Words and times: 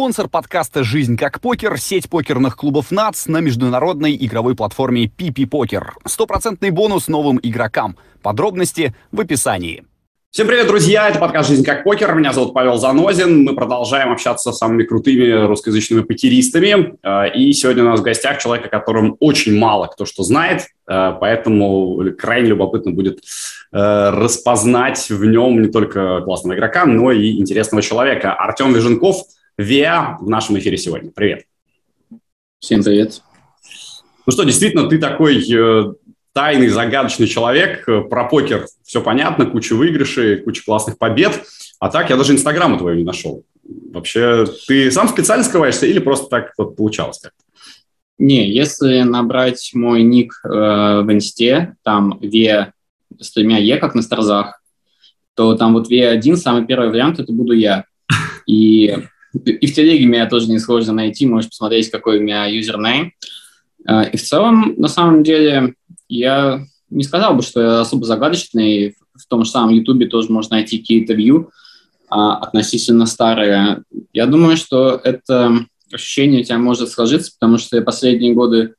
Спонсор 0.00 0.28
подкаста 0.28 0.82
«Жизнь 0.82 1.18
как 1.18 1.42
покер»— 1.42 1.76
сеть 1.78 2.08
покерных 2.08 2.56
клубов 2.56 2.90
НАЦ 2.90 3.26
на 3.26 3.40
международной 3.40 4.16
игровой 4.16 4.56
платформе 4.56 5.04
PP 5.04 5.46
Покер. 5.46 5.92
Стопроцентный 6.06 6.70
бонус 6.70 7.06
новым 7.06 7.38
игрокам. 7.42 7.98
Подробности 8.22 8.94
в 9.12 9.20
описании. 9.20 9.84
Всем 10.30 10.46
привет, 10.46 10.68
друзья! 10.68 11.10
Это 11.10 11.18
подкаст 11.18 11.50
«Жизнь 11.50 11.64
как 11.64 11.84
покер». 11.84 12.14
Меня 12.14 12.32
зовут 12.32 12.54
Павел 12.54 12.78
Занозин. 12.78 13.44
Мы 13.44 13.54
продолжаем 13.54 14.10
общаться 14.10 14.52
с 14.52 14.56
самыми 14.56 14.84
крутыми 14.84 15.46
русскоязычными 15.46 16.00
покеристами. 16.00 16.96
Э, 17.02 17.30
и 17.34 17.52
сегодня 17.52 17.82
у 17.82 17.88
нас 17.88 18.00
в 18.00 18.02
гостях 18.02 18.38
человек, 18.38 18.64
о 18.64 18.68
котором 18.70 19.18
очень 19.20 19.58
мало 19.58 19.86
кто 19.88 20.06
что 20.06 20.22
знает, 20.22 20.62
э, 20.88 21.12
поэтому 21.20 22.14
крайне 22.18 22.48
любопытно 22.48 22.92
будет 22.92 23.18
э, 23.18 24.10
распознать 24.10 25.10
в 25.10 25.26
нем 25.26 25.60
не 25.60 25.68
только 25.68 26.22
классного 26.22 26.54
игрока, 26.56 26.86
но 26.86 27.12
и 27.12 27.36
интересного 27.36 27.82
человека. 27.82 28.32
Артем 28.32 28.72
Виженков, 28.72 29.24
ВИА, 29.60 30.16
в 30.20 30.28
нашем 30.28 30.58
эфире 30.58 30.78
сегодня. 30.78 31.10
Привет! 31.10 31.44
Всем 32.60 32.82
привет! 32.82 33.22
Ну 34.26 34.32
что, 34.32 34.44
действительно, 34.44 34.88
ты 34.88 34.98
такой 34.98 35.44
тайный, 36.32 36.68
загадочный 36.68 37.26
человек. 37.26 37.88
Э, 37.88 38.02
про 38.02 38.24
покер 38.24 38.66
все 38.84 39.02
понятно, 39.02 39.46
куча 39.46 39.74
выигрышей, 39.74 40.38
куча 40.38 40.64
классных 40.64 40.96
побед. 40.98 41.42
А 41.78 41.90
так 41.90 42.10
я 42.10 42.16
даже 42.16 42.32
Инстаграма 42.32 42.78
твоего 42.78 42.98
не 42.98 43.04
нашел. 43.04 43.44
Вообще, 43.92 44.46
ты 44.66 44.90
сам 44.90 45.08
специально 45.08 45.44
скрываешься 45.44 45.86
или 45.86 45.98
просто 45.98 46.28
так 46.28 46.52
вот 46.56 46.76
получалось 46.76 47.18
как-то? 47.18 47.44
Не, 48.18 48.50
если 48.50 49.02
набрать 49.02 49.70
мой 49.74 50.02
ник 50.02 50.40
э, 50.44 50.48
в 50.48 51.12
инсте, 51.12 51.76
там 51.82 52.18
V 52.20 52.72
с 53.18 53.32
тремя 53.32 53.58
Е, 53.58 53.78
как 53.78 53.94
на 53.94 54.02
старзах, 54.02 54.62
то 55.34 55.54
там 55.54 55.72
вот 55.74 55.90
V1, 55.90 56.36
самый 56.36 56.66
первый 56.66 56.90
вариант, 56.90 57.18
это 57.18 57.32
буду 57.32 57.52
я. 57.52 57.84
И, 58.46 58.94
и 59.32 59.66
в 59.66 59.74
телеге 59.74 60.06
меня 60.06 60.28
тоже 60.28 60.48
не 60.48 60.58
сложно 60.58 60.92
найти, 60.92 61.26
можешь 61.26 61.50
посмотреть, 61.50 61.90
какой 61.90 62.18
у 62.18 62.22
меня 62.22 62.46
юзернейм. 62.46 63.12
Э, 63.88 64.10
и 64.10 64.16
в 64.16 64.22
целом, 64.22 64.74
на 64.76 64.88
самом 64.88 65.22
деле, 65.22 65.74
я 66.08 66.64
не 66.90 67.04
сказал 67.04 67.34
бы, 67.34 67.42
что 67.42 67.60
я 67.60 67.80
особо 67.80 68.04
загадочный. 68.04 68.96
В 69.14 69.26
том 69.26 69.44
же 69.44 69.50
самом 69.50 69.74
Ютубе 69.74 70.06
тоже 70.06 70.32
можно 70.32 70.56
найти 70.56 70.78
какие-то 70.78 71.12
вью 71.12 71.50
а, 72.08 72.36
относительно 72.36 73.06
старые. 73.06 73.82
Я 74.12 74.26
думаю, 74.26 74.56
что 74.56 75.00
это 75.02 75.66
ощущение 75.92 76.40
у 76.40 76.44
тебя 76.44 76.58
может 76.58 76.88
сложиться, 76.90 77.32
потому 77.38 77.58
что 77.58 77.76
я 77.76 77.82
последние 77.82 78.34
годы 78.34 78.74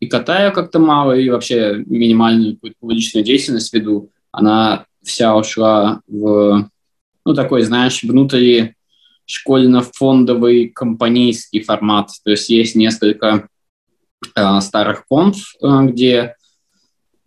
и 0.00 0.06
катаю 0.06 0.52
как-то 0.52 0.78
мало, 0.78 1.12
и 1.12 1.30
вообще 1.30 1.82
минимальную 1.86 2.58
публичную 2.80 3.24
деятельность 3.24 3.72
веду. 3.72 4.10
Она 4.32 4.86
вся 5.02 5.36
ушла 5.36 6.00
в, 6.08 6.68
ну, 7.24 7.34
такой, 7.34 7.62
знаешь, 7.62 8.02
внутри 8.02 8.74
школьно-фондовый 9.26 10.68
компанейский 10.68 11.62
формат. 11.62 12.10
То 12.24 12.30
есть 12.30 12.48
есть 12.48 12.74
несколько 12.74 13.48
э, 14.34 14.60
старых 14.60 15.06
комп, 15.06 15.36
э, 15.62 15.78
где 15.86 16.34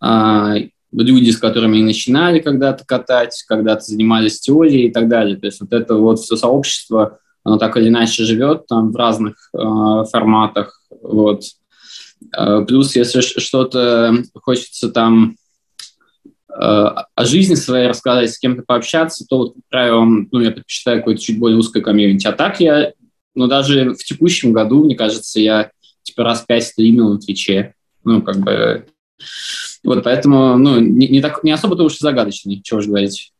а, 0.00 0.54
люди, 0.92 1.30
с 1.30 1.38
которыми 1.38 1.80
начинали 1.80 2.38
когда-то 2.38 2.84
катать, 2.86 3.44
когда-то 3.46 3.82
занимались 3.82 4.40
теорией 4.40 4.88
и 4.88 4.92
так 4.92 5.08
далее. 5.08 5.36
То 5.36 5.46
есть 5.46 5.60
вот 5.60 5.72
это 5.72 5.96
вот 5.96 6.20
все 6.20 6.36
сообщество, 6.36 7.18
оно 7.44 7.58
так 7.58 7.76
или 7.76 7.88
иначе 7.88 8.24
живет 8.24 8.66
там 8.66 8.92
в 8.92 8.96
разных 8.96 9.50
э, 9.54 9.58
форматах. 10.10 10.80
Вот. 11.02 11.42
Э, 12.36 12.64
плюс, 12.66 12.94
если 12.96 13.20
что-то 13.20 14.14
хочется 14.34 14.90
там 14.90 15.30
э, 15.32 15.47
о 16.60 17.24
жизни 17.24 17.54
своей 17.54 17.88
рассказать, 17.88 18.30
с 18.30 18.38
кем-то 18.38 18.62
пообщаться, 18.66 19.24
то, 19.28 19.38
вот, 19.38 19.54
правило, 19.68 20.04
ну, 20.04 20.40
я 20.40 20.50
предпочитаю 20.50 20.98
какое-то 20.98 21.22
чуть 21.22 21.38
более 21.38 21.58
узкое 21.58 21.82
комьюнити. 21.82 22.26
А 22.26 22.32
так 22.32 22.58
я, 22.58 22.92
ну, 23.34 23.46
даже 23.46 23.94
в 23.94 24.04
текущем 24.04 24.52
году, 24.52 24.84
мне 24.84 24.96
кажется, 24.96 25.40
я 25.40 25.70
типа 26.02 26.24
раз 26.24 26.44
пять 26.46 26.64
стримил 26.64 27.10
на 27.10 27.18
Твиче. 27.20 27.74
Ну, 28.02 28.22
как 28.22 28.38
бы 28.38 28.86
вот 29.84 30.04
поэтому, 30.04 30.56
ну, 30.58 30.80
не, 30.80 31.08
не, 31.08 31.20
так, 31.20 31.44
не 31.44 31.52
особо-то 31.52 31.84
уж 31.84 31.98
загадочный, 31.98 32.60
чего 32.62 32.80
же 32.80 32.88
говорить. 32.88 33.32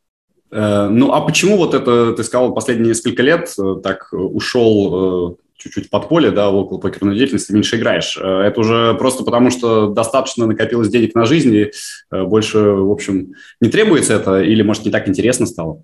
Э, 0.51 0.87
ну, 0.89 1.11
а 1.11 1.21
почему 1.21 1.57
вот 1.57 1.73
это, 1.73 2.13
ты 2.13 2.23
сказал, 2.23 2.53
последние 2.53 2.89
несколько 2.89 3.23
лет 3.23 3.53
э, 3.59 3.75
так 3.83 4.09
ушел 4.11 5.33
э, 5.33 5.35
чуть-чуть 5.59 5.89
под 5.89 6.09
поле, 6.09 6.31
да, 6.31 6.49
около 6.49 6.79
покерной 6.79 7.15
деятельности, 7.15 7.51
меньше 7.51 7.77
играешь. 7.77 8.17
Это 8.17 8.59
уже 8.59 8.95
просто 8.95 9.23
потому, 9.23 9.51
что 9.51 9.89
достаточно 9.89 10.47
накопилось 10.47 10.89
денег 10.89 11.13
на 11.13 11.25
жизнь, 11.25 11.53
и 11.53 11.71
больше, 12.11 12.59
в 12.59 12.89
общем, 12.89 13.33
не 13.59 13.69
требуется 13.69 14.13
это, 14.13 14.41
или, 14.41 14.61
может, 14.63 14.85
не 14.85 14.91
так 14.91 15.07
интересно 15.07 15.45
стало? 15.45 15.83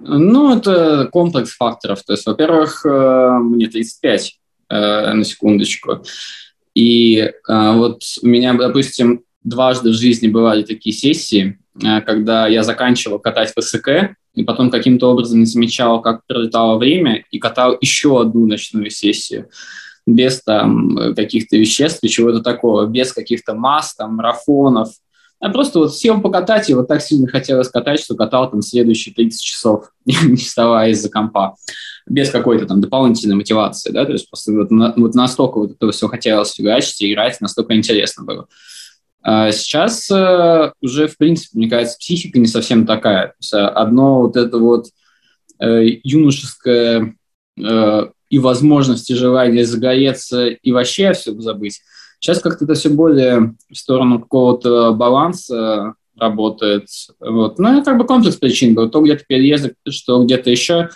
Ну, 0.00 0.54
это 0.54 1.08
комплекс 1.10 1.56
факторов. 1.56 2.02
То 2.02 2.12
есть, 2.12 2.26
во-первых, 2.26 2.84
мне 2.84 3.66
35, 3.66 4.38
на 4.68 5.24
секундочку. 5.24 6.02
И 6.74 7.32
вот 7.48 8.02
у 8.20 8.26
меня, 8.26 8.52
допустим, 8.52 9.22
дважды 9.42 9.90
в 9.90 9.94
жизни 9.94 10.28
бывали 10.28 10.62
такие 10.62 10.94
сессии, 10.94 11.58
когда 11.80 12.46
я 12.46 12.62
заканчивал 12.62 13.18
катать 13.18 13.52
в 13.54 13.60
СК, 13.60 14.16
и 14.34 14.44
потом 14.44 14.70
каким-то 14.70 15.10
образом 15.10 15.40
не 15.40 15.46
замечал, 15.46 16.00
как 16.00 16.26
пролетало 16.26 16.78
время, 16.78 17.24
и 17.30 17.38
катал 17.38 17.76
еще 17.80 18.20
одну 18.20 18.46
ночную 18.46 18.90
сессию 18.90 19.48
без 20.06 20.42
там 20.42 21.14
каких-то 21.14 21.56
веществ 21.56 22.00
и 22.02 22.08
чего-то 22.08 22.40
такого, 22.40 22.86
без 22.86 23.12
каких-то 23.12 23.54
масс, 23.54 23.94
там, 23.94 24.16
марафонов. 24.16 24.90
Я 25.40 25.48
просто 25.48 25.78
вот 25.78 25.96
сел 25.96 26.20
покатать, 26.20 26.70
и 26.70 26.74
вот 26.74 26.88
так 26.88 27.02
сильно 27.02 27.26
хотелось 27.26 27.68
катать, 27.68 28.00
что 28.00 28.14
катал 28.14 28.50
там 28.50 28.62
следующие 28.62 29.14
30 29.14 29.42
часов, 29.42 29.90
не 30.04 30.36
вставая 30.36 30.90
из-за 30.90 31.08
компа 31.08 31.56
без 32.06 32.30
какой-то 32.30 32.66
там 32.66 32.80
дополнительной 32.80 33.36
мотивации, 33.36 33.90
да, 33.90 34.04
то 34.04 34.12
есть 34.12 34.28
просто 34.28 34.52
вот, 34.52 34.70
на, 34.70 34.92
вот 34.96 35.14
настолько 35.14 35.58
вот 35.58 35.72
это 35.72 35.90
все 35.90 36.06
хотелось 36.08 36.52
фигачить 36.52 37.00
и 37.00 37.12
играть, 37.12 37.40
настолько 37.40 37.74
интересно 37.74 38.24
было. 38.24 38.46
А 39.26 39.50
сейчас 39.52 40.10
э, 40.10 40.72
уже, 40.82 41.08
в 41.08 41.16
принципе, 41.16 41.58
мне 41.58 41.70
кажется, 41.70 41.96
психика 41.98 42.38
не 42.38 42.46
совсем 42.46 42.84
такая. 42.84 43.28
То 43.28 43.34
есть 43.40 43.54
одно 43.54 44.20
вот 44.20 44.36
это 44.36 44.58
вот 44.58 44.88
э, 45.58 45.98
юношеское 46.02 47.16
э, 47.58 48.06
и 48.28 48.38
возможность, 48.38 49.10
и 49.10 49.14
желание 49.14 49.64
загореться 49.64 50.48
и 50.48 50.72
вообще 50.72 51.14
все 51.14 51.32
забыть. 51.40 51.80
Сейчас 52.20 52.40
как-то 52.40 52.66
это 52.66 52.74
все 52.74 52.90
более 52.90 53.54
в 53.70 53.74
сторону 53.74 54.20
какого-то 54.20 54.92
баланса 54.92 55.94
работает. 56.18 56.88
Вот. 57.18 57.58
Ну, 57.58 57.78
это 57.78 57.82
как 57.82 57.98
бы 57.98 58.06
комплекс 58.06 58.36
причин 58.36 58.74
был. 58.74 58.90
То 58.90 59.00
где-то 59.00 59.24
переезд, 59.26 59.72
что 59.88 60.22
где-то 60.22 60.50
еще. 60.50 60.90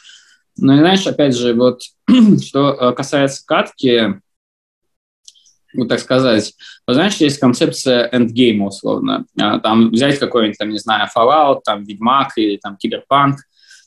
Ну 0.59 0.75
и 0.75 0.78
знаешь, 0.78 1.06
опять 1.06 1.34
же, 1.34 1.55
вот 1.55 1.81
что 2.45 2.93
касается 2.95 3.43
катки, 3.47 4.21
вот 5.74 5.88
так 5.88 6.00
сказать, 6.00 6.54
вот, 6.86 6.94
знаешь, 6.94 7.16
есть 7.16 7.38
концепция 7.38 8.08
эндгейма, 8.10 8.66
условно. 8.66 9.26
А, 9.38 9.58
там 9.58 9.90
взять 9.90 10.18
какой-нибудь, 10.18 10.58
там, 10.58 10.70
не 10.70 10.78
знаю, 10.78 11.08
Fallout, 11.14 11.60
там, 11.64 11.84
Ведьмак 11.84 12.32
или 12.36 12.56
там 12.56 12.76
Киберпанк, 12.76 13.38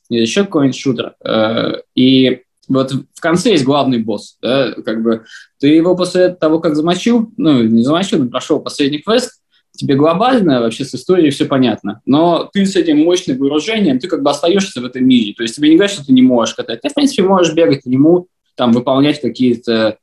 или 0.10 0.22
еще 0.22 0.44
какой-нибудь 0.44 0.78
шутер. 0.78 1.16
Э, 1.26 1.82
и 1.96 2.42
вот 2.68 2.92
в 2.92 3.22
конце 3.22 3.52
есть 3.52 3.64
главный 3.64 4.00
босс, 4.00 4.38
да, 4.42 4.74
как 4.74 5.02
бы 5.02 5.26
ты 5.60 5.70
его 5.70 5.96
после 5.96 6.30
того, 6.30 6.60
как 6.60 6.76
замочил, 6.76 7.32
ну, 7.38 7.64
не 7.64 7.84
замочил, 7.84 8.20
но 8.20 8.30
прошел 8.30 8.60
последний 8.60 9.00
квест, 9.00 9.42
тебе 9.76 9.96
глобально 9.96 10.62
вообще 10.62 10.86
с 10.86 10.94
историей 10.94 11.32
все 11.32 11.46
понятно, 11.46 12.02
но 12.06 12.50
ты 12.52 12.66
с 12.66 12.76
этим 12.76 13.00
мощным 13.00 13.38
вооружением, 13.38 14.00
ты 14.00 14.08
как 14.08 14.22
бы 14.22 14.30
остаешься 14.30 14.82
в 14.82 14.86
этом 14.86 15.06
мире, 15.06 15.34
то 15.34 15.44
есть 15.44 15.56
тебе 15.56 15.70
не 15.70 15.76
говорят, 15.76 15.94
что 15.94 16.06
ты 16.06 16.14
не 16.14 16.22
можешь 16.22 16.56
катать, 16.56 16.82
ты, 16.82 16.90
в 16.90 16.94
принципе, 16.94 17.24
можешь 17.24 17.54
бегать 17.54 17.84
по 17.84 17.90
нему, 17.90 18.28
там, 18.56 18.74
выполнять 18.74 19.22
какие-то 19.22 19.98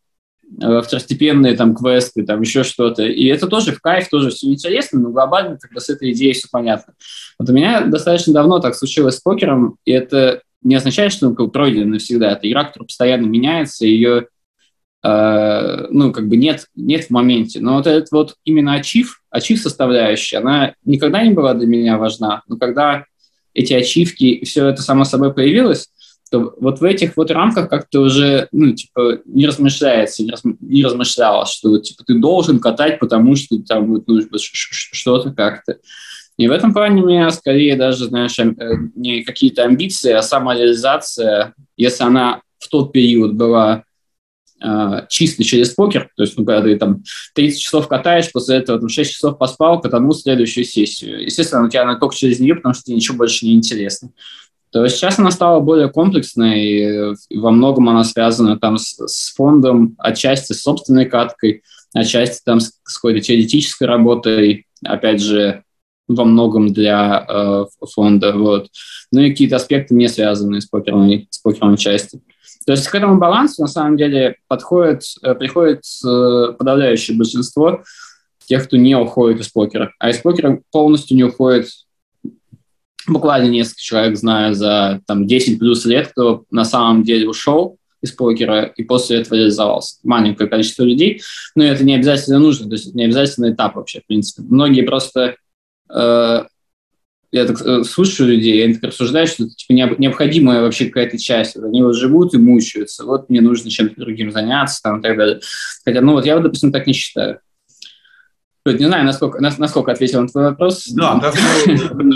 второстепенные 0.57 1.57
там 1.57 1.75
квесты, 1.75 2.25
там 2.25 2.41
еще 2.41 2.65
что-то. 2.65 3.05
И 3.05 3.27
это 3.27 3.47
тоже 3.47 3.73
в 3.73 3.81
кайф, 3.81 4.09
тоже 4.09 4.31
все 4.31 4.49
интересно, 4.49 5.01
но 5.01 5.11
глобально 5.11 5.59
как 5.59 5.73
бы 5.73 5.81
с 5.81 5.89
этой 5.89 6.13
идеей 6.13 6.33
все 6.33 6.49
понятно. 6.51 6.95
Вот 7.39 7.49
у 7.51 7.53
меня 7.53 7.83
достаточно 7.83 8.33
давно 8.33 8.59
так 8.59 8.75
случилось 8.75 9.17
с 9.17 9.21
покером, 9.21 9.77
и 9.85 9.93
это 9.93 10.43
не 10.63 10.75
означает, 10.75 11.13
что 11.13 11.29
он 11.29 11.51
пройден 11.51 11.91
навсегда. 11.91 12.33
Это 12.33 12.49
игра, 12.49 12.65
которая 12.65 12.87
постоянно 12.87 13.27
меняется, 13.27 13.87
ее 13.87 14.27
Э, 15.03 15.87
ну, 15.91 16.13
как 16.13 16.29
бы 16.29 16.37
нет, 16.37 16.67
нет 16.75 17.05
в 17.05 17.11
моменте. 17.11 17.61
Но 17.61 17.77
вот 17.77 17.87
этот 17.87 18.11
вот 18.11 18.35
именно 18.45 18.75
ачив, 18.75 19.23
ачив 19.31 19.61
составляющая, 19.61 20.39
она 20.39 20.75
никогда 20.85 21.23
не 21.23 21.33
была 21.33 21.55
для 21.55 21.67
меня 21.67 21.99
важна. 21.99 22.43
Но 22.49 22.57
когда 22.57 23.05
эти 23.55 23.73
ачивки, 23.73 24.45
все 24.45 24.69
это 24.69 24.83
само 24.83 25.05
собой 25.05 25.33
появилось, 25.33 25.89
то 26.31 26.55
вот 26.61 26.81
в 26.81 26.85
этих 26.85 27.17
вот 27.17 27.31
рамках 27.31 27.69
как-то 27.69 28.01
уже, 28.01 28.49
ну, 28.53 28.73
типа, 28.73 29.21
не 29.25 29.47
размышляется, 29.47 30.23
не, 30.23 30.31
раз, 30.31 30.43
не 30.61 30.85
размышлялось, 30.85 31.51
что, 31.51 31.79
типа, 31.79 32.05
ты 32.07 32.15
должен 32.15 32.61
катать, 32.61 32.99
потому 32.99 33.37
что 33.37 33.59
там 33.61 33.93
вот, 33.95 34.05
ну, 34.07 34.21
что-то 34.33 35.33
как-то. 35.33 35.79
И 36.39 36.47
в 36.47 36.53
этом 36.53 36.73
плане 36.73 37.03
у 37.03 37.07
меня 37.07 37.31
скорее 37.31 37.77
даже, 37.77 38.07
знаешь, 38.07 38.39
э, 38.39 38.55
не 38.95 39.23
какие-то 39.23 39.65
амбиции, 39.65 40.13
а 40.13 40.23
самореализация, 40.23 41.55
если 41.77 42.05
она 42.05 42.43
в 42.59 42.69
тот 42.69 42.93
период 42.93 43.35
была 43.35 43.83
э, 44.63 45.07
чисто 45.09 45.43
через 45.43 45.71
покер, 45.71 46.11
то 46.17 46.23
есть, 46.23 46.39
ну, 46.39 46.45
когда 46.45 46.63
ты 46.63 46.77
там 46.77 47.03
30 47.35 47.61
часов 47.61 47.89
катаешь, 47.89 48.31
после 48.31 48.59
этого 48.59 48.79
там, 48.79 48.89
6 48.89 49.13
часов 49.13 49.37
поспал, 49.37 49.81
катанул 49.81 50.15
следующую 50.15 50.65
сессию. 50.65 51.25
Естественно, 51.25 51.65
у 51.65 51.69
тебя 51.69 51.83
она 51.83 51.97
только 51.99 52.15
через 52.15 52.39
нее, 52.39 52.55
потому 52.55 52.73
что 52.73 52.85
тебе 52.85 52.97
ничего 52.97 53.17
больше 53.17 53.45
не 53.45 53.55
интересно. 53.55 54.11
То 54.71 54.87
сейчас 54.89 55.19
она 55.19 55.31
стала 55.31 55.61
более 55.61 55.89
комплексной, 55.89 57.15
и 57.31 57.39
во 57.39 57.51
многом 57.51 57.89
она 57.89 58.05
связана 58.05 58.59
там 58.59 58.79
с, 58.79 58.97
с 58.99 59.35
фондом, 59.35 59.95
отчасти 59.99 60.53
с 60.53 60.63
собственной 60.63 61.07
каткой, 61.07 61.63
отчасти 61.95 62.43
там 62.45 62.61
с, 62.61 62.73
с 62.85 62.99
какой-то 62.99 63.21
теоретической 63.21 63.87
работой, 63.87 64.67
опять 64.85 65.21
же, 65.21 65.63
во 66.07 66.25
многом 66.25 66.73
для 66.73 67.25
э, 67.29 67.65
фонда, 67.95 68.33
вот. 68.33 68.69
Ну 69.13 69.21
и 69.21 69.31
какие-то 69.31 69.57
аспекты 69.57 69.95
не 69.95 70.09
связанные 70.09 70.61
с 70.61 70.67
покерной, 70.67 71.29
с 71.31 71.39
покерной 71.39 71.77
частью. 71.77 72.23
То 72.67 72.73
есть 72.73 72.89
к 72.89 72.95
этому 72.95 73.19
балансу 73.19 73.63
на 73.63 73.69
самом 73.69 73.97
деле 73.97 74.37
подходит, 74.49 75.03
э, 75.23 75.35
приходит 75.35 75.83
э, 76.05 76.53
подавляющее 76.59 77.17
большинство 77.17 77.83
тех, 78.47 78.65
кто 78.65 78.77
не 78.77 78.97
уходит 78.97 79.41
из 79.41 79.49
покера. 79.49 79.93
А 79.99 80.11
из 80.11 80.19
покера 80.19 80.61
полностью 80.73 81.17
не 81.17 81.25
уходит 81.25 81.69
буквально 83.09 83.49
несколько 83.49 83.81
человек, 83.81 84.17
знаю, 84.17 84.55
за 84.55 85.01
там, 85.07 85.27
10 85.27 85.59
плюс 85.59 85.85
лет, 85.85 86.09
кто 86.09 86.45
на 86.51 86.65
самом 86.65 87.03
деле 87.03 87.29
ушел 87.29 87.79
из 88.01 88.13
покера 88.13 88.63
и 88.65 88.85
после 88.85 89.19
этого 89.19 89.37
реализовался. 89.37 89.97
Маленькое 90.05 90.49
количество 90.49 90.85
людей, 90.85 91.21
но 91.55 91.65
это 91.65 91.85
не 91.85 91.95
обязательно 91.95 92.39
нужно, 92.39 92.69
то 92.69 92.75
есть 92.75 92.89
это 92.89 92.97
не 92.97 93.05
обязательно 93.05 93.53
этап 93.53 93.77
вообще, 93.77 94.01
в 94.01 94.07
принципе. 94.07 94.43
Многие 94.49 94.83
просто 94.83 95.37
э, 95.93 96.45
я 97.31 97.45
так 97.45 97.61
э, 97.61 97.85
слушаю 97.85 98.31
людей, 98.31 98.65
они 98.65 98.75
так 98.75 98.85
рассуждают, 98.85 99.31
что 99.31 99.45
это 99.45 99.55
типа, 99.55 99.73
необходимая 99.99 100.63
вообще 100.63 100.87
какая-то 100.87 101.19
часть. 101.19 101.57
Они 101.57 101.83
вот 101.83 101.95
живут 101.95 102.35
и 102.35 102.39
мучаются. 102.39 103.05
Вот 103.05 103.29
мне 103.29 103.41
нужно 103.41 103.71
чем-то 103.71 104.01
другим 104.01 104.31
заняться 104.31 104.81
там, 104.83 105.01
и 105.01 105.03
так 105.03 105.17
далее. 105.17 105.41
Хотя, 105.85 106.01
ну 106.01 106.13
вот 106.13 106.25
я, 106.25 106.39
допустим, 106.39 106.73
так 106.73 106.87
не 106.87 106.95
считаю. 106.95 107.41
Не 108.73 108.87
знаю, 108.87 109.05
насколько, 109.05 109.41
насколько 109.41 109.93
ответил 109.93 110.23
на 110.23 110.29
твой 110.29 110.45
вопрос. 110.45 110.87
Да, 110.89 111.21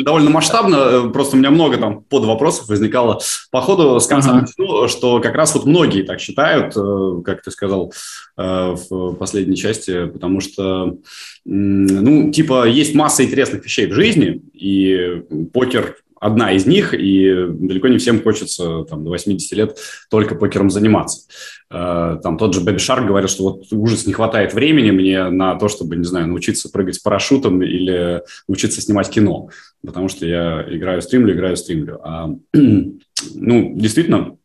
довольно 0.05 0.31
масштабно. 0.31 1.11
Просто 1.11 1.37
у 1.37 1.39
меня 1.39 1.51
много 1.51 1.77
там 1.77 2.03
под 2.03 2.25
вопросов 2.25 2.69
возникало. 2.69 3.21
По 3.51 3.61
ходу 3.61 4.01
с 4.01 4.07
конца 4.07 4.31
ага. 4.31 4.41
начну, 4.41 4.89
что 4.89 5.21
как 5.21 5.35
раз 5.35 5.55
вот 5.55 5.67
многие 5.67 6.03
так 6.03 6.21
считают, 6.21 6.77
э, 6.77 7.23
как 7.25 7.43
ты 7.43 7.51
сказал 7.51 7.93
э, 8.37 8.77
в 8.91 9.15
последней 9.15 9.57
части, 9.57 10.07
потому 10.07 10.41
что, 10.41 10.97
ну, 11.45 12.31
типа, 12.31 12.67
есть 12.67 12.95
масса 12.95 13.25
интересных 13.25 13.65
вещей 13.65 13.87
в 13.87 13.95
жизни, 13.95 14.43
и 14.53 15.23
покер 15.53 15.97
одна 16.23 16.53
из 16.53 16.67
них, 16.67 16.95
и 16.95 17.47
далеко 17.49 17.89
не 17.89 17.99
всем 17.99 18.23
хочется 18.23 18.85
там, 18.85 19.03
до 19.05 19.11
80 19.11 19.53
лет 19.53 19.77
только 20.09 20.37
покером 20.37 20.71
заниматься. 20.71 21.27
Э, 21.69 22.19
там 22.23 22.39
тот 22.39 22.55
же 22.55 22.61
Бэби 22.61 22.79
Шарк 22.79 23.07
говорил, 23.07 23.29
что 23.29 23.43
вот 23.43 23.65
ужас, 23.73 24.07
не 24.07 24.13
хватает 24.13 24.55
времени 24.55 24.93
мне 24.93 25.29
на 25.31 25.57
то, 25.57 25.69
чтобы, 25.69 25.97
не 25.97 26.05
знаю, 26.05 26.29
научиться 26.29 26.71
прыгать 26.71 26.95
с 26.95 26.99
парашютом 27.01 27.61
или 27.63 28.23
научиться 28.47 28.81
снимать 28.81 29.11
кино, 29.11 29.49
потому 29.85 30.09
что 30.09 30.25
я 30.25 30.65
играю, 30.69 31.03
стримлю, 31.03 31.35
играю, 31.35 31.57
стримлю. 31.57 32.01
А, 32.05 32.31
ну, 32.53 33.73
действительно, 33.75 34.37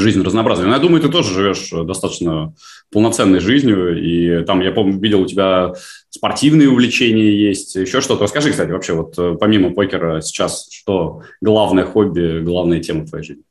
жизнь 0.00 0.22
разнообразная. 0.22 0.68
Но 0.68 0.74
я 0.74 0.80
думаю, 0.80 1.00
ты 1.00 1.08
тоже 1.08 1.34
живешь 1.34 1.70
достаточно 1.86 2.54
полноценной 2.92 3.40
жизнью, 3.40 4.00
и 4.00 4.44
там, 4.44 4.60
я 4.60 4.72
помню, 4.72 4.98
видел 4.98 5.22
у 5.22 5.26
тебя 5.26 5.74
спортивные 6.10 6.68
увлечения 6.68 7.30
есть, 7.30 7.74
еще 7.74 8.00
что-то. 8.00 8.24
Расскажи, 8.24 8.50
кстати, 8.50 8.70
вообще, 8.70 8.92
вот 8.92 9.18
э, 9.18 9.36
помимо 9.38 9.72
покера 9.72 10.20
сейчас, 10.20 10.68
что 10.70 11.22
главное 11.40 11.84
хобби, 11.84 12.40
главная 12.40 12.80
тема 12.80 13.06
твоей 13.06 13.24
жизни? 13.24 13.44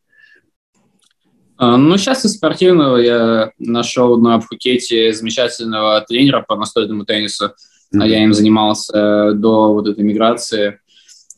А, 1.58 1.78
ну, 1.78 1.98
сейчас 1.98 2.26
из 2.26 2.34
спортивного 2.36 2.98
я 2.98 3.52
нашел 3.60 4.18
на 4.18 4.40
Пхукете 4.40 5.14
замечательного 5.14 6.02
тренера 6.02 6.44
по 6.48 6.56
настольному 6.56 7.06
теннису. 7.06 7.54
Mm-hmm. 7.94 8.08
Я 8.08 8.24
им 8.24 8.34
занимался 8.34 9.34
до 9.34 9.74
вот 9.74 9.88
этой 9.88 10.04
миграции. 10.04 10.80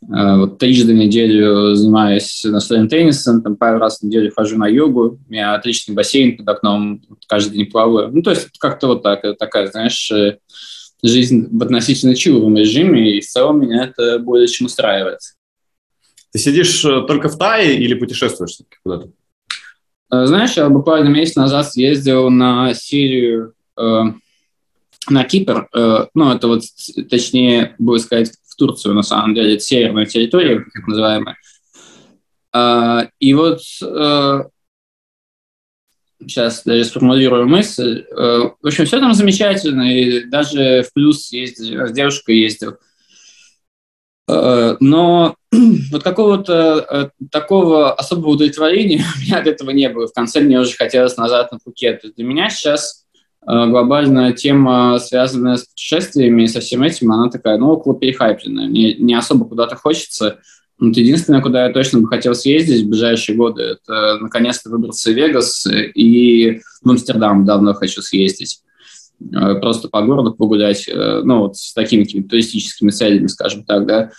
Э, 0.10 0.38
вот 0.38 0.57
трижды 0.60 0.94
в 0.94 0.98
неделю 0.98 1.75
занимаюсь 1.75 2.44
настольным 2.44 2.90
теннисом, 2.90 3.42
там 3.42 3.56
пару 3.56 3.80
раз 3.80 4.00
в 4.00 4.04
неделю 4.04 4.31
хожу 4.36 4.57
на 4.57 4.68
йогу, 4.68 5.19
у 5.28 5.31
меня 5.31 5.56
отличный 5.56 5.96
бассейн 5.96 6.38
под 6.38 6.48
окном, 6.48 7.02
каждый 7.28 7.57
день 7.57 7.72
плаваю. 7.72 8.12
Ну, 8.12 8.22
то 8.22 8.31
есть 8.31 8.50
как-то 8.60 8.88
вот 8.88 9.04
так, 9.04 9.22
такая, 9.38 9.68
знаешь, 9.68 10.12
э, 10.12 10.38
жизнь 11.02 11.48
в 11.52 11.63
относительно 11.63 12.16
чиловом 12.16 12.56
режиме, 12.56 13.18
и 13.18 13.22
в 13.22 13.25
целом 13.25 13.62
меня 13.62 13.86
это 13.86 14.19
более 14.19 14.48
чем 14.48 14.68
устраивает. 14.68 15.19
Ты 16.31 16.40
сидишь 16.40 16.84
э, 16.86 17.02
только 17.07 17.30
в 17.30 17.38
Тае 17.38 17.78
или 17.78 17.94
путешествуешь 17.94 18.60
куда-то? 18.84 19.10
Знаешь, 20.12 20.56
я 20.56 20.69
буквально 20.69 21.10
месяц 21.10 21.36
назад 21.36 21.72
съездил 21.72 22.30
на 22.30 22.74
Сирию, 22.75 23.54
э, 23.78 24.02
на 25.10 25.24
Кипр, 25.24 25.68
э, 25.74 26.06
ну, 26.13 26.31
это 26.31 26.48
вот, 26.48 26.62
точнее, 27.10 27.75
будет 27.80 28.02
сказать, 28.02 28.31
Турцию, 28.56 28.94
на 28.94 29.04
самом 29.04 29.36
деле, 29.36 29.56
это 29.56 29.63
северная 29.63 30.06
территория, 30.06 30.66
как 30.74 30.88
называемая. 30.88 31.38
А, 32.54 33.10
и 33.19 33.34
вот 33.34 33.62
сейчас 36.22 36.63
даже 36.63 36.86
сформулирую 36.86 37.48
мысль. 37.48 38.06
В 38.10 38.56
общем, 38.63 38.86
все 38.86 39.00
там 39.00 39.13
замечательно, 39.13 39.84
и 39.94 40.24
даже 40.24 40.84
в 40.84 40.94
плюс 40.94 41.31
ездил, 41.31 41.88
с 41.88 41.92
девушкой 41.92 42.38
ездил. 42.40 42.78
Но 44.28 45.36
вот 45.92 46.04
какого-то 46.04 47.12
такого 47.31 47.94
особого 47.94 48.31
удовлетворения 48.31 49.04
у 49.18 49.22
меня 49.22 49.40
от 49.40 49.48
этого 49.48 49.69
не 49.72 49.90
было. 49.90 50.07
В 50.07 50.13
конце 50.13 50.40
мне 50.40 50.60
уже 50.60 50.75
хотелось 50.75 51.18
назад 51.18 51.52
на 51.52 51.60
Пхукет. 51.60 52.02
Для 52.16 52.25
меня 52.25 52.50
сейчас 52.50 53.05
Э, 53.05 53.05
глобальная 53.45 54.33
тема, 54.33 54.97
связанная 55.00 55.57
с 55.57 55.65
путешествиями 55.65 56.44
и 56.44 56.47
со 56.47 56.59
всем 56.59 56.81
этим, 56.83 57.12
она 57.12 57.30
такая, 57.30 57.57
ну, 57.57 57.69
около 57.69 57.95
перехайпленная. 57.95 58.68
Мне 58.68 58.95
не 58.95 59.13
особо 59.13 59.45
куда-то 59.45 59.75
хочется. 59.75 60.39
Вот 60.80 60.97
единственное, 60.97 61.42
куда 61.42 61.68
я 61.68 61.74
точно 61.74 62.00
бы 62.00 62.07
хотел 62.07 62.36
съездить 62.36 62.83
в 62.83 62.89
ближайшие 62.89 63.38
годы, 63.38 63.62
это 63.62 64.18
наконец-то 64.19 64.69
выбраться 64.69 65.12
в 65.12 65.13
Вегас 65.13 65.65
и 65.71 66.59
в 66.83 66.89
Амстердам 66.89 67.45
давно 67.45 67.74
хочу 67.74 68.01
съездить. 68.01 68.62
Э, 69.33 69.56
просто 69.56 69.88
по 69.88 70.01
городу 70.01 70.33
погулять, 70.33 70.88
э, 70.88 71.21
ну, 71.24 71.39
вот 71.39 71.57
с 71.57 71.74
такими 71.74 72.03
туристическими 72.03 72.89
целями, 72.89 73.27
скажем 73.27 73.63
так, 73.63 73.86
да. 73.86 74.12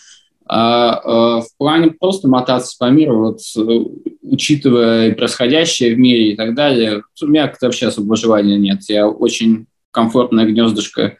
А 0.49 0.94
э, 0.94 1.43
в 1.43 1.49
плане 1.58 1.90
просто 1.90 2.28
мотаться 2.28 2.76
по 2.78 2.88
миру, 2.88 3.19
вот, 3.19 3.40
э, 3.56 3.84
учитывая 4.26 5.14
происходящее 5.14 5.94
в 5.94 5.99
мире 5.99 6.32
и 6.32 6.37
так 6.37 6.55
далее, 6.55 7.02
у 7.23 7.26
меня 7.26 7.46
как-то 7.46 7.67
вообще 7.67 7.87
особого 7.87 8.17
желания 8.17 8.58
нет. 8.58 8.81
Я 8.88 9.08
очень 9.08 9.67
комфортное 9.90 10.44
гнездышко 10.44 11.17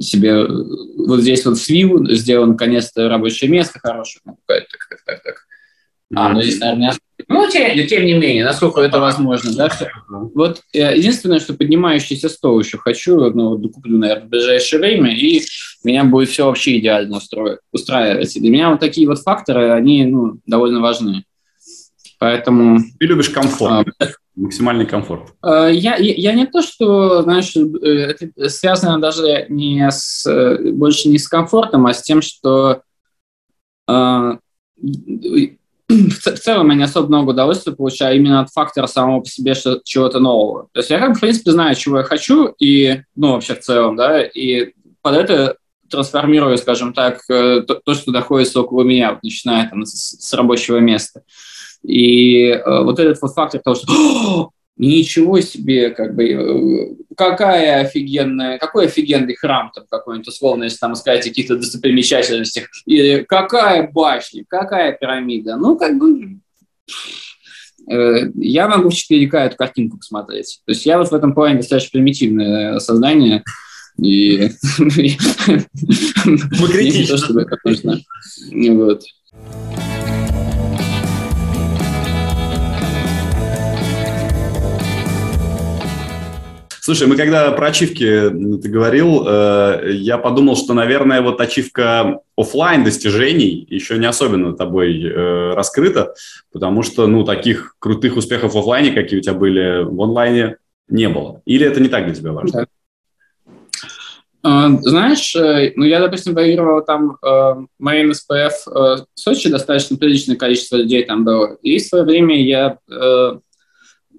себе 0.00 0.30
э, 0.30 0.46
вот 0.96 1.20
здесь 1.20 1.44
вот 1.44 1.58
свил, 1.58 2.08
сделал 2.10 2.46
наконец-то 2.46 3.08
рабочее 3.08 3.50
место 3.50 3.80
хорошее. 3.80 4.22
Ну, 4.24 4.38
так, 4.46 4.64
так, 4.88 5.02
так, 5.04 5.22
так. 5.22 5.34
А, 6.14 6.28
ну 6.28 6.42
здесь, 6.42 6.60
наверное, 6.60 6.92
ну, 7.28 7.48
тем, 7.48 7.86
тем 7.86 8.04
не 8.04 8.14
менее, 8.14 8.44
насколько 8.44 8.80
это 8.80 9.00
возможно, 9.00 9.52
да. 9.54 9.70
Вот 10.08 10.60
э, 10.72 10.96
единственное, 10.96 11.40
что 11.40 11.54
поднимающийся 11.54 12.28
стол 12.28 12.60
еще 12.60 12.78
хочу, 12.78 13.16
ну, 13.30 13.56
докуплю, 13.56 13.98
наверное, 13.98 14.26
в 14.26 14.28
ближайшее 14.28 14.80
время, 14.80 15.16
и 15.16 15.42
меня 15.84 16.04
будет 16.04 16.28
все 16.28 16.46
вообще 16.46 16.78
идеально 16.78 17.16
устроить, 17.16 17.58
устраивать. 17.72 18.36
И 18.36 18.40
для 18.40 18.50
меня 18.50 18.70
вот 18.70 18.80
такие 18.80 19.08
вот 19.08 19.20
факторы, 19.20 19.72
они, 19.72 20.04
ну, 20.06 20.38
довольно 20.46 20.80
важны. 20.80 21.24
Поэтому... 22.22 22.78
Ты 23.00 23.06
любишь 23.06 23.30
комфорт, 23.30 23.88
а, 23.98 24.06
максимальный 24.36 24.86
комфорт. 24.86 25.34
А, 25.42 25.66
я, 25.66 25.96
я, 25.96 26.14
я 26.14 26.32
не 26.34 26.46
то, 26.46 26.62
что, 26.62 27.22
знаешь, 27.22 27.52
э, 27.56 27.88
это 27.88 28.48
связано 28.48 29.00
даже 29.00 29.46
не 29.48 29.90
с, 29.90 30.24
э, 30.24 30.70
больше 30.70 31.08
не 31.08 31.18
с 31.18 31.26
комфортом, 31.26 31.84
а 31.86 31.92
с 31.92 32.00
тем, 32.00 32.22
что 32.22 32.82
а, 33.88 34.38
в 34.78 36.38
целом 36.38 36.70
я 36.70 36.76
не 36.76 36.84
особо 36.84 37.08
много 37.08 37.30
удовольствия 37.30 37.72
получаю 37.72 38.18
именно 38.18 38.42
от 38.42 38.50
фактора 38.50 38.86
самого 38.86 39.22
по 39.22 39.28
себе 39.28 39.54
что, 39.54 39.80
чего-то 39.82 40.20
нового. 40.20 40.68
То 40.70 40.78
есть 40.78 40.90
я, 40.90 41.00
как 41.00 41.16
в 41.16 41.20
принципе, 41.20 41.50
знаю, 41.50 41.74
чего 41.74 41.98
я 41.98 42.04
хочу, 42.04 42.54
и, 42.60 43.02
ну, 43.16 43.32
вообще 43.32 43.56
в 43.56 43.60
целом, 43.62 43.96
да, 43.96 44.22
и 44.22 44.74
под 45.00 45.16
это 45.16 45.56
трансформирую, 45.90 46.56
скажем 46.56 46.94
так, 46.94 47.22
э, 47.28 47.62
то, 47.66 47.74
то 47.84 47.94
что 47.94 48.12
находится 48.12 48.60
около 48.60 48.84
меня, 48.84 49.10
вот, 49.10 49.24
начиная 49.24 49.68
там 49.68 49.84
с, 49.84 50.20
с 50.20 50.32
рабочего 50.34 50.76
места. 50.76 51.22
И 51.82 52.46
э, 52.46 52.82
вот 52.82 52.98
этот 52.98 53.20
вот 53.20 53.32
фактор 53.32 53.60
того, 53.60 53.76
что 53.76 54.50
Ничего 54.78 55.40
себе, 55.40 55.90
как 55.90 56.14
бы, 56.14 56.24
э, 56.24 56.94
какая 57.14 57.82
офигенная, 57.82 58.58
какой 58.58 58.86
офигенный 58.86 59.34
храм 59.34 59.70
там 59.74 59.84
какой-нибудь, 59.88 60.28
условно, 60.28 60.64
если 60.64 60.78
там 60.78 60.94
сказать 60.94 61.26
о 61.26 61.28
каких-то 61.28 61.56
достопримечательностях, 61.56 62.68
или 62.86 63.22
какая 63.28 63.90
башня, 63.92 64.44
какая 64.48 64.92
пирамида, 64.92 65.56
ну, 65.56 65.76
как 65.76 65.98
бы, 65.98 66.38
э, 67.90 68.30
я 68.34 68.66
могу 68.66 68.88
в 68.88 68.94
4К 68.94 69.36
эту 69.36 69.56
картинку 69.56 69.98
посмотреть. 69.98 70.62
То 70.64 70.72
есть 70.72 70.86
я 70.86 70.96
вот 70.98 71.10
в 71.10 71.14
этом 71.14 71.34
плане 71.34 71.58
достаточно 71.58 71.90
примитивное 71.92 72.78
создание, 72.78 73.44
и... 73.98 74.48
Мы 74.78 74.88
критично. 76.72 76.98
Не 76.98 77.06
то, 77.06 77.18
чтобы 77.18 77.42
это 77.42 77.58
нужно. 77.62 78.00
Вот. 78.52 79.02
Слушай, 86.92 87.08
мы 87.08 87.16
когда 87.16 87.50
про 87.52 87.68
ачивки 87.68 88.28
ты 88.60 88.68
говорил, 88.68 89.24
э, 89.26 89.92
я 89.94 90.18
подумал, 90.18 90.56
что, 90.56 90.74
наверное, 90.74 91.22
вот 91.22 91.40
ачивка 91.40 92.20
офлайн 92.36 92.84
достижений 92.84 93.66
еще 93.70 93.96
не 93.96 94.04
особенно 94.04 94.52
тобой 94.52 95.02
э, 95.02 95.54
раскрыто, 95.54 96.12
потому 96.52 96.82
что, 96.82 97.06
ну, 97.06 97.24
таких 97.24 97.76
крутых 97.78 98.18
успехов 98.18 98.52
в 98.52 98.58
офлайне, 98.58 98.90
какие 98.90 99.20
у 99.20 99.22
тебя 99.22 99.32
были 99.32 99.84
в 99.84 100.02
онлайне, 100.02 100.58
не 100.86 101.08
было. 101.08 101.40
Или 101.46 101.64
это 101.64 101.80
не 101.80 101.88
так 101.88 102.04
для 102.04 102.14
тебя 102.14 102.32
важно? 102.32 102.66
А, 104.42 104.68
знаешь, 104.82 105.34
э, 105.34 105.72
ну 105.76 105.86
я, 105.86 105.98
допустим, 105.98 106.34
варьировал 106.34 106.84
там 106.84 107.16
э, 107.22 107.26
Marine 107.80 108.10
SPF 108.10 108.50
э, 108.66 108.70
в 108.70 109.06
Сочи, 109.14 109.48
достаточно 109.48 109.96
приличное 109.96 110.36
количество 110.36 110.76
людей 110.76 111.04
там 111.04 111.24
было. 111.24 111.56
И 111.62 111.78
в 111.78 111.86
свое 111.86 112.04
время 112.04 112.38
я 112.38 112.76
э, 112.90 113.38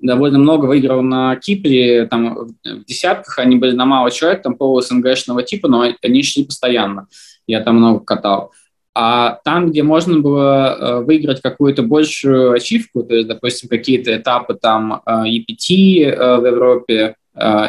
довольно 0.04 0.38
много 0.38 0.66
выиграл 0.66 1.02
на 1.02 1.36
Кипре, 1.38 2.06
там 2.06 2.48
в 2.64 2.86
десятках, 2.86 3.40
они 3.40 3.56
были 3.56 3.72
на 3.72 3.86
мало 3.86 4.12
человек, 4.12 4.44
там 4.44 4.56
пол 4.56 4.82
СНГшного 4.82 5.44
типа, 5.44 5.68
но 5.68 5.86
они 6.02 6.24
шли 6.24 6.44
постоянно. 6.44 7.08
Я 7.48 7.62
там 7.62 7.78
много 7.78 8.00
катал. 8.02 8.52
А 8.96 9.40
там, 9.44 9.72
где 9.72 9.82
можно 9.82 10.20
было 10.20 10.78
э, 10.78 11.04
выиграть 11.04 11.42
какую-то 11.42 11.82
большую 11.82 12.52
ачивку, 12.52 13.02
то 13.02 13.16
есть, 13.16 13.28
допустим, 13.28 13.68
какие-то 13.68 14.16
этапы 14.16 14.54
там 14.54 15.02
э, 15.06 15.24
EPT 15.26 16.04
э, 16.04 16.38
в 16.38 16.46
Европе 16.46 17.16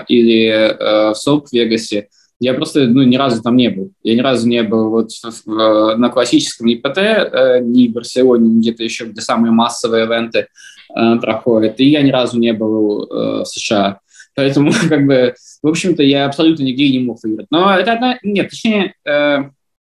или 0.09 0.77
в 0.79 1.15
СОП 1.15 1.49
в 1.49 1.53
Вегасе, 1.55 2.09
я 2.41 2.53
просто 2.53 2.87
ну, 2.87 3.03
ни 3.03 3.17
разу 3.17 3.43
там 3.43 3.57
не 3.57 3.71
был. 3.71 3.93
Я 4.03 4.15
ни 4.15 4.21
разу 4.21 4.47
не 4.49 4.63
был 4.63 4.91
вот 4.91 5.11
на 5.47 6.09
классическом 6.11 6.67
ИПТ, 6.67 6.99
э, 6.99 7.61
ни 7.63 7.89
в 7.89 7.93
Барселоне, 7.93 8.49
ни 8.49 8.61
где-то 8.61 8.85
еще, 8.85 9.07
где 9.07 9.21
самые 9.21 9.53
массовые 9.53 10.05
ивенты 10.05 10.49
э, 10.95 11.17
проходят. 11.21 11.81
И 11.81 11.87
я 11.87 12.03
ни 12.03 12.11
разу 12.11 12.39
не 12.39 12.53
был 12.53 13.05
э, 13.05 13.43
в 13.43 13.45
США. 13.47 14.01
Поэтому, 14.35 14.73
как 14.89 15.07
бы, 15.07 15.35
в 15.63 15.69
общем-то, 15.69 16.03
я 16.03 16.27
абсолютно 16.27 16.65
нигде 16.65 16.91
не 16.91 17.01
мог 17.01 17.19
выиграть. 17.23 17.47
Но 17.51 17.75
это 17.75 17.93
одна... 17.93 18.19
Нет, 18.23 18.51
точнее, 18.51 18.95
э, 19.05 19.39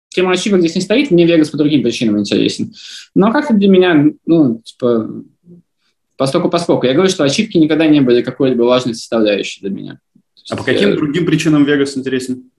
тема 0.09 0.31
ачивок 0.31 0.59
здесь 0.59 0.75
не 0.75 0.81
стоит, 0.81 1.11
мне 1.11 1.25
Вегас 1.25 1.49
по 1.49 1.57
другим 1.57 1.83
причинам 1.83 2.19
интересен. 2.19 2.73
Но 3.15 3.31
как-то 3.31 3.53
для 3.53 3.67
меня, 3.69 4.05
ну, 4.25 4.61
типа, 4.63 5.23
поскольку 6.17 6.49
поскольку. 6.49 6.85
Я 6.85 6.93
говорю, 6.93 7.09
что 7.09 7.23
ачивки 7.23 7.57
никогда 7.57 7.87
не 7.87 8.01
были 8.01 8.21
какой-либо 8.21 8.63
важной 8.63 8.95
составляющей 8.95 9.61
для 9.61 9.69
меня. 9.69 9.99
А 10.49 10.55
по 10.55 10.63
каким 10.63 10.95
другим 10.95 11.25
причинам 11.25 11.65
Вегас 11.65 11.97
интересен? 11.97 12.51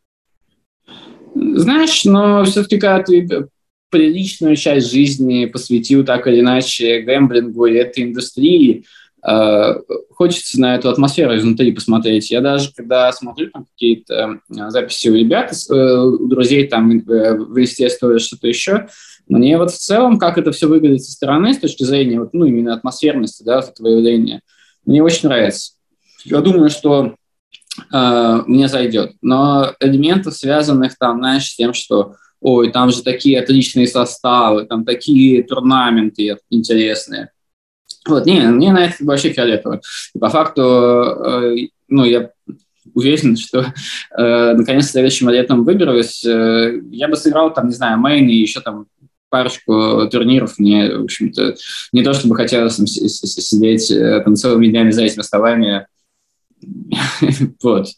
Знаешь, 1.35 2.04
но 2.04 2.44
все-таки, 2.44 2.78
когда 2.78 3.02
ты 3.02 3.49
приличную 3.93 4.57
часть 4.57 4.91
жизни 4.91 5.45
посвятил 5.45 6.05
так 6.05 6.27
или 6.27 6.41
иначе 6.41 7.03
гэмблингу 7.03 7.67
и 7.67 7.75
этой 7.75 8.05
индустрии, 8.05 8.87
э, 9.25 9.75
хочется 10.11 10.59
на 10.59 10.75
эту 10.75 10.89
атмосферу 10.89 11.37
изнутри 11.37 11.73
посмотреть. 11.73 12.31
Я 12.31 12.41
даже, 12.41 12.73
когда 12.75 13.13
смотрю 13.13 13.51
там 13.51 13.67
какие-то 13.67 14.41
э, 14.49 14.71
записи 14.71 15.09
у 15.11 15.15
ребят, 15.15 15.53
э, 15.53 15.75
у 15.75 16.27
друзей 16.27 16.67
там 16.69 16.89
в 16.89 17.61
институте 17.61 18.19
что-то 18.19 18.49
еще, 18.49 18.89
мне 19.29 19.59
вот 19.59 19.71
в 19.71 19.79
целом, 19.79 20.19
как 20.19 20.39
это 20.39 20.53
все 20.53 20.69
выглядит 20.69 21.05
со 21.05 21.13
стороны, 21.13 21.53
с 21.53 21.59
точки 21.59 21.85
зрения 21.85 22.19
вот, 22.19 22.33
ну, 22.33 22.47
именно 22.47 22.73
атмосферности, 22.73 23.43
да, 23.43 23.61
этого 23.61 23.89
явления, 23.89 24.41
мне 24.87 25.03
очень 25.03 25.29
нравится. 25.29 25.73
Я 26.25 26.41
думаю, 26.41 26.71
что 26.71 27.15
э, 27.93 28.43
мне 28.47 28.69
зайдет. 28.69 29.13
Но 29.21 29.75
элементов, 29.81 30.35
связанных 30.35 30.97
там, 30.99 31.19
знаешь, 31.19 31.51
с 31.51 31.57
тем, 31.57 31.75
что 31.75 32.15
ой, 32.43 32.73
там 32.73 32.91
же 32.91 33.03
такие 33.03 33.41
отличные 33.41 33.87
составы, 33.87 34.67
там 34.67 34.85
такие 34.85 35.43
турнаменты 35.43 36.37
интересные. 36.51 37.31
Вот, 38.07 38.27
не, 38.27 38.41
мне 38.41 38.73
на 38.73 38.87
это 38.87 38.97
вообще 39.01 39.33
фиолетово. 39.33 39.81
И 40.15 40.19
по 40.19 40.29
факту, 40.29 40.63
э, 40.63 41.57
ну, 41.89 42.05
я 42.05 42.31
уверен, 42.95 43.37
что 43.39 43.61
э, 44.19 44.55
наконец 44.55 44.91
следующим 44.91 45.31
летом 45.31 45.65
выберусь. 45.65 46.25
Э, 46.25 46.81
я 46.91 47.09
бы 47.09 47.17
сыграл 47.17 47.55
там, 47.55 47.69
не 47.69 47.75
знаю, 47.75 47.99
мейн 47.99 48.29
и 48.29 48.35
еще 48.35 48.61
там 48.61 48.87
парочку 49.29 50.09
турниров. 50.11 50.59
Мне, 50.59 50.95
в 50.97 51.05
общем-то, 51.05 51.55
не 51.93 52.03
то 52.03 52.13
чтобы 52.13 52.37
хотелось 52.37 52.77
там, 52.77 52.87
сидеть 52.87 53.91
э, 53.91 54.21
там 54.25 54.35
целыми 54.35 54.67
днями 54.67 54.91
за 54.91 55.05
этими 55.05 55.23
столами 55.23 55.87
Вот. 57.63 57.89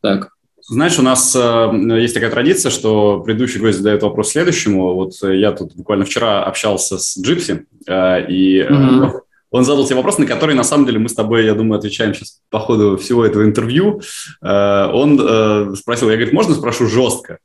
Так. 0.00 0.30
Знаешь, 0.68 0.98
у 0.98 1.02
нас 1.02 1.34
э, 1.34 1.98
есть 2.00 2.14
такая 2.14 2.30
традиция, 2.30 2.70
что 2.70 3.20
предыдущий 3.20 3.60
гость 3.60 3.78
задает 3.78 4.02
вопрос 4.02 4.30
следующему. 4.30 4.94
Вот 4.94 5.12
э, 5.22 5.36
я 5.36 5.52
тут 5.52 5.74
буквально 5.74 6.04
вчера 6.04 6.44
общался 6.44 6.98
с 6.98 7.18
Джипси, 7.20 7.66
э, 7.86 8.26
и 8.28 8.60
mm-hmm. 8.60 9.10
он 9.50 9.64
задал 9.64 9.84
тебе 9.84 9.96
вопрос, 9.96 10.18
на 10.18 10.26
который 10.26 10.54
на 10.54 10.64
самом 10.64 10.86
деле 10.86 10.98
мы 10.98 11.08
с 11.08 11.14
тобой, 11.14 11.44
я 11.44 11.54
думаю, 11.54 11.78
отвечаем 11.78 12.14
сейчас 12.14 12.40
по 12.48 12.60
ходу 12.60 12.96
всего 12.96 13.24
этого 13.24 13.44
интервью. 13.44 14.02
Э, 14.40 14.86
он 14.92 15.20
э, 15.20 15.74
спросил, 15.74 16.10
я, 16.10 16.16
говорит, 16.16 16.32
можно 16.32 16.54
спрошу 16.54 16.86
жестко? 16.86 17.38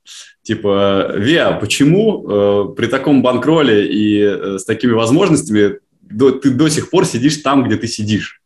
Типа, 0.44 1.12
Виа, 1.16 1.54
почему 1.54 2.24
э, 2.24 2.76
при 2.76 2.86
таком 2.86 3.24
банкроле 3.24 3.88
и 3.88 4.22
э, 4.22 4.58
с 4.60 4.66
такими 4.66 4.94
возможностями 4.94 5.80
до, 6.02 6.32
ты 6.32 6.52
до 6.52 6.70
сих 6.70 6.90
пор 6.90 7.06
сидишь 7.06 7.38
там, 7.38 7.64
где 7.64 7.76
ты 7.76 7.88
сидишь. 7.88 8.42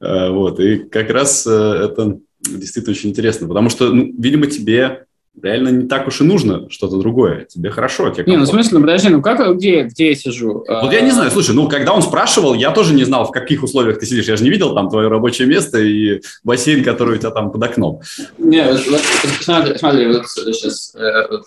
Э, 0.00 0.30
вот, 0.30 0.58
и 0.60 0.78
как 0.78 1.10
раз 1.10 1.46
э, 1.46 1.50
это 1.50 2.18
действительно 2.40 2.94
очень 2.94 3.10
интересно, 3.10 3.48
потому 3.48 3.70
что, 3.70 3.92
ну, 3.92 4.12
видимо, 4.18 4.46
тебе 4.46 5.06
реально 5.42 5.68
не 5.68 5.88
так 5.88 6.06
уж 6.06 6.20
и 6.20 6.24
нужно 6.24 6.68
что-то 6.70 6.96
другое. 6.96 7.44
Тебе 7.44 7.70
хорошо. 7.70 8.10
Тебе 8.10 8.24
не, 8.26 8.36
ну 8.36 8.44
в 8.44 8.48
смысле, 8.48 8.78
ну 8.78 8.80
подожди, 8.80 9.08
ну 9.08 9.22
как, 9.22 9.56
где, 9.56 9.82
где 9.82 10.08
я 10.08 10.14
сижу? 10.14 10.64
Вот 10.66 10.92
я 10.92 11.00
не 11.00 11.10
знаю, 11.10 11.30
слушай, 11.30 11.54
ну 11.54 11.68
когда 11.68 11.92
он 11.92 12.02
спрашивал, 12.02 12.54
я 12.54 12.70
тоже 12.70 12.94
не 12.94 13.04
знал, 13.04 13.26
в 13.26 13.30
каких 13.30 13.62
условиях 13.62 13.98
ты 13.98 14.06
сидишь. 14.06 14.26
Я 14.26 14.36
же 14.36 14.44
не 14.44 14.50
видел 14.50 14.74
там 14.74 14.88
твое 14.88 15.08
рабочее 15.08 15.46
место 15.46 15.78
и 15.78 16.20
бассейн, 16.44 16.84
который 16.84 17.16
у 17.16 17.18
тебя 17.18 17.30
там 17.30 17.50
под 17.50 17.62
окном. 17.62 18.00
Не, 18.38 18.64
вот, 18.64 18.86
вот, 18.88 19.00
смотри, 19.40 19.78
смотри, 19.78 20.06
вот 20.08 20.26
сейчас, 20.28 20.94
э, 20.94 21.28
вот, 21.30 21.44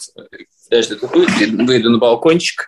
подожди, 0.70 0.96
выйду 1.66 1.90
на 1.90 1.98
балкончик, 1.98 2.68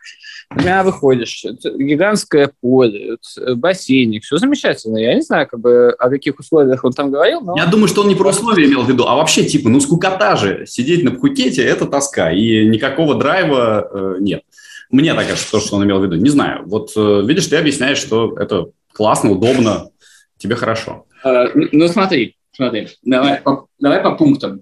меня 0.56 0.84
выходишь, 0.84 1.46
гигантское 1.64 2.52
поле, 2.62 3.18
бассейник, 3.56 4.24
все 4.24 4.38
замечательно. 4.38 4.98
Я 4.98 5.16
не 5.16 5.22
знаю, 5.22 5.48
как 5.48 5.60
бы, 5.60 5.92
о 5.98 6.10
каких 6.10 6.40
условиях 6.40 6.84
он 6.84 6.94
там 6.94 7.12
говорил, 7.12 7.42
но... 7.42 7.56
Я 7.58 7.66
думаю, 7.66 7.88
что 7.88 8.02
он 8.02 8.08
не 8.08 8.16
про 8.16 8.30
условия 8.30 8.66
имел 8.66 8.84
в 8.84 8.90
виду, 8.90 9.06
а 9.08 9.16
вообще, 9.16 9.44
типа, 9.44 9.70
ну, 9.70 9.80
скукота 9.80 10.36
же. 10.36 10.66
Сидеть 10.66 11.04
на 11.04 11.12
Пхукете– 11.12 11.64
это 11.66 11.86
тоска, 11.86 12.32
и 12.32 12.66
никакого 12.68 13.16
драйва 13.16 13.90
э, 13.92 14.16
нет. 14.20 14.44
Мне 14.90 15.14
так 15.14 15.28
кажется, 15.28 15.52
то, 15.52 15.60
что 15.60 15.78
он 15.78 15.86
имел 15.86 16.00
в 16.00 16.04
виду. 16.04 16.16
Не 16.16 16.30
знаю. 16.30 16.64
Вот, 16.66 16.92
э, 16.96 17.24
видишь, 17.26 17.48
ты 17.48 17.58
объясняешь, 17.58 17.98
что 17.98 18.38
это 18.38 18.68
классно, 18.94 19.32
удобно, 19.32 19.90
тебе 20.38 20.56
хорошо. 20.56 21.06
Э, 21.24 21.48
ну, 21.54 21.88
смотри, 21.88 22.38
смотри, 22.52 22.90
давай 23.02 23.42
по, 23.42 23.68
давай 23.80 24.02
по 24.02 24.12
пунктам. 24.12 24.62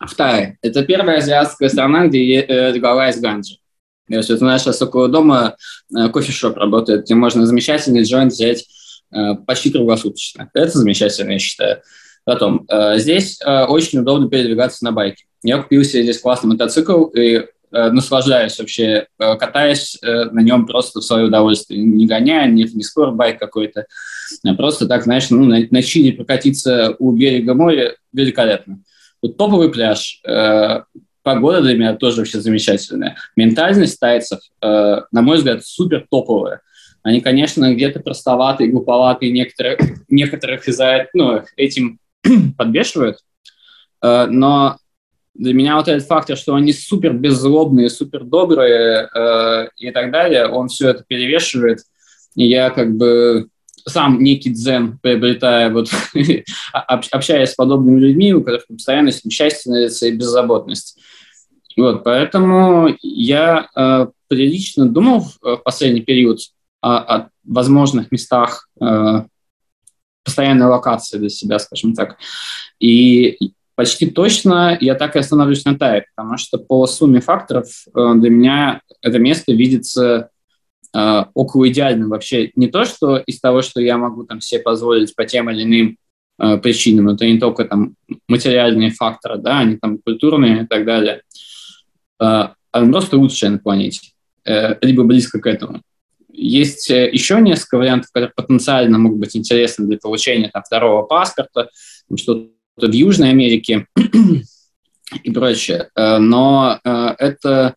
Вторая. 0.00 0.56
Это 0.62 0.82
первая 0.84 1.18
азиатская 1.18 1.68
страна, 1.68 2.06
где 2.06 2.40
э, 2.40 2.72
легалайз 2.72 3.20
ганджи. 3.20 3.56
Если 4.16 4.34
ты 4.34 4.38
знаешь, 4.38 4.62
сейчас 4.62 4.82
около 4.82 5.08
дома 5.08 5.56
э, 5.96 6.08
кофешоп 6.08 6.56
работает, 6.56 7.04
где 7.04 7.14
можно 7.14 7.46
замечательный 7.46 8.02
джойнт 8.02 8.32
взять 8.32 8.66
э, 9.12 9.34
почти 9.46 9.70
круглосуточно. 9.70 10.50
Это 10.52 10.76
замечательно, 10.76 11.32
я 11.32 11.38
считаю. 11.38 11.82
Потом, 12.24 12.66
э, 12.68 12.98
здесь 12.98 13.38
очень 13.44 14.00
удобно 14.00 14.28
передвигаться 14.28 14.84
на 14.84 14.92
байке. 14.92 15.24
Я 15.42 15.62
купил 15.62 15.84
себе 15.84 16.02
здесь 16.02 16.20
классный 16.20 16.48
мотоцикл 16.48 17.04
и 17.06 17.46
наслаждаюсь 17.72 18.58
вообще, 18.58 19.06
катаясь 19.16 19.96
на 20.02 20.40
нем 20.40 20.66
просто 20.66 20.98
в 20.98 21.04
свое 21.04 21.26
удовольствие. 21.26 21.80
Не 21.80 22.08
гоняя, 22.08 22.48
не, 22.48 22.64
не 22.64 22.82
спортбайк 22.82 23.38
какой-то, 23.38 23.86
а 24.44 24.54
просто 24.54 24.88
так, 24.88 25.04
знаешь, 25.04 25.30
ну, 25.30 25.44
на, 25.44 25.60
на 25.70 25.80
чили 25.80 26.10
прокатиться 26.10 26.96
у 26.98 27.12
берега 27.12 27.54
моря 27.54 27.94
великолепно. 28.12 28.80
Вот 29.22 29.36
топовый 29.36 29.70
пляж, 29.70 30.20
погода 31.22 31.62
для 31.62 31.74
меня 31.74 31.94
тоже 31.94 32.18
вообще 32.18 32.40
замечательная. 32.40 33.16
Ментальность 33.36 33.98
тайцев, 33.98 34.40
э, 34.62 35.00
на 35.10 35.22
мой 35.22 35.38
взгляд, 35.38 35.64
супер 35.64 36.06
топовая. 36.10 36.60
Они, 37.02 37.20
конечно, 37.20 37.74
где-то 37.74 38.00
простоватые, 38.00 38.70
глуповатые, 38.70 39.32
некоторые, 39.32 39.78
некоторых 40.08 40.68
из-за 40.68 41.06
ну, 41.14 41.42
этим 41.56 41.98
подбешивают, 42.58 43.18
э, 44.02 44.26
но 44.26 44.76
для 45.34 45.54
меня 45.54 45.76
вот 45.76 45.88
этот 45.88 46.06
фактор, 46.06 46.36
что 46.36 46.54
они 46.54 46.72
супер 46.72 47.14
беззлобные, 47.14 47.88
супер 47.88 48.24
добрые 48.24 49.08
э, 49.14 49.68
и 49.78 49.90
так 49.90 50.10
далее, 50.10 50.46
он 50.46 50.68
все 50.68 50.90
это 50.90 51.04
перевешивает. 51.06 51.78
И 52.34 52.46
я 52.46 52.70
как 52.70 52.94
бы 52.96 53.48
сам 53.86 54.22
некий 54.22 54.50
дзен 54.50 54.98
приобретая, 54.98 55.70
вот, 55.70 55.90
общаясь 56.72 57.50
с 57.50 57.54
подобными 57.54 58.00
людьми, 58.00 58.34
у 58.34 58.42
которых 58.42 58.66
постоянно 58.66 59.10
счастье 59.12 59.88
и 59.88 60.12
беззаботность. 60.12 60.98
Вот, 61.76 62.04
поэтому 62.04 62.94
я 63.02 63.68
э, 63.74 64.06
прилично 64.28 64.88
думал 64.88 65.20
в, 65.20 65.38
в 65.42 65.56
последний 65.58 66.02
период 66.02 66.40
о, 66.80 66.98
о 66.98 67.28
возможных 67.44 68.10
местах 68.12 68.68
э, 68.80 69.24
постоянной 70.24 70.66
локации 70.66 71.18
для 71.18 71.28
себя, 71.28 71.58
скажем 71.58 71.94
так. 71.94 72.16
И 72.80 73.52
почти 73.74 74.10
точно 74.10 74.76
я 74.80 74.94
так 74.94 75.16
и 75.16 75.18
остановлюсь 75.18 75.64
на 75.64 75.78
Тае, 75.78 76.04
потому 76.14 76.36
что 76.36 76.58
по 76.58 76.86
сумме 76.86 77.20
факторов 77.20 77.66
э, 77.94 78.12
для 78.16 78.30
меня 78.30 78.80
это 79.00 79.18
место 79.18 79.52
видится 79.52 80.30
э, 80.94 81.24
около 81.34 81.68
идеальным 81.68 82.10
вообще. 82.10 82.50
Не 82.54 82.68
то, 82.68 82.84
что 82.84 83.16
из 83.18 83.40
того, 83.40 83.62
что 83.62 83.80
я 83.80 83.98
могу 83.98 84.24
там 84.24 84.40
себе 84.40 84.60
позволить 84.60 85.14
по 85.14 85.24
тем 85.24 85.50
или 85.50 85.62
иным 85.62 85.96
э, 86.38 86.58
причинам, 86.58 87.08
это 87.10 87.26
не 87.26 87.38
только 87.38 87.64
там 87.64 87.94
материальные 88.28 88.90
факторы, 88.90 89.38
да, 89.38 89.60
они 89.60 89.76
там 89.76 89.98
культурные 89.98 90.62
и 90.62 90.66
так 90.66 90.84
далее– 90.84 91.22
она 92.72 92.92
просто 92.92 93.16
лучшая 93.16 93.50
на 93.50 93.58
планете, 93.58 94.12
либо 94.44 95.04
близко 95.04 95.40
к 95.40 95.46
этому. 95.46 95.82
Есть 96.32 96.90
еще 96.90 97.40
несколько 97.40 97.78
вариантов, 97.78 98.10
которые 98.12 98.32
потенциально 98.34 98.98
могут 98.98 99.18
быть 99.18 99.36
интересны 99.36 99.86
для 99.86 99.98
получения 99.98 100.50
там, 100.52 100.62
второго 100.62 101.02
паспорта, 101.02 101.70
что-то 102.14 102.50
в 102.76 102.92
Южной 102.92 103.30
Америке 103.30 103.86
и 105.24 105.30
прочее. 105.30 105.88
Но 105.96 106.78
это 106.84 107.74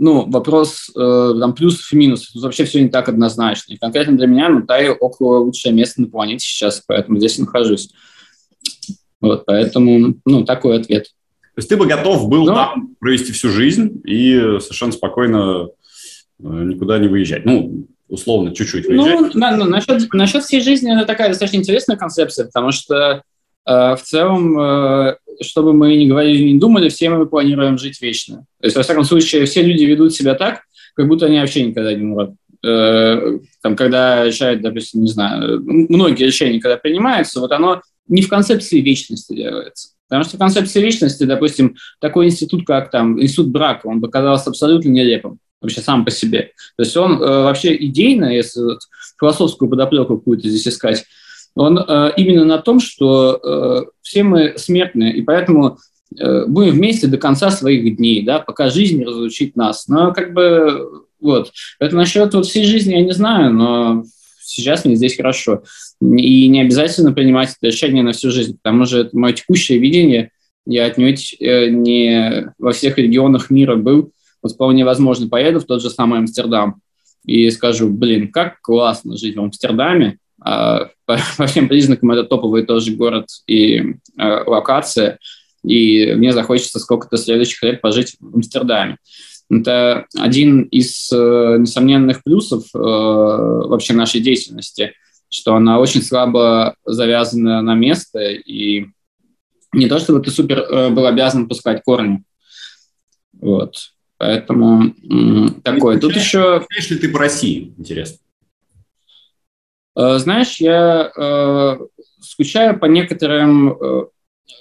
ну, 0.00 0.28
вопрос 0.30 0.90
э, 0.96 1.34
там 1.38 1.54
плюсов 1.54 1.92
и 1.92 1.96
минусов. 1.96 2.32
Тут 2.32 2.42
вообще 2.42 2.64
все 2.64 2.82
не 2.82 2.88
так 2.88 3.10
однозначно. 3.10 3.74
И 3.74 3.76
конкретно 3.76 4.16
для 4.16 4.26
меня 4.26 4.48
Мутай 4.48 4.88
около 4.88 5.40
лучшее 5.40 5.74
место 5.74 6.00
на 6.00 6.08
планете 6.08 6.46
сейчас, 6.46 6.82
поэтому 6.86 7.18
здесь 7.18 7.38
нахожусь. 7.38 7.90
Вот, 9.20 9.44
поэтому, 9.44 10.14
ну, 10.24 10.44
такой 10.44 10.80
ответ. 10.80 11.04
То 11.04 11.58
есть 11.58 11.68
ты 11.68 11.76
бы 11.76 11.86
готов 11.86 12.30
был 12.30 12.46
Но... 12.46 12.54
там 12.54 12.96
провести 12.98 13.32
всю 13.32 13.50
жизнь 13.50 14.00
и 14.04 14.38
совершенно 14.60 14.92
спокойно 14.92 15.68
э, 15.68 16.42
никуда 16.42 16.98
не 16.98 17.08
выезжать? 17.08 17.44
Ну, 17.44 17.86
условно, 18.08 18.54
чуть-чуть 18.54 18.88
ну, 18.88 19.02
выезжать? 19.02 19.34
Ну, 19.34 19.40
да, 19.40 19.54
ну, 19.54 19.64
насчет, 19.66 20.10
насчет 20.14 20.44
всей 20.44 20.62
жизни 20.62 20.96
это 20.96 21.06
такая 21.06 21.28
достаточно 21.28 21.58
интересная 21.58 21.98
концепция, 21.98 22.46
потому 22.46 22.72
что 22.72 22.96
э, 22.96 23.20
в 23.66 24.00
целом 24.02 24.58
э, 24.58 25.16
чтобы 25.40 25.72
мы 25.72 25.96
не 25.96 26.08
говорили, 26.08 26.52
не 26.52 26.58
думали, 26.58 26.88
все 26.88 27.10
мы 27.10 27.26
планируем 27.26 27.78
жить 27.78 28.00
вечно. 28.00 28.44
То 28.60 28.66
есть, 28.66 28.76
во 28.76 28.82
всяком 28.82 29.04
случае, 29.04 29.46
все 29.46 29.62
люди 29.62 29.84
ведут 29.84 30.14
себя 30.14 30.34
так, 30.34 30.62
как 30.94 31.08
будто 31.08 31.26
они 31.26 31.38
вообще 31.38 31.64
никогда 31.64 31.94
не 31.94 32.04
умрут. 32.04 32.34
Э, 32.64 33.38
там, 33.62 33.76
когда 33.76 34.24
решают, 34.24 34.60
допустим, 34.60 35.02
не 35.02 35.10
знаю, 35.10 35.62
многие 35.64 36.24
решения, 36.24 36.60
когда 36.60 36.76
принимаются, 36.76 37.40
вот 37.40 37.52
оно 37.52 37.80
не 38.08 38.22
в 38.22 38.28
концепции 38.28 38.80
вечности 38.80 39.34
делается. 39.34 39.90
Потому 40.08 40.24
что 40.24 40.36
в 40.36 40.40
концепции 40.40 40.80
вечности, 40.80 41.22
допустим, 41.22 41.76
такой 42.00 42.26
институт, 42.26 42.66
как 42.66 42.90
там 42.90 43.22
институт 43.22 43.48
брака, 43.48 43.86
он 43.86 44.00
показался 44.00 44.50
абсолютно 44.50 44.88
нелепым 44.88 45.38
вообще 45.60 45.80
сам 45.80 46.04
по 46.04 46.10
себе. 46.10 46.52
То 46.76 46.82
есть 46.82 46.96
он 46.96 47.22
э, 47.22 47.26
вообще 47.26 47.76
идейно, 47.76 48.34
если 48.34 48.60
вот, 48.60 48.80
философскую 49.18 49.70
подоплеку 49.70 50.18
какую-то 50.18 50.48
здесь 50.48 50.66
искать, 50.66 51.04
он 51.54 51.78
э, 51.78 52.12
именно 52.16 52.44
на 52.44 52.58
том, 52.58 52.80
что 52.80 53.40
э, 53.42 53.90
все 54.02 54.22
мы 54.22 54.54
смертные, 54.56 55.14
и 55.14 55.22
поэтому 55.22 55.78
э, 56.18 56.46
будем 56.46 56.72
вместе 56.72 57.06
до 57.06 57.18
конца 57.18 57.50
своих 57.50 57.96
дней, 57.96 58.22
да, 58.22 58.38
пока 58.38 58.70
жизнь 58.70 59.02
разлучит 59.04 59.56
нас. 59.56 59.88
Но 59.88 60.12
как 60.12 60.32
бы 60.32 61.04
вот. 61.20 61.52
Это 61.78 61.94
насчет 61.96 62.32
вот 62.32 62.46
всей 62.46 62.64
жизни 62.64 62.94
я 62.94 63.02
не 63.02 63.12
знаю, 63.12 63.52
но 63.52 64.04
сейчас 64.42 64.84
мне 64.84 64.96
здесь 64.96 65.16
хорошо. 65.16 65.64
И 66.00 66.48
не 66.48 66.62
обязательно 66.62 67.12
принимать 67.12 67.50
это 67.50 67.66
решение 67.66 68.02
на 68.02 68.12
всю 68.12 68.30
жизнь, 68.30 68.58
потому 68.62 68.86
что 68.86 69.00
это 69.00 69.16
мое 69.16 69.34
текущее 69.34 69.78
видение. 69.78 70.30
Я 70.66 70.86
отнюдь 70.86 71.36
не 71.40 72.52
во 72.58 72.72
всех 72.72 72.96
регионах 72.96 73.50
мира 73.50 73.76
был. 73.76 74.12
Вот 74.42 74.52
вполне 74.52 74.84
возможно, 74.84 75.28
поеду 75.28 75.60
в 75.60 75.64
тот 75.64 75.82
же 75.82 75.90
самый 75.90 76.20
Амстердам 76.20 76.80
и 77.24 77.50
скажу, 77.50 77.88
блин, 77.90 78.32
как 78.32 78.60
классно 78.60 79.16
жить 79.16 79.36
в 79.36 79.40
Амстердаме, 79.40 80.18
а, 80.40 80.88
по, 81.10 81.18
по 81.38 81.46
всем 81.46 81.68
признакам 81.68 82.10
это 82.12 82.24
топовый 82.24 82.64
тоже 82.64 82.92
город 82.92 83.26
и 83.46 83.78
э, 83.78 84.42
локация, 84.46 85.18
и 85.64 86.14
мне 86.14 86.32
захочется 86.32 86.78
сколько-то 86.78 87.16
следующих 87.16 87.62
лет 87.62 87.80
пожить 87.80 88.16
в 88.20 88.36
Амстердаме. 88.36 88.96
Это 89.50 90.06
один 90.16 90.62
из 90.62 91.10
э, 91.12 91.56
несомненных 91.58 92.22
плюсов 92.22 92.64
э, 92.72 92.78
вообще 92.78 93.94
нашей 93.94 94.20
деятельности, 94.20 94.92
что 95.28 95.56
она 95.56 95.80
очень 95.80 96.02
слабо 96.02 96.76
завязана 96.84 97.60
на 97.60 97.74
место, 97.74 98.20
и 98.30 98.86
не 99.72 99.88
то 99.88 99.98
чтобы 99.98 100.20
ты 100.20 100.30
супер 100.30 100.60
э, 100.60 100.90
был 100.90 101.06
обязан 101.06 101.48
пускать 101.48 101.82
корни. 101.82 102.22
Вот. 103.32 103.74
Поэтому 104.18 104.94
м, 105.10 105.60
такое. 105.62 105.98
Тут 105.98 106.14
еще... 106.14 106.64
Знаешь 106.70 106.90
ли 106.90 106.98
ты 106.98 107.08
по 107.08 107.18
России, 107.18 107.72
интересно? 107.78 108.18
Э, 109.96 110.18
знаешь, 110.18 110.56
я 110.58 111.10
э, 111.16 111.78
скучаю 112.20 112.78
по 112.78 112.86
некоторым 112.86 113.72
э, 113.72 114.04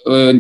э, 0.08 0.34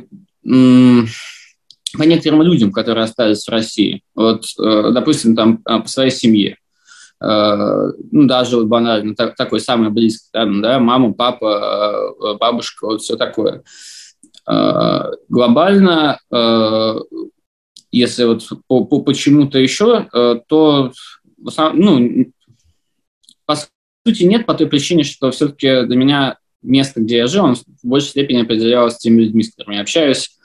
по 1.97 2.03
некоторым 2.03 2.41
людям, 2.43 2.71
которые 2.71 3.03
остались 3.03 3.45
в 3.45 3.51
России. 3.51 4.03
Вот, 4.15 4.45
э, 4.59 4.91
допустим, 4.91 5.35
там 5.35 5.61
э, 5.67 5.79
по 5.79 5.87
своей 5.87 6.11
семье. 6.11 6.57
Э, 7.21 7.91
ну, 8.11 8.27
даже 8.27 8.57
вот 8.57 8.67
банально, 8.67 9.15
так, 9.15 9.35
такой 9.35 9.59
самый 9.59 9.89
близкий, 9.89 10.29
там, 10.31 10.61
да, 10.61 10.79
мама, 10.79 11.13
папа, 11.13 12.13
э, 12.21 12.33
бабушка, 12.35 12.85
вот 12.85 13.01
все 13.01 13.15
такое. 13.15 13.63
Э, 14.47 15.11
глобально, 15.27 16.19
э, 16.31 16.95
если 17.91 18.23
вот 18.25 18.47
по, 18.67 18.85
по 18.85 19.01
почему-то 19.01 19.57
еще, 19.57 20.07
э, 20.13 20.35
то 20.47 20.91
ну, 21.73 22.25
сути, 24.09 24.23
нет 24.23 24.45
по 24.45 24.53
той 24.53 24.67
причине, 24.67 25.03
что 25.03 25.31
все-таки 25.31 25.85
для 25.85 25.95
меня 25.95 26.37
место, 26.61 27.01
где 27.01 27.17
я 27.17 27.27
жил, 27.27 27.45
он 27.45 27.55
в 27.55 27.63
большей 27.83 28.09
степени 28.09 28.41
определялось 28.41 28.97
теми 28.97 29.21
людьми, 29.21 29.43
с 29.43 29.51
которыми 29.51 29.75
я 29.75 29.81
общаюсь, 29.81 30.37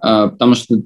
а, 0.00 0.28
потому 0.28 0.54
что 0.54 0.82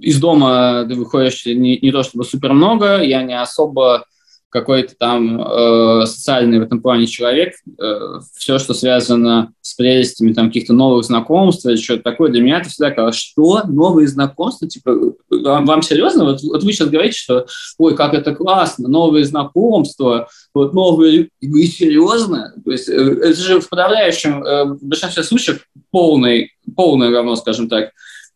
из 0.00 0.20
дома 0.20 0.86
ты 0.88 0.94
выходишь 0.94 1.44
не, 1.46 1.78
не 1.78 1.92
то 1.92 2.02
чтобы 2.02 2.24
супер 2.24 2.52
много, 2.52 3.02
я 3.02 3.22
не 3.22 3.38
особо 3.38 4.04
какой-то 4.50 4.94
там 4.98 5.40
э, 5.40 6.06
социальный 6.06 6.58
в 6.58 6.62
этом 6.62 6.82
плане 6.82 7.06
человек, 7.06 7.54
э, 7.78 8.00
все, 8.36 8.58
что 8.58 8.74
связано 8.74 9.52
с 9.60 9.74
прелестями 9.74 10.32
там 10.32 10.48
каких-то 10.48 10.72
новых 10.72 11.04
знакомств 11.04 11.64
или 11.66 11.76
что-то 11.76 12.02
такое, 12.02 12.30
для 12.30 12.42
меня 12.42 12.58
это 12.58 12.68
всегда 12.68 12.90
казалось, 12.90 13.16
что 13.16 13.62
новые 13.66 14.08
знакомства, 14.08 14.68
типа, 14.68 15.14
вам, 15.30 15.66
вам 15.66 15.82
серьезно? 15.82 16.24
Вот, 16.24 16.42
вот 16.42 16.64
вы 16.64 16.72
сейчас 16.72 16.88
говорите, 16.88 17.16
что, 17.16 17.46
ой, 17.78 17.94
как 17.94 18.12
это 18.12 18.34
классно, 18.34 18.88
новые 18.88 19.24
знакомства, 19.24 20.28
вот 20.52 20.74
новые, 20.74 21.28
вы 21.40 21.66
серьезно? 21.66 22.52
То 22.64 22.72
есть 22.72 22.88
э, 22.88 22.92
это 22.92 23.40
же 23.40 23.60
в 23.60 23.68
подавляющем, 23.68 24.42
э, 24.42 24.64
в 24.64 24.84
большинстве 24.84 25.22
случаев 25.22 25.64
полный, 25.92 26.52
полное 26.74 27.10
говно, 27.10 27.36
скажем 27.36 27.68
так. 27.68 27.90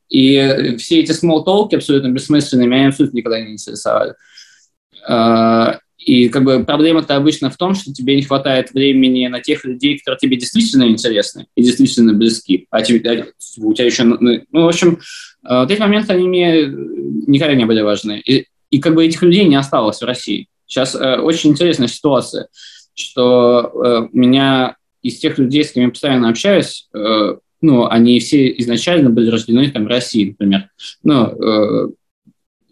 И 0.09 0.77
все 0.79 1.01
эти 1.01 1.11
смолтолки 1.11 1.75
абсолютно 1.75 2.09
бессмысленные, 2.09 2.69
меня 2.69 2.89
абсолютно 2.89 3.17
никогда 3.17 3.41
не 3.41 3.55
интересовали. 3.55 4.15
А, 5.07 5.79
и 6.05 6.29
как 6.29 6.45
бы 6.45 6.65
проблема-то 6.65 7.17
обычно 7.17 7.51
в 7.51 7.57
том, 7.57 7.75
что 7.75 7.93
тебе 7.93 8.15
не 8.17 8.23
хватает 8.23 8.73
времени 8.73 9.27
на 9.27 9.41
тех 9.41 9.65
людей, 9.65 9.99
которые 9.99 10.19
тебе 10.19 10.37
действительно 10.37 10.85
интересны 10.85 11.47
и 11.57 11.63
действительно 11.63 12.13
близки, 12.13 12.67
а 12.71 12.83
тебе, 12.83 13.01
а 13.09 13.27
у 13.59 13.73
тебя 13.73 13.87
еще, 13.87 14.05
ну, 14.05 14.19
ну 14.21 14.65
в 14.65 14.69
общем, 14.69 14.99
э, 15.45 15.61
вот 15.61 15.71
эти 15.71 15.81
моменты, 15.81 16.13
они 16.13 16.29
мне 16.29 16.67
никогда 16.67 17.55
не 17.55 17.65
были 17.65 17.81
важны. 17.81 18.21
И, 18.25 18.47
и 18.71 18.81
как 18.81 18.95
бы 18.95 19.05
этих 19.05 19.23
людей 19.23 19.45
не 19.45 19.57
осталось 19.57 20.01
в 20.01 20.05
России. 20.05 20.49
Сейчас 20.67 20.95
э, 20.95 21.17
очень 21.17 21.51
интересная 21.51 21.89
ситуация, 21.89 22.49
что 22.95 23.73
э, 23.75 24.09
меня 24.13 24.77
из 25.03 25.19
тех 25.19 25.39
людей, 25.39 25.65
с 25.65 25.73
кем 25.73 25.85
я 25.85 25.91
постоянно 25.91 26.29
общаюсь, 26.29 26.89
э, 26.95 27.37
ну, 27.61 27.87
они 27.87 28.21
все 28.21 28.49
изначально 28.59 29.09
были 29.09 29.31
рождены 29.31 29.71
там 29.71 29.85
в 29.85 29.89
России, 29.89 30.29
например. 30.29 30.69
Ну, 31.03 31.25
э, 31.25 31.89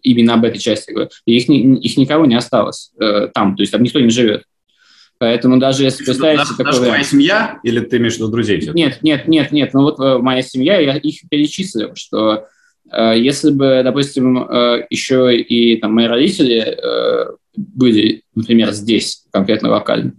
именно 0.03 0.35
об 0.35 0.45
этой 0.45 0.59
части. 0.59 0.93
И 1.25 1.37
их, 1.37 1.49
их 1.49 1.97
никого 1.97 2.25
не 2.25 2.35
осталось 2.35 2.91
э, 2.99 3.29
там, 3.33 3.55
то 3.55 3.63
есть 3.63 3.71
там 3.71 3.81
никто 3.81 3.99
не 3.99 4.09
живет. 4.09 4.43
Поэтому 5.17 5.57
даже 5.57 5.83
если 5.83 6.03
представить... 6.03 6.39
Даже, 6.39 6.51
такой 6.51 6.65
даже 6.65 6.77
твоя 6.79 7.03
семья 7.03 7.59
или 7.63 7.79
ты 7.79 7.97
имеешь 7.97 8.15
в 8.15 8.17
виду 8.17 8.27
друзей? 8.27 8.59
Все 8.59 8.73
нет, 8.73 8.99
нет, 9.01 9.27
нет, 9.27 9.51
нет. 9.51 9.73
Ну 9.73 9.83
вот 9.83 9.99
э, 9.99 10.17
моя 10.17 10.41
семья, 10.41 10.79
я 10.79 10.97
их 10.97 11.21
перечислил, 11.29 11.95
что 11.95 12.45
э, 12.91 13.13
если 13.17 13.51
бы, 13.51 13.81
допустим, 13.83 14.37
э, 14.37 14.85
еще 14.89 15.35
и 15.37 15.77
там, 15.77 15.93
мои 15.93 16.07
родители 16.07 16.59
э, 16.59 17.35
были, 17.55 18.23
например, 18.35 18.71
здесь, 18.71 19.23
конкретно 19.31 19.69
локально, 19.69 20.13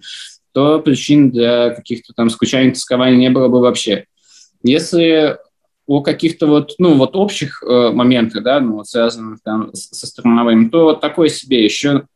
то 0.52 0.78
причин 0.78 1.30
для 1.30 1.70
каких-то 1.70 2.14
там 2.14 2.30
скучаний, 2.30 2.72
тоскования 2.72 3.18
не 3.18 3.30
было 3.30 3.48
бы 3.48 3.60
вообще. 3.60 4.06
Если 4.62 5.36
о 5.86 6.00
каких-то 6.00 6.46
вот, 6.46 6.74
ну, 6.78 6.94
вот 6.94 7.16
общих 7.16 7.62
э, 7.62 7.90
моментах, 7.90 8.42
да, 8.42 8.60
ну, 8.60 8.74
вот 8.74 8.88
связанных 8.88 9.40
там 9.42 9.70
со 9.74 10.06
страновым, 10.06 10.70
то 10.70 10.94
такое 10.94 11.28
себе 11.28 11.64
еще 11.64 12.06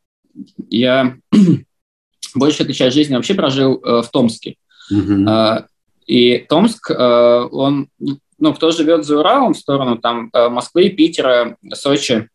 я 0.69 1.17
большую 2.35 2.65
эту 2.65 2.73
часть 2.73 2.95
жизни 2.95 3.15
вообще 3.15 3.35
прожил 3.35 3.81
э, 3.83 4.01
в 4.01 4.09
Томске. 4.09 4.55
Mm-hmm. 4.91 5.29
Э, 5.29 5.65
и 6.07 6.45
Томск, 6.49 6.89
э, 6.89 7.47
он, 7.51 7.89
ну, 8.39 8.53
кто 8.53 8.71
живет 8.71 9.05
за 9.05 9.19
Уралом 9.19 9.53
в 9.53 9.57
сторону 9.57 9.97
там 9.97 10.29
э, 10.33 10.49
Москвы, 10.49 10.89
Питера, 10.89 11.55
Сочи, 11.73 12.27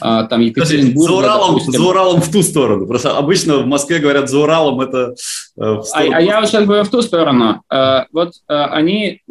а, 0.00 0.24
там 0.24 0.40
Екатеринбург. 0.40 1.08
За 1.08 1.14
Уралом, 1.14 1.48
допустим. 1.54 1.72
за 1.72 1.88
Уралом 1.88 2.20
в 2.20 2.30
ту 2.30 2.42
сторону. 2.42 2.86
Просто 2.86 3.16
обычно 3.16 3.58
в 3.58 3.66
Москве 3.66 3.98
говорят 3.98 4.28
за 4.28 4.38
Уралом 4.38 4.80
это 4.80 5.14
э, 5.56 5.62
а, 5.62 5.82
а 5.94 6.20
я 6.20 6.44
сейчас 6.46 6.64
говорю 6.64 6.84
в 6.84 6.90
ту 6.90 7.02
сторону. 7.02 7.62
Э, 7.72 8.04
вот 8.12 8.34
э, 8.48 8.54
они 8.54 9.22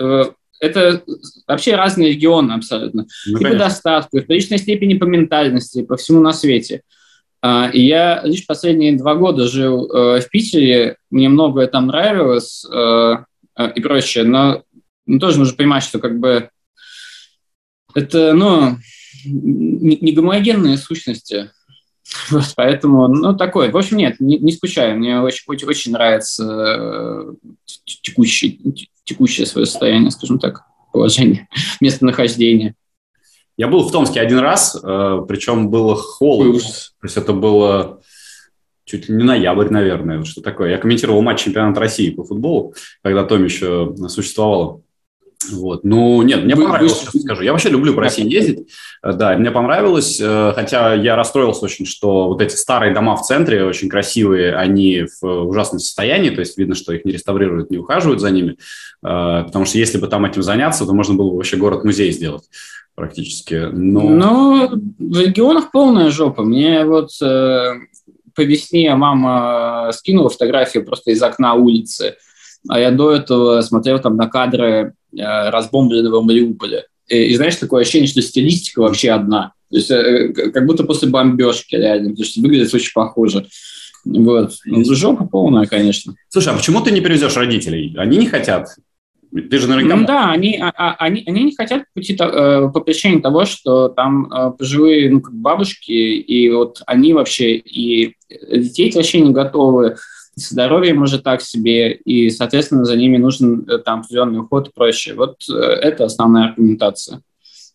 э, 0.00 0.24
это 0.60 1.02
вообще 1.46 1.74
разные 1.76 2.10
регионы 2.10 2.52
абсолютно. 2.52 3.06
Ну, 3.26 3.38
и 3.38 3.42
по 3.42 3.56
достатку, 3.56 4.18
и 4.18 4.20
в 4.20 4.26
приличной 4.26 4.58
степени 4.58 4.94
по 4.94 5.04
ментальности, 5.04 5.82
по 5.82 5.96
всему 5.96 6.20
на 6.20 6.32
свете. 6.32 6.82
А, 7.42 7.68
и 7.70 7.82
я 7.82 8.22
лишь 8.24 8.46
последние 8.46 8.96
два 8.96 9.14
года 9.14 9.46
жил 9.46 9.90
э, 9.90 10.20
в 10.20 10.30
Питере, 10.30 10.96
мне 11.10 11.28
многое 11.28 11.66
там 11.66 11.88
нравилось 11.88 12.64
э, 12.64 13.16
э, 13.58 13.72
и 13.74 13.80
прочее, 13.80 14.24
но 14.24 14.62
ну, 15.04 15.18
тоже 15.18 15.38
нужно 15.38 15.54
понимать, 15.54 15.82
что 15.82 15.98
как 15.98 16.18
бы 16.18 16.48
это, 17.94 18.32
ну, 18.32 18.78
не 19.26 20.12
гомогенные 20.12 20.78
сущности. 20.78 21.50
Вот, 22.30 22.52
поэтому, 22.56 23.08
ну, 23.08 23.36
такое. 23.36 23.70
В 23.70 23.76
общем, 23.76 23.96
нет, 23.96 24.20
не, 24.20 24.38
не 24.38 24.52
скучаю. 24.52 24.98
Мне 24.98 25.20
очень, 25.20 25.44
очень, 25.46 25.68
очень 25.68 25.92
нравится 25.92 26.44
э, 26.44 27.34
текущий, 27.84 28.88
текущее 29.04 29.46
свое 29.46 29.66
состояние, 29.66 30.10
скажем 30.10 30.38
так, 30.38 30.62
положение, 30.92 31.48
местонахождение. 31.80 32.74
Я 33.56 33.68
был 33.68 33.86
в 33.86 33.92
Томске 33.92 34.20
один 34.20 34.38
раз, 34.38 34.76
э, 34.82 35.18
причем 35.28 35.70
было 35.70 35.94
холодно. 35.96 36.58
То 36.60 37.04
есть 37.04 37.16
это 37.16 37.32
было 37.32 38.00
чуть 38.84 39.08
ли 39.08 39.14
не 39.14 39.24
ноябрь, 39.24 39.70
наверное, 39.70 40.24
что 40.24 40.40
такое. 40.40 40.70
Я 40.70 40.78
комментировал 40.78 41.22
матч 41.22 41.42
чемпионата 41.44 41.80
России 41.80 42.10
по 42.10 42.24
футболу, 42.24 42.74
когда 43.02 43.24
Том 43.24 43.44
еще 43.44 43.94
существовало. 44.08 44.82
Вот. 45.52 45.84
Ну, 45.84 46.22
нет, 46.22 46.44
мне 46.44 46.54
вы, 46.54 46.64
понравилось, 46.64 47.06
вы... 47.12 47.20
скажу. 47.20 47.42
Я 47.42 47.52
вообще 47.52 47.68
люблю 47.68 47.94
по 47.94 48.00
России 48.00 48.30
ездить. 48.30 48.68
Э, 49.02 49.12
да, 49.12 49.36
мне 49.36 49.50
понравилось, 49.50 50.20
э, 50.20 50.52
хотя 50.54 50.94
я 50.94 51.16
расстроился 51.16 51.64
очень, 51.64 51.86
что 51.86 52.28
вот 52.28 52.40
эти 52.40 52.54
старые 52.54 52.94
дома 52.94 53.16
в 53.16 53.22
центре, 53.22 53.64
очень 53.64 53.88
красивые, 53.88 54.54
они 54.54 55.06
в 55.20 55.26
ужасном 55.48 55.78
состоянии, 55.78 56.30
то 56.30 56.40
есть 56.40 56.56
видно, 56.58 56.74
что 56.74 56.92
их 56.92 57.04
не 57.04 57.12
реставрируют, 57.12 57.70
не 57.70 57.78
ухаживают 57.78 58.20
за 58.20 58.30
ними, 58.30 58.52
э, 58.52 58.56
потому 59.02 59.64
что 59.64 59.78
если 59.78 59.98
бы 59.98 60.08
там 60.08 60.24
этим 60.24 60.42
заняться, 60.42 60.86
то 60.86 60.92
можно 60.92 61.14
было 61.14 61.30
бы 61.30 61.36
вообще 61.36 61.56
город-музей 61.56 62.12
сделать 62.12 62.44
практически. 62.94 63.68
Но... 63.72 64.02
Ну, 64.02 64.68
в 64.98 65.20
регионах 65.20 65.70
полная 65.72 66.10
жопа. 66.10 66.42
Мне 66.42 66.84
вот 66.84 67.10
по 67.18 68.42
весне 68.42 68.94
мама 68.94 69.90
скинула 69.92 70.28
фотографию 70.28 70.84
просто 70.84 71.10
из 71.10 71.22
окна 71.22 71.54
улицы, 71.54 72.16
а 72.68 72.80
я 72.80 72.90
до 72.90 73.12
этого 73.12 73.60
смотрел 73.60 73.98
там 73.98 74.16
на 74.16 74.28
кадры 74.28 74.94
Э, 75.16 75.50
разбомбленного 75.50 76.22
Мариуполя. 76.22 76.86
И, 77.08 77.16
и 77.16 77.36
знаешь, 77.36 77.56
такое 77.56 77.82
ощущение, 77.82 78.08
что 78.08 78.22
стилистика 78.22 78.80
вообще 78.80 79.10
одна. 79.10 79.52
То 79.70 79.76
есть 79.76 79.90
э, 79.90 80.32
как 80.52 80.66
будто 80.66 80.84
после 80.84 81.08
бомбежки 81.08 81.76
реально, 81.76 82.10
потому 82.10 82.24
что 82.24 82.40
выглядит 82.40 82.74
очень 82.74 82.92
похоже. 82.92 83.46
Вот. 84.04 84.54
Ну, 84.64 84.84
жопа 84.94 85.24
полная, 85.24 85.66
конечно. 85.66 86.14
Слушай, 86.28 86.52
а 86.52 86.56
почему 86.56 86.80
ты 86.80 86.90
не 86.90 87.00
привезешь 87.00 87.36
родителей? 87.36 87.94
Они 87.96 88.16
не 88.16 88.26
хотят. 88.26 88.68
Ты 89.32 89.58
же 89.58 89.68
наверняка... 89.68 89.96
Ну, 89.96 90.06
да, 90.06 90.30
они, 90.30 90.58
а, 90.60 90.72
а, 90.76 90.94
они, 90.98 91.22
они 91.26 91.44
не 91.44 91.54
хотят 91.54 91.84
по, 91.94 92.00
э, 92.00 92.70
по 92.72 92.80
причине 92.80 93.20
того, 93.20 93.44
что 93.44 93.88
там 93.88 94.56
пожилые 94.58 95.10
ну, 95.10 95.20
как 95.20 95.34
бабушки, 95.34 95.92
и 95.92 96.50
вот 96.50 96.82
они 96.86 97.12
вообще, 97.12 97.56
и 97.56 98.16
детей 98.28 98.92
вообще 98.94 99.20
не 99.20 99.32
готовы 99.32 99.96
здоровье 100.36 100.94
может 100.94 101.22
так 101.22 101.42
себе, 101.42 101.92
и, 101.92 102.30
соответственно, 102.30 102.84
за 102.84 102.96
ними 102.96 103.16
нужен 103.16 103.68
э, 103.68 103.78
там 103.78 104.00
определенный 104.00 104.40
уход 104.40 104.68
и 104.68 104.72
прочее. 104.72 105.14
Вот 105.14 105.42
э, 105.48 105.54
это 105.54 106.04
основная 106.04 106.48
аргументация. 106.48 107.22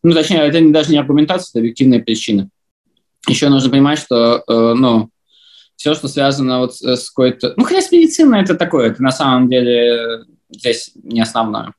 Ну, 0.04 0.13
точнее, 0.13 0.39
это 0.39 0.60
даже 0.72 0.91
не 0.91 0.98
аргументация, 0.98 1.52
это 1.52 1.60
объективная 1.60 2.00
причина. 2.00 2.50
Еще 3.28 3.50
нужно 3.50 3.69
понимать, 3.69 4.00
что, 4.00 4.43
э, 4.48 4.74
ну, 4.76 5.10
все, 5.76 5.93
что 5.93 6.08
связано 6.08 6.60
вот 6.60 6.76
с 6.76 7.10
какой-то... 7.10 7.54
Ну, 7.56 7.63
хотя 7.63 7.82
с 7.82 7.91
медициной 7.91 8.41
это 8.41 8.56
такое, 8.56 8.91
это 8.91 9.02
на 9.02 9.12
самом 9.12 9.50
деле 9.50 10.26
здесь 10.50 10.91
не 10.95 11.22
основное. 11.22 11.74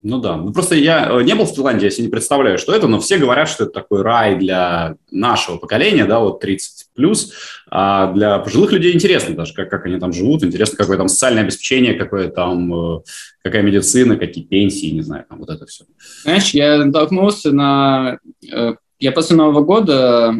Ну 0.00 0.20
да, 0.20 0.36
ну 0.36 0.52
просто 0.52 0.76
я 0.76 1.08
э, 1.10 1.22
не 1.24 1.34
был 1.34 1.44
в 1.44 1.52
Таиланде, 1.52 1.86
я 1.86 1.90
себе 1.90 2.04
не 2.04 2.10
представляю, 2.10 2.56
что 2.56 2.72
это, 2.72 2.86
но 2.86 3.00
все 3.00 3.18
говорят, 3.18 3.48
что 3.48 3.64
это 3.64 3.72
такой 3.72 4.02
рай 4.02 4.36
для 4.36 4.94
нашего 5.10 5.56
поколения, 5.56 6.04
да, 6.04 6.20
вот 6.20 6.38
30 6.38 6.86
плюс, 6.94 7.32
а 7.68 8.12
для 8.12 8.38
пожилых 8.38 8.70
людей 8.70 8.94
интересно 8.94 9.34
даже, 9.34 9.54
как, 9.54 9.68
как 9.68 9.86
они 9.86 9.98
там 9.98 10.12
живут, 10.12 10.44
интересно, 10.44 10.76
какое 10.78 10.98
там 10.98 11.08
социальное 11.08 11.42
обеспечение, 11.42 11.94
какое 11.94 12.28
там, 12.28 12.72
э, 12.72 13.00
какая 13.42 13.62
медицина, 13.62 14.16
какие 14.16 14.44
пенсии, 14.44 14.86
не 14.86 15.02
знаю, 15.02 15.24
там 15.28 15.40
вот 15.40 15.50
это 15.50 15.66
все. 15.66 15.84
Знаешь, 16.22 16.50
я 16.50 16.84
натолкнулся 16.84 17.50
на... 17.50 18.18
Э, 18.52 18.74
я 19.00 19.10
после 19.10 19.34
Нового 19.34 19.62
года 19.62 20.32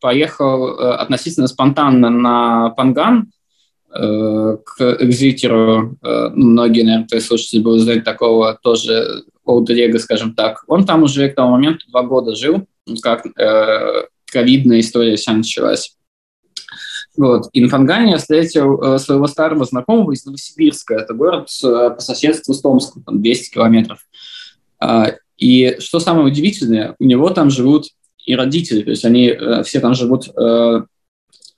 поехал 0.00 0.78
относительно 0.78 1.48
спонтанно 1.48 2.08
на 2.08 2.70
Панган, 2.70 3.32
к 3.92 4.96
экзитеру, 5.00 5.98
э, 6.02 6.28
ну, 6.34 6.50
многие, 6.50 6.82
наверное, 6.82 7.08
твои 7.08 7.20
слушатели 7.20 7.60
будут 7.60 7.82
знать 7.82 8.04
такого 8.04 8.58
тоже 8.62 9.24
олдерега, 9.44 9.98
скажем 9.98 10.34
так. 10.34 10.64
Он 10.66 10.86
там 10.86 11.02
уже 11.02 11.28
к 11.28 11.34
тому 11.34 11.50
моменту 11.50 11.86
два 11.90 12.02
года 12.02 12.34
жил, 12.34 12.66
как 13.02 13.26
э, 13.26 14.06
ковидная 14.26 14.80
история 14.80 15.16
вся 15.16 15.32
началась. 15.32 15.96
Вот. 17.16 17.48
И 17.52 17.60
на 17.60 17.68
Фангане 17.68 18.12
я 18.12 18.18
встретил 18.18 18.80
э, 18.80 18.98
своего 18.98 19.26
старого 19.26 19.64
знакомого 19.64 20.12
из 20.12 20.24
Новосибирска. 20.24 20.94
Это 20.94 21.12
город 21.12 21.50
по 21.60 22.00
соседству 22.00 22.54
с 22.54 22.62
Томском, 22.62 23.02
там 23.02 23.20
200 23.20 23.54
километров. 23.54 23.98
Э, 24.80 25.16
и 25.36 25.76
что 25.80 26.00
самое 26.00 26.26
удивительное, 26.26 26.94
у 26.98 27.04
него 27.04 27.28
там 27.30 27.50
живут 27.50 27.88
и 28.24 28.36
родители, 28.36 28.82
то 28.82 28.90
есть 28.90 29.04
они 29.04 29.36
все 29.64 29.80
там 29.80 29.94
живут 29.94 30.28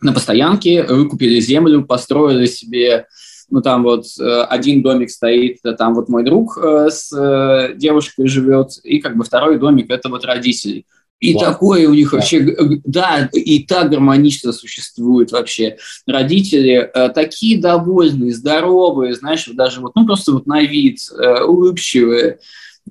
на 0.04 0.12
постоянке, 0.12 0.84
выкупили 0.84 1.40
землю, 1.40 1.84
построили 1.84 2.46
себе, 2.46 3.06
ну 3.50 3.60
там 3.60 3.82
вот 3.82 4.04
э, 4.20 4.42
один 4.42 4.82
домик 4.82 5.10
стоит, 5.10 5.58
там 5.78 5.94
вот 5.94 6.08
мой 6.08 6.24
друг 6.24 6.58
э, 6.58 6.88
с 6.90 7.12
э, 7.12 7.74
девушкой 7.76 8.28
живет, 8.28 8.70
и 8.82 9.00
как 9.00 9.16
бы 9.16 9.24
второй 9.24 9.58
домик 9.58 9.90
это 9.90 10.08
вот 10.08 10.24
родители. 10.24 10.84
И 11.20 11.32
Вау. 11.32 11.44
такое 11.44 11.88
у 11.88 11.94
них 11.94 12.12
вообще, 12.12 12.56
да, 12.84 13.30
и 13.32 13.62
так 13.62 13.90
гармонично 13.90 14.52
существует 14.52 15.32
вообще. 15.32 15.78
Родители 16.06 16.90
э, 16.92 17.08
такие 17.10 17.58
довольные, 17.58 18.34
здоровые, 18.34 19.14
знаешь, 19.14 19.48
даже 19.54 19.80
вот, 19.80 19.94
ну 19.94 20.04
просто 20.04 20.32
вот 20.32 20.46
на 20.46 20.60
вид, 20.60 20.98
э, 21.18 21.44
улыбчивые. 21.44 22.40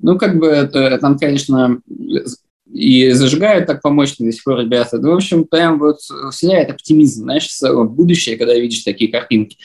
Ну, 0.02 0.18
как 0.18 0.38
бы 0.38 0.48
это, 0.48 0.98
там, 0.98 1.16
конечно, 1.16 1.80
и 2.72 3.10
зажигают 3.12 3.66
так 3.66 3.82
помощно 3.82 4.26
до 4.26 4.32
сих 4.32 4.44
пор 4.44 4.60
ребята. 4.60 4.98
Ну, 4.98 5.12
в 5.12 5.16
общем, 5.16 5.44
прям 5.44 5.78
вот 5.78 5.98
вселяет 6.30 6.70
оптимизм, 6.70 7.22
знаешь, 7.22 7.48
в 7.60 7.84
будущее, 7.84 8.36
когда 8.36 8.54
видишь 8.54 8.84
такие 8.84 9.10
картинки. 9.10 9.58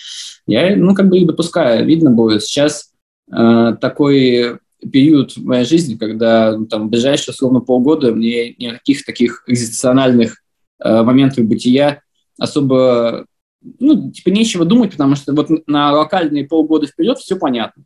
Я, 0.45 0.75
ну, 0.75 0.93
как 0.93 1.09
бы 1.09 1.19
их 1.19 1.27
допускаю, 1.27 1.85
видно 1.85 2.11
будет. 2.11 2.43
Сейчас 2.43 2.91
э, 3.31 3.75
такой 3.79 4.59
период 4.91 5.31
в 5.33 5.43
моей 5.43 5.65
жизни, 5.65 5.95
когда 5.95 6.57
ну, 6.57 6.65
там, 6.65 6.89
ближайшие, 6.89 7.33
условно, 7.33 7.61
полгода 7.61 8.13
мне 8.13 8.51
никаких 8.53 9.05
таких 9.05 9.43
экзистенциальных 9.47 10.37
э, 10.83 11.01
моментов 11.03 11.45
бытия 11.45 12.01
особо, 12.37 13.25
ну, 13.79 14.11
типа, 14.11 14.29
нечего 14.29 14.65
думать, 14.65 14.91
потому 14.91 15.15
что 15.15 15.33
вот 15.33 15.49
на 15.67 15.93
локальные 15.93 16.47
полгода 16.47 16.87
вперед 16.87 17.17
все 17.17 17.37
понятно 17.37 17.83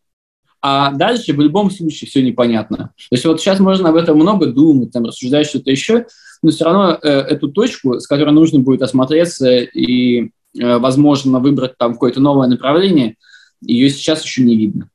а 0.65 0.93
дальше 0.93 1.33
в 1.33 1.41
любом 1.41 1.69
случае 1.69 2.09
все 2.09 2.23
непонятно. 2.23 2.77
То 2.77 3.15
есть 3.15 3.25
вот 3.25 3.41
сейчас 3.41 3.59
можно 3.59 3.89
об 3.89 3.97
этом 3.97 4.15
много 4.17 4.45
думать, 4.45 4.91
там, 4.91 5.03
рассуждать 5.03 5.45
что-то 5.45 5.69
еще, 5.69 6.05
но 6.41 6.51
все 6.51 6.63
равно 6.63 6.97
э, 7.01 7.09
эту 7.09 7.49
точку, 7.49 7.99
с 7.99 8.07
которой 8.07 8.31
нужно 8.31 8.59
будет 8.59 8.81
осмотреться 8.81 9.57
и, 9.57 10.29
э, 10.57 10.77
возможно, 10.77 11.39
выбрать 11.39 11.77
там 11.77 11.93
какое-то 11.93 12.21
новое 12.21 12.47
направление, 12.47 13.17
ее 13.59 13.89
сейчас 13.89 14.23
еще 14.23 14.41
не 14.41 14.55
видно. 14.55 14.89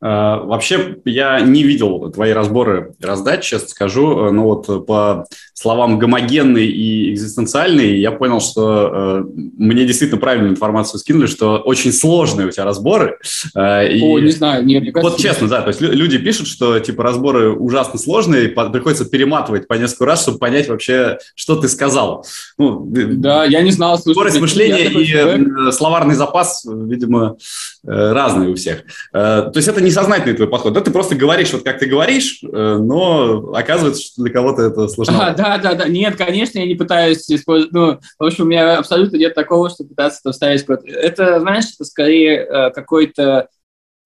Вообще, 0.00 0.96
я 1.04 1.40
не 1.40 1.62
видел 1.62 2.10
твои 2.10 2.32
разборы 2.32 2.94
раздач, 3.00 3.44
честно 3.44 3.68
скажу, 3.68 4.26
э, 4.26 4.30
но 4.30 4.44
вот 4.44 4.86
по 4.86 5.26
словам 5.54 5.98
гомогенный 5.98 6.66
и 6.66 7.12
экзистенциальный, 7.12 7.98
я 7.98 8.12
понял, 8.12 8.40
что 8.40 8.90
э, 8.92 9.24
мне 9.58 9.84
действительно 9.84 10.20
правильную 10.20 10.52
информацию 10.52 10.98
скинули, 11.00 11.26
что 11.26 11.58
очень 11.58 11.92
сложные 11.92 12.48
у 12.48 12.50
тебя 12.50 12.64
разборы. 12.64 13.18
Э, 13.54 13.86
и 13.86 14.02
О, 14.02 14.18
не 14.18 14.30
знаю, 14.30 14.64
не, 14.64 14.80
мне 14.80 14.90
кажется, 14.90 15.12
Вот 15.12 15.20
честно, 15.20 15.48
да, 15.48 15.60
то 15.60 15.68
есть 15.68 15.80
люди 15.82 16.16
пишут, 16.16 16.46
что 16.46 16.78
типа 16.78 17.02
разборы 17.02 17.50
ужасно 17.52 17.98
сложные, 17.98 18.48
приходится 18.48 19.04
перематывать 19.04 19.68
по 19.68 19.74
несколько 19.74 20.06
раз, 20.06 20.22
чтобы 20.22 20.38
понять 20.38 20.68
вообще, 20.68 21.18
что 21.34 21.56
ты 21.56 21.68
сказал. 21.68 22.24
Ну, 22.56 22.86
да, 22.88 23.44
я 23.44 23.60
не 23.60 23.70
знал. 23.70 23.98
Слушай, 23.98 24.14
Скорость 24.14 24.40
мышления 24.40 24.90
и 24.90 25.04
человек. 25.04 25.74
словарный 25.74 26.14
запас, 26.14 26.64
видимо, 26.64 27.36
разные 27.84 28.50
у 28.50 28.54
всех. 28.54 28.82
То 29.12 29.52
есть 29.54 29.68
это 29.68 29.80
не 29.80 29.89
несознательный 29.90 30.34
твой 30.34 30.48
подход. 30.48 30.72
Да, 30.72 30.80
ты 30.80 30.90
просто 30.90 31.14
говоришь 31.16 31.52
вот 31.52 31.62
как 31.62 31.78
ты 31.78 31.86
говоришь, 31.86 32.40
э, 32.42 32.78
но 32.80 33.52
оказывается, 33.52 34.02
что 34.02 34.22
для 34.22 34.32
кого-то 34.32 34.62
это 34.62 34.88
сложно. 34.88 35.26
А, 35.26 35.34
да, 35.36 35.58
да, 35.58 35.74
да. 35.74 35.88
Нет, 35.88 36.16
конечно, 36.16 36.58
я 36.58 36.66
не 36.66 36.74
пытаюсь 36.74 37.28
использовать. 37.28 37.72
Ну, 37.72 37.98
в 38.18 38.24
общем, 38.24 38.44
у 38.44 38.46
меня 38.46 38.78
абсолютно 38.78 39.16
нет 39.16 39.34
такого, 39.34 39.68
что 39.68 39.84
пытаться 39.84 40.20
это 40.22 40.32
вставить. 40.32 40.64
Это, 40.86 41.40
знаешь, 41.40 41.66
это 41.74 41.84
скорее 41.84 42.38
э, 42.38 42.70
какой-то, 42.70 43.48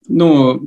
ну, 0.08 0.60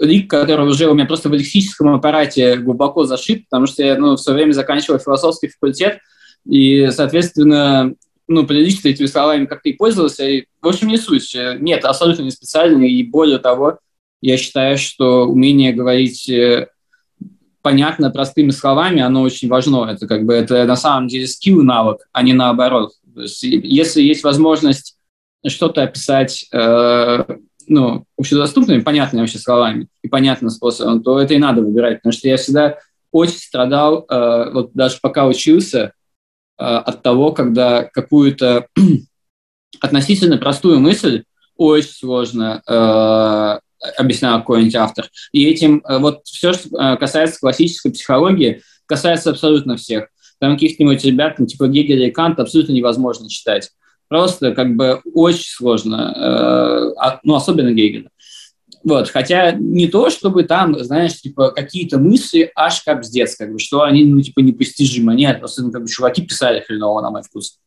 лик, 0.00 0.30
который 0.30 0.66
уже 0.66 0.88
у 0.88 0.94
меня 0.94 1.06
просто 1.06 1.28
в 1.28 1.34
лексическом 1.34 1.94
аппарате 1.94 2.56
глубоко 2.56 3.04
зашит, 3.04 3.44
потому 3.48 3.66
что 3.66 3.82
я 3.82 3.96
ну, 3.96 4.14
в 4.14 4.20
свое 4.20 4.36
время 4.36 4.52
заканчивал 4.52 4.98
философский 4.98 5.48
факультет, 5.48 5.98
и, 6.46 6.88
соответственно, 6.90 7.94
ну, 8.28 8.46
прилично 8.46 8.88
этими 8.88 9.06
словами 9.06 9.46
как-то 9.46 9.68
и 9.68 9.74
пользовался. 9.74 10.24
И, 10.24 10.44
в 10.62 10.68
общем, 10.68 10.88
не 10.88 10.98
суть. 10.98 11.36
Нет, 11.60 11.84
абсолютно 11.84 12.22
не 12.22 12.30
специально, 12.30 12.84
и 12.84 13.02
более 13.02 13.38
того, 13.38 13.78
я 14.20 14.36
считаю, 14.36 14.78
что 14.78 15.26
умение 15.26 15.72
говорить 15.72 16.28
э, 16.28 16.68
понятно 17.62 18.10
простыми 18.10 18.50
словами, 18.50 19.00
оно 19.00 19.22
очень 19.22 19.48
важно. 19.48 19.90
Это 19.90 20.06
как 20.06 20.24
бы 20.24 20.34
это 20.34 20.64
на 20.64 20.76
самом 20.76 21.08
деле 21.08 21.26
скилл 21.26 21.62
навык, 21.62 22.08
а 22.12 22.22
не 22.22 22.32
наоборот. 22.32 22.92
Есть, 23.16 23.42
если 23.42 24.02
есть 24.02 24.24
возможность 24.24 24.96
что-то 25.46 25.82
описать 25.82 26.46
э, 26.52 27.24
ну, 27.68 28.04
общедоступными, 28.16 28.80
понятными 28.80 29.22
вообще 29.22 29.38
словами 29.38 29.88
и 30.02 30.08
понятным 30.08 30.50
способом, 30.50 31.02
то 31.02 31.20
это 31.20 31.34
и 31.34 31.38
надо 31.38 31.62
выбирать, 31.62 31.98
потому 31.98 32.12
что 32.12 32.28
я 32.28 32.36
всегда 32.36 32.78
очень 33.12 33.38
страдал, 33.38 34.04
э, 34.08 34.50
вот 34.52 34.72
даже 34.74 34.98
пока 35.00 35.26
учился, 35.26 35.92
э, 36.58 36.62
от 36.62 37.02
того, 37.02 37.32
когда 37.32 37.84
какую-то 37.84 38.66
относительно 39.80 40.38
простую 40.38 40.80
мысль 40.80 41.24
очень 41.56 41.90
сложно 41.90 42.62
э, 42.66 43.60
объяснял 43.96 44.38
какой-нибудь 44.40 44.74
автор. 44.74 45.08
И 45.32 45.46
этим 45.46 45.82
э, 45.88 45.98
вот 45.98 46.22
все, 46.24 46.52
что 46.52 46.68
э, 46.76 46.96
касается 46.96 47.40
классической 47.40 47.92
психологии, 47.92 48.62
касается 48.86 49.30
абсолютно 49.30 49.76
всех. 49.76 50.08
Там 50.38 50.54
каких-нибудь 50.54 51.04
ребят, 51.04 51.38
ну, 51.38 51.46
типа 51.46 51.68
Гегеля 51.68 52.08
и 52.08 52.10
Канта, 52.10 52.42
абсолютно 52.42 52.72
невозможно 52.72 53.28
читать. 53.28 53.70
Просто 54.08 54.52
как 54.52 54.74
бы 54.76 55.00
очень 55.14 55.50
сложно, 55.50 56.14
э, 56.16 56.94
а, 56.98 57.20
ну, 57.24 57.34
особенно 57.34 57.72
Гегеля. 57.72 58.10
Вот, 58.84 59.10
хотя 59.10 59.52
не 59.52 59.88
то, 59.88 60.08
чтобы 60.08 60.44
там, 60.44 60.78
знаешь, 60.82 61.20
типа 61.20 61.50
какие-то 61.50 61.98
мысли 61.98 62.50
аж 62.54 62.82
капздец, 62.82 63.36
как 63.36 63.52
бы, 63.52 63.58
что 63.58 63.82
они, 63.82 64.04
ну, 64.04 64.20
типа, 64.22 64.40
непостижимы. 64.40 65.14
Нет, 65.14 65.40
просто, 65.40 65.62
ну, 65.62 65.72
как 65.72 65.82
бы, 65.82 65.88
чуваки 65.88 66.22
писали 66.22 66.60
хреново 66.60 67.02
на 67.02 67.10
мой 67.10 67.22
вкус. 67.22 67.58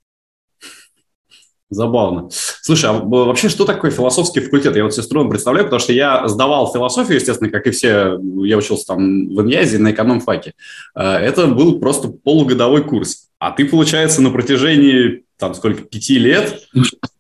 Забавно. 1.72 2.28
Слушай, 2.30 2.90
а 2.90 2.94
вообще 2.94 3.48
что 3.48 3.64
такое 3.64 3.92
философский 3.92 4.42
факультет? 4.42 4.76
Я 4.76 4.84
вот 4.84 4.94
себе 4.94 5.04
строго 5.04 5.30
представляю, 5.30 5.68
потому 5.68 5.80
что 5.80 5.94
я 5.94 6.28
сдавал 6.28 6.72
философию, 6.74 7.16
естественно, 7.16 7.50
как 7.50 7.66
и 7.66 7.72
все, 7.72 8.20
я 8.44 8.58
учился 8.58 8.88
там 8.88 9.30
в 9.30 9.42
Иньязе 9.42 9.78
на 9.78 9.92
эконом-факе. 9.92 10.54
Э, 10.96 11.14
это 11.14 11.48
был 11.48 11.80
просто 11.80 12.10
полугодовой 12.10 12.84
курс. 12.84 13.30
А 13.40 13.52
ты, 13.52 13.64
получается, 13.64 14.22
на 14.22 14.32
протяжении, 14.32 15.24
там, 15.40 15.54
сколько, 15.54 15.84
пяти 15.84 16.20
лет 16.20 16.62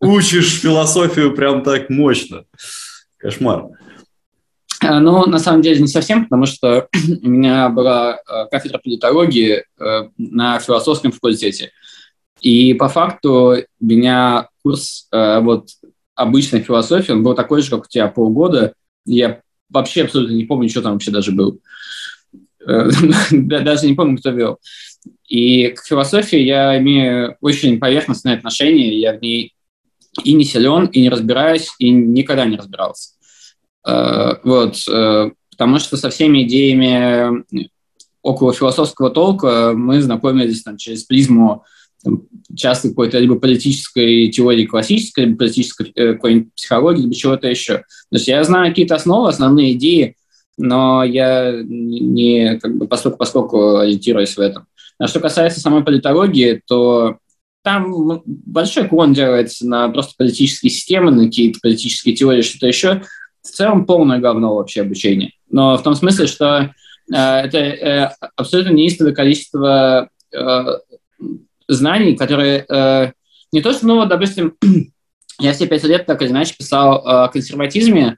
учишь 0.01 0.59
философию 0.59 1.33
прям 1.33 1.63
так 1.63 1.89
мощно. 1.89 2.43
Кошмар. 3.19 3.67
Э, 4.81 4.99
ну, 4.99 5.27
на 5.27 5.39
самом 5.39 5.61
деле, 5.61 5.79
не 5.79 5.87
совсем, 5.87 6.25
потому 6.25 6.45
что 6.45 6.89
у 7.23 7.29
меня 7.29 7.69
была 7.69 8.15
э, 8.17 8.47
кафедра 8.51 8.79
политологии 8.79 9.63
на 10.17 10.59
философском 10.59 11.13
факультете. 11.13 11.71
И 12.41 12.73
по 12.73 12.89
факту 12.89 13.55
у 13.79 13.85
меня 13.85 14.49
курс 14.63 15.07
э, 15.11 15.39
вот 15.39 15.69
обычной 16.15 16.61
философии, 16.61 17.11
он 17.11 17.23
был 17.23 17.35
такой 17.35 17.61
же, 17.61 17.69
как 17.69 17.85
у 17.85 17.87
тебя 17.87 18.07
полгода. 18.07 18.73
Я 19.05 19.41
вообще 19.69 20.03
абсолютно 20.03 20.33
не 20.33 20.45
помню, 20.45 20.67
что 20.67 20.81
там 20.81 20.93
вообще 20.93 21.11
даже 21.11 21.31
был. 21.31 21.59
Э, 22.67 22.89
даже 23.31 23.87
не 23.87 23.93
помню, 23.93 24.17
кто 24.17 24.31
вел. 24.31 24.59
И 25.27 25.69
к 25.69 25.85
философии 25.85 26.39
я 26.39 26.77
имею 26.79 27.37
очень 27.41 27.79
поверхностное 27.79 28.35
отношение, 28.35 28.99
я 28.99 29.17
в 29.17 29.21
ней 29.21 29.53
и 30.23 30.33
не 30.33 30.43
силен, 30.43 30.87
и 30.87 30.99
не 30.99 31.09
разбираюсь, 31.09 31.69
и 31.77 31.89
никогда 31.89 32.45
не 32.45 32.57
разбирался. 32.57 33.11
Э, 33.87 34.33
вот, 34.43 34.77
э, 34.89 35.31
потому 35.51 35.77
что 35.77 35.95
со 35.95 36.09
всеми 36.09 36.43
идеями 36.43 37.43
около 38.23 38.51
философского 38.51 39.11
толка 39.11 39.73
мы 39.75 40.01
знакомились 40.01 40.63
там, 40.63 40.77
через 40.77 41.03
призму 41.03 41.65
там, 42.03 42.23
часто 42.55 42.89
какой-то 42.89 43.19
либо 43.19 43.39
политической 43.39 44.29
теории 44.29 44.65
классической, 44.65 45.25
либо 45.25 45.37
политической 45.37 45.91
э, 45.95 46.13
какой-нибудь 46.13 46.53
психологии, 46.55 47.01
либо 47.03 47.15
чего-то 47.15 47.47
еще. 47.47 47.77
То 47.77 48.15
есть 48.15 48.27
я 48.27 48.43
знаю 48.43 48.69
какие-то 48.69 48.95
основы, 48.95 49.29
основные 49.29 49.73
идеи, 49.73 50.15
но 50.57 51.03
я 51.03 51.61
не 51.63 52.59
как 52.59 52.77
бы 52.77 52.87
поскольку, 52.87 53.17
поскольку 53.17 53.77
ориентируюсь 53.77 54.35
в 54.35 54.39
этом. 54.39 54.67
А 54.97 55.07
что 55.07 55.19
касается 55.19 55.59
самой 55.59 55.83
политологии, 55.83 56.61
то 56.67 57.17
там 57.63 58.21
большой 58.25 58.87
клон 58.87 59.13
делается 59.13 59.67
на 59.67 59.89
просто 59.89 60.13
политические 60.17 60.71
системы, 60.71 61.11
на 61.11 61.25
какие-то 61.25 61.59
политические 61.61 62.15
теории, 62.15 62.41
что-то 62.41 62.67
еще. 62.67 63.03
В 63.41 63.47
целом 63.47 63.85
полное 63.85 64.19
говно 64.19 64.55
вообще 64.55 64.81
обучение. 64.81 65.31
Но 65.49 65.77
в 65.77 65.83
том 65.83 65.95
смысле, 65.95 66.27
что 66.27 66.59
э, 66.59 67.15
это 67.15 67.57
э, 67.57 68.11
абсолютно 68.35 68.71
неистовое 68.71 69.13
количество 69.13 70.09
э, 70.31 70.65
знаний, 71.73 72.15
которые 72.15 72.65
э, 72.67 73.11
не 73.51 73.61
то, 73.61 73.73
что, 73.73 73.87
ну, 73.87 73.95
вот, 73.95 74.09
допустим, 74.09 74.55
я 75.39 75.53
все 75.53 75.67
пять 75.67 75.83
лет 75.83 76.05
так 76.05 76.21
или 76.21 76.29
иначе 76.29 76.55
писал 76.57 77.05
о 77.05 77.27
консерватизме, 77.27 78.17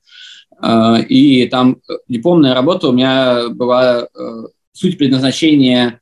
э, 0.61 1.01
и 1.09 1.47
там 1.47 1.77
дипломная 2.07 2.53
работа 2.53 2.87
у 2.87 2.91
меня 2.91 3.49
была 3.49 4.03
э, 4.03 4.43
суть 4.73 4.97
предназначения 4.97 6.01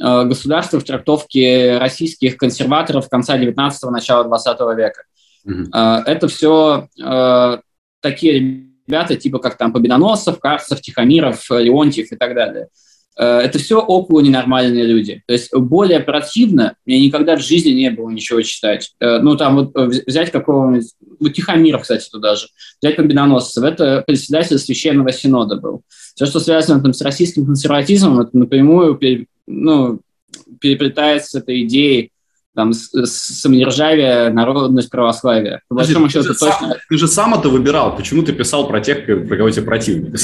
э, 0.00 0.24
государства 0.24 0.80
в 0.80 0.84
трактовке 0.84 1.78
российских 1.78 2.36
консерваторов 2.36 3.08
конца 3.08 3.38
19-го, 3.38 3.90
начала 3.90 4.24
20 4.24 4.60
века. 4.76 5.02
Mm-hmm. 5.46 5.68
Э, 5.72 6.02
это 6.06 6.28
все 6.28 6.88
э, 7.02 7.58
такие 8.00 8.72
ребята, 8.86 9.16
типа 9.16 9.38
как 9.38 9.56
там 9.56 9.72
Победоносов, 9.72 10.38
Карцев, 10.38 10.80
Тихомиров, 10.80 11.50
Леонтьев 11.50 12.12
и 12.12 12.16
так 12.16 12.34
далее. 12.34 12.68
Э, 13.18 13.38
это 13.38 13.58
все 13.58 13.80
около 13.80 14.20
ненормальные 14.20 14.84
люди. 14.84 15.22
То 15.26 15.32
есть 15.32 15.54
более 15.54 16.00
противно 16.00 16.76
мне 16.86 17.04
никогда 17.04 17.36
в 17.36 17.42
жизни 17.42 17.70
не 17.70 17.90
было 17.90 18.10
ничего 18.10 18.40
читать. 18.42 18.92
Э, 19.00 19.18
ну, 19.18 19.36
там 19.36 19.56
вот 19.56 19.76
э, 19.76 20.02
взять 20.06 20.30
какого-нибудь, 20.30 20.90
вот 21.20 21.32
Тихомиров, 21.32 21.82
кстати, 21.82 22.08
туда 22.10 22.34
же, 22.36 22.46
взять 22.80 22.96
Победоносцев, 22.96 23.64
это 23.64 24.02
председатель 24.06 24.58
Священного 24.58 25.12
Синода 25.12 25.56
был. 25.56 25.82
Все, 26.14 26.26
что 26.26 26.40
связано 26.40 26.82
там, 26.82 26.92
с 26.92 27.02
российским 27.02 27.46
консерватизмом, 27.46 28.20
это 28.20 28.36
напрямую 28.36 28.98
ну, 29.46 30.00
переплетается 30.60 31.30
с 31.30 31.34
этой 31.34 31.62
идеей 31.62 32.12
там, 32.54 32.72
самодержавие, 32.72 34.30
народность, 34.30 34.90
православие. 34.90 35.60
По 35.68 35.76
Подожди, 35.76 35.94
большому 35.94 36.10
счету, 36.10 36.34
ты, 36.34 36.38
точно... 36.38 36.68
сам, 36.68 36.72
ты 36.88 36.98
же 36.98 37.08
сам 37.08 37.34
это 37.34 37.48
выбирал. 37.48 37.96
Почему 37.96 38.22
ты 38.22 38.32
писал 38.32 38.68
про 38.68 38.80
тех, 38.80 39.06
про 39.06 39.36
кого 39.36 39.50
тебе 39.50 39.64
противно? 39.64 40.14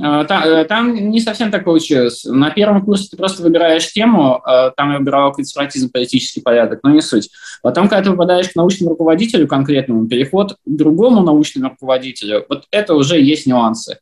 А, 0.00 0.24
э, 0.24 0.64
там 0.64 0.94
не 0.94 1.20
совсем 1.20 1.50
так 1.50 1.64
получилось. 1.64 2.24
На 2.24 2.50
первом 2.50 2.84
курсе 2.84 3.08
ты 3.10 3.16
просто 3.16 3.42
выбираешь 3.42 3.90
тему, 3.92 4.40
а, 4.44 4.70
там 4.70 4.92
я 4.92 4.98
выбирал 4.98 5.32
консерватизм, 5.32 5.90
политический 5.90 6.40
порядок, 6.40 6.80
но 6.82 6.90
не 6.90 7.00
суть. 7.00 7.30
Потом, 7.62 7.88
когда 7.88 8.04
ты 8.04 8.10
попадаешь 8.10 8.48
к 8.48 8.56
научному 8.56 8.90
руководителю 8.90 9.48
конкретному, 9.48 10.06
переход 10.06 10.52
к 10.52 10.56
другому 10.64 11.22
научному 11.22 11.70
руководителю, 11.70 12.44
вот 12.48 12.64
это 12.70 12.94
уже 12.94 13.20
есть 13.20 13.46
нюансы. 13.46 13.98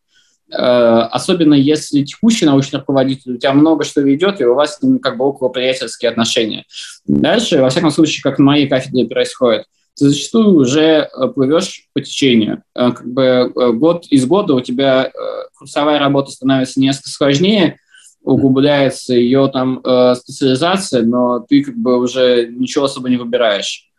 Э, 0.55 1.09
особенно 1.11 1.55
если 1.55 2.03
текущий 2.03 2.47
научный 2.47 2.79
руководитель 2.79 3.35
у 3.35 3.37
тебя 3.39 3.53
много 3.53 3.85
что 3.85 4.01
ведет, 4.01 4.41
и 4.41 4.45
у 4.45 4.55
вас 4.55 4.77
с 4.77 4.83
ним 4.83 4.99
как 4.99 5.17
бы 5.17 5.25
около 5.25 5.49
приятельские 5.49 6.11
отношения. 6.11 6.65
Дальше, 7.07 7.61
во 7.61 7.71
всяком 7.71 7.91
случае, 7.91 8.23
как 8.23 8.39
на 8.39 8.45
моей 8.45 8.69
кафедре 8.69 9.07
происходит, 9.07 9.65
ты 9.97 10.09
зачастую 10.09 10.57
уже 10.57 11.09
э, 11.11 11.29
плывешь 11.29 11.89
по 11.93 12.01
течению. 12.01 12.63
Э, 12.75 12.93
как 12.93 13.07
бы 13.07 13.53
год 13.75 14.07
из 14.11 14.27
года 14.27 14.55
у 14.55 14.61
тебя 14.61 15.11
курсовая 15.59 15.99
работа 15.99 16.31
становится 16.31 16.81
несколько 16.81 17.11
сложнее, 17.11 17.79
углубляется 18.23 19.15
ее 19.15 19.51
там 19.53 19.81
специализация, 20.17 21.03
но 21.03 21.41
ты 21.41 21.63
как 21.63 21.77
бы 21.77 21.99
уже 21.99 22.49
ничего 22.49 22.85
особо 22.85 23.11
не 23.11 23.17
выбираешь. 23.17 23.91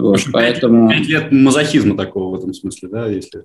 Вот, 0.00 0.14
общем, 0.14 0.32
поэтому... 0.32 0.88
5 0.88 1.06
лет 1.08 1.32
мазохизма 1.32 1.96
такого 1.96 2.34
в 2.34 2.38
этом 2.38 2.54
смысле, 2.54 2.88
да, 2.88 3.06
если... 3.06 3.44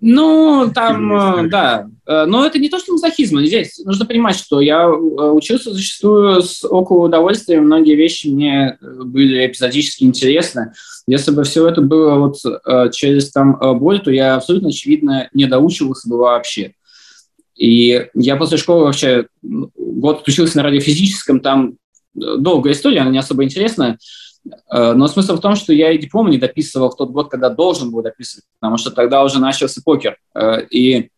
Ну, 0.00 0.70
там, 0.74 1.48
да. 1.48 1.88
Э, 2.06 2.24
но 2.26 2.46
это 2.46 2.58
не 2.58 2.68
то, 2.68 2.78
что 2.78 2.92
мазохизм. 2.92 3.40
Здесь 3.40 3.78
нужно 3.84 4.06
понимать, 4.06 4.36
что 4.36 4.60
я 4.60 4.84
э, 4.84 4.88
учился 4.88 5.72
зачастую 5.72 6.42
с 6.42 6.64
около 6.64 7.06
удовольствия. 7.06 7.60
Многие 7.60 7.94
вещи 7.94 8.28
мне 8.28 8.78
э, 8.80 9.02
были 9.04 9.46
эпизодически 9.46 10.04
интересны. 10.04 10.72
Если 11.06 11.30
бы 11.30 11.44
все 11.44 11.66
это 11.68 11.80
было 11.80 12.14
вот 12.16 12.92
через 12.92 13.30
там 13.30 13.58
боль, 13.78 14.00
то 14.00 14.10
я 14.10 14.34
абсолютно 14.34 14.68
очевидно 14.68 15.28
не 15.32 15.46
доучивался 15.46 16.08
бы 16.08 16.18
вообще. 16.18 16.74
И 17.56 18.08
я 18.14 18.36
после 18.36 18.58
школы 18.58 18.84
вообще 18.84 19.26
год 19.42 20.26
учился 20.26 20.56
на 20.56 20.64
радиофизическом, 20.64 21.40
там 21.40 21.76
долгая 22.14 22.72
история, 22.72 23.00
она 23.00 23.10
не 23.10 23.18
особо 23.18 23.44
интересная. 23.44 23.98
Э, 24.70 24.92
но 24.92 25.08
смысл 25.08 25.36
в 25.36 25.40
том, 25.40 25.56
что 25.56 25.72
я 25.72 25.92
и 25.92 25.98
диплом 25.98 26.30
не 26.30 26.38
дописывал 26.38 26.90
в 26.90 26.96
тот 26.96 27.10
год, 27.10 27.30
когда 27.30 27.48
должен 27.48 27.90
был 27.90 28.02
дописывать, 28.02 28.44
потому 28.60 28.76
что 28.76 28.90
тогда 28.90 29.24
уже 29.24 29.40
начался 29.40 29.80
покер. 29.84 30.16
Э, 30.34 30.62
и 30.70 31.10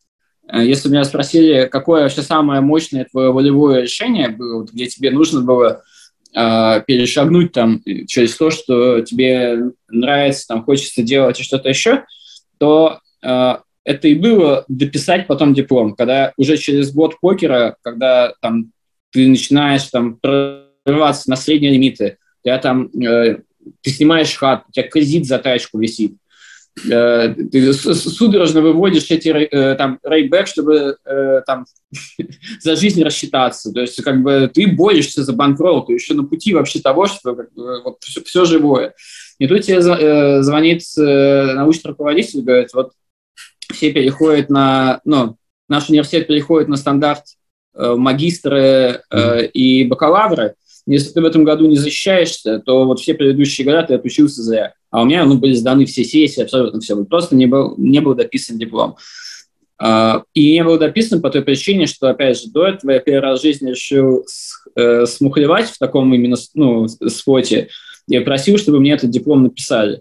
э, 0.49 0.65
если 0.65 0.89
меня 0.89 1.05
спросили, 1.05 1.69
какое 1.71 2.03
вообще 2.03 2.23
самое 2.23 2.61
мощное 2.61 3.07
твое 3.11 3.33
волевое 3.33 3.83
решение 3.83 4.29
было, 4.29 4.65
где 4.65 4.87
тебе 4.87 5.11
нужно 5.11 5.41
было 5.41 5.83
перешагнуть 6.31 7.53
там 7.53 7.83
через 8.07 8.37
то, 8.37 8.51
что 8.51 9.01
тебе 9.01 9.73
нравится, 9.89 10.47
там 10.47 10.63
хочется 10.63 11.03
делать 11.03 11.41
и 11.41 11.43
что-то 11.43 11.71
еще, 11.71 12.05
то 12.59 13.01
это 13.23 14.09
и 14.09 14.15
было 14.15 14.67
дописать 14.69 15.27
потом 15.27 15.55
диплом, 15.55 15.95
когда 15.95 16.35
уже 16.37 16.59
через 16.59 16.93
год 16.93 17.19
покера, 17.19 17.77
когда 17.81 18.35
там 18.43 18.73
ты 19.11 19.27
начинаешь 19.27 19.85
там 19.85 20.17
прорываться 20.17 21.31
на 21.31 21.37
средние 21.37 21.73
лимиты, 21.73 22.19
тебя 22.49 22.59
там, 22.59 22.87
э, 22.87 23.39
ты 23.83 23.91
снимаешь 23.91 24.35
хат, 24.35 24.65
у 24.69 24.73
тебя 24.73 24.89
кредит 24.89 25.27
за 25.27 25.39
тачку 25.39 25.79
висит, 25.79 26.17
э, 26.91 27.35
ты 27.35 27.73
судорожно 27.75 28.63
выводишь 28.63 29.11
эти 29.11 29.29
э, 29.29 29.75
там 29.75 29.99
рейбэк, 30.03 30.47
чтобы 30.47 30.97
э, 31.05 31.43
там 31.47 31.67
за 32.61 32.77
жизнь 32.77 33.03
рассчитаться. 33.03 33.71
То 33.73 33.81
есть 33.83 34.03
как 34.03 34.23
бы 34.23 34.51
ты 34.53 34.67
борешься 34.67 35.25
за 35.25 35.33
банкрот, 35.33 35.89
ты 35.89 35.93
еще 35.93 36.15
на 36.15 36.25
пути 36.25 36.55
вообще 36.55 36.81
того, 36.81 37.07
что 37.07 37.35
как 37.35 37.53
бы, 37.53 37.83
вот, 37.83 37.99
все, 38.01 38.23
все 38.25 38.45
живое. 38.45 38.95
И 39.39 39.47
тут 39.47 39.63
тебе 39.63 39.79
э, 39.79 40.43
звонит 40.43 40.83
э, 40.99 41.53
научный 41.55 41.89
руководитель 41.89 42.43
говорит, 42.43 42.73
вот 42.73 42.93
все 43.73 43.93
переходят 43.93 44.49
на, 44.49 45.01
ну, 45.05 45.37
наш 45.69 45.91
университет 45.91 46.27
переходит 46.27 46.69
на 46.69 46.77
стандарт 46.77 47.25
э, 47.75 47.95
магистры 47.95 49.03
э, 49.11 49.47
и 49.47 49.85
бакалавры. 49.85 50.55
Если 50.89 51.13
ты 51.13 51.21
в 51.21 51.25
этом 51.27 51.45
году 51.45 51.67
не 51.67 51.77
защищаешься, 51.77 52.61
то 52.61 52.87
вот 52.87 52.99
все 53.01 53.13
предыдущие 53.13 53.67
года 53.67 53.83
ты 53.83 53.95
отучился 53.95 54.43
зря. 54.43 54.73
А 54.91 55.03
у 55.03 55.05
меня 55.05 55.25
ну, 55.27 55.37
были 55.37 55.53
сданы 55.53 55.85
все 55.85 56.03
сессии, 56.03 56.43
абсолютно 56.43 56.81
все. 56.81 57.05
Просто 57.05 57.37
не 57.37 57.47
был, 57.47 57.75
не 57.77 58.01
был 58.01 58.15
дописан 58.15 58.59
диплом. 58.59 58.97
Uh, 59.81 60.25
и 60.35 60.55
не 60.55 60.65
был 60.65 60.77
дописан 60.77 61.21
по 61.21 61.31
той 61.31 61.43
причине, 61.43 61.87
что, 61.87 62.09
опять 62.09 62.41
же, 62.41 62.51
до 62.51 62.67
этого 62.67 62.91
я 62.91 62.99
первый 62.99 63.21
раз 63.21 63.39
в 63.39 63.43
жизни 63.43 63.71
решил 63.71 64.27
э, 64.75 65.07
смухлевать 65.07 65.69
в 65.69 65.79
таком 65.79 66.13
именно 66.13 66.37
ну, 66.55 66.89
споте. 66.89 67.69
Я 68.09 68.23
просил, 68.23 68.59
чтобы 68.59 68.81
мне 68.81 68.95
этот 68.95 69.11
диплом 69.11 69.45
написали. 69.45 70.01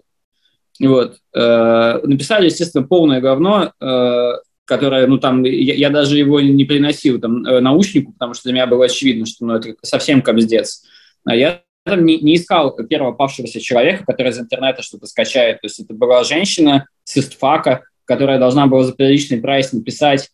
Вот. 0.80 1.18
Э, 1.32 2.00
написали, 2.02 2.46
естественно, 2.46 2.86
полное 2.86 3.20
говно, 3.20 3.72
э, 3.80 4.32
которое, 4.68 5.06
ну, 5.06 5.16
там, 5.18 5.42
я, 5.44 5.74
я 5.74 5.88
даже 5.88 6.18
его 6.18 6.40
не 6.40 6.64
приносил 6.64 7.18
там, 7.18 7.44
э, 7.44 7.60
наушнику, 7.60 8.12
потому 8.12 8.34
что 8.34 8.44
для 8.44 8.52
меня 8.52 8.66
было 8.66 8.84
очевидно, 8.84 9.24
что 9.24 9.46
ну, 9.46 9.54
это 9.54 9.74
совсем 9.82 10.20
капздец. 10.20 10.84
А 11.24 11.34
я 11.34 11.62
там 11.84 12.04
не, 12.04 12.18
не 12.18 12.36
искал 12.36 12.76
первого 12.76 13.12
попавшегося 13.12 13.60
человека, 13.60 14.04
который 14.06 14.30
из 14.30 14.38
интернета 14.38 14.82
что-то 14.82 15.06
скачает. 15.06 15.62
То 15.62 15.66
есть 15.66 15.80
это 15.80 15.94
была 15.94 16.22
женщина 16.22 16.86
с 17.04 17.16
истфака, 17.16 17.84
которая 18.04 18.38
должна 18.38 18.66
была 18.66 18.84
за 18.84 18.92
приличный 18.92 19.40
прайс 19.40 19.72
написать 19.72 20.28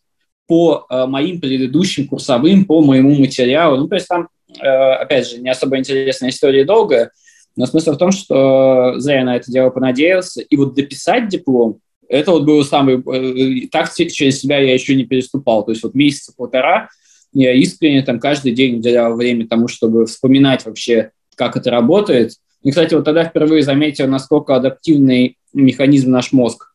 по 0.47 0.85
э, 0.89 1.05
моим 1.05 1.39
предыдущим 1.39 2.05
курсовым, 2.07 2.65
по 2.65 2.81
моему 2.81 3.15
материалу. 3.15 3.77
Ну, 3.77 3.87
то 3.87 3.95
есть 3.95 4.07
там, 4.09 4.27
э, 4.61 4.67
опять 4.67 5.29
же, 5.29 5.37
не 5.37 5.49
особо 5.49 5.77
интересная 5.77 6.29
история 6.29 6.65
долгая, 6.65 7.11
но 7.55 7.65
смысл 7.65 7.93
в 7.93 7.97
том, 7.97 8.11
что 8.11 8.95
зря 8.97 9.19
я 9.19 9.23
на 9.23 9.37
это 9.37 9.49
дело 9.49 9.69
понадеялся. 9.69 10.41
И 10.41 10.57
вот 10.57 10.75
дописать 10.75 11.29
диплом, 11.29 11.79
это 12.09 12.31
вот 12.31 12.43
было 12.43 12.63
самое... 12.63 12.99
Э, 12.99 13.67
так 13.71 13.93
через 13.93 14.39
себя 14.39 14.59
я 14.59 14.73
еще 14.73 14.95
не 14.95 15.05
переступал. 15.05 15.65
То 15.65 15.71
есть 15.71 15.83
вот 15.83 15.95
месяца 15.95 16.33
полтора 16.35 16.89
я 17.33 17.53
искренне 17.53 18.01
там 18.01 18.19
каждый 18.19 18.53
день 18.53 18.77
уделял 18.77 19.15
время 19.15 19.47
тому, 19.47 19.67
чтобы 19.67 20.05
вспоминать 20.05 20.65
вообще, 20.65 21.11
как 21.35 21.57
это 21.57 21.69
работает. 21.69 22.33
И, 22.63 22.69
кстати, 22.69 22.93
вот 22.93 23.03
тогда 23.03 23.25
впервые 23.25 23.61
заметил, 23.61 24.07
насколько 24.07 24.55
адаптивный 24.55 25.37
механизм 25.53 26.11
наш 26.11 26.31
мозг. 26.31 26.73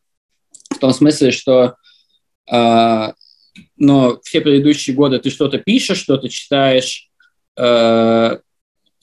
В 0.69 0.77
том 0.77 0.93
смысле, 0.93 1.31
что 1.31 1.75
э, 2.51 3.13
но 3.77 4.19
все 4.23 4.41
предыдущие 4.41 4.95
годы 4.95 5.19
ты 5.19 5.29
что-то 5.29 5.57
пишешь, 5.57 5.97
что-то 5.97 6.29
читаешь, 6.29 7.09
э, 7.57 8.37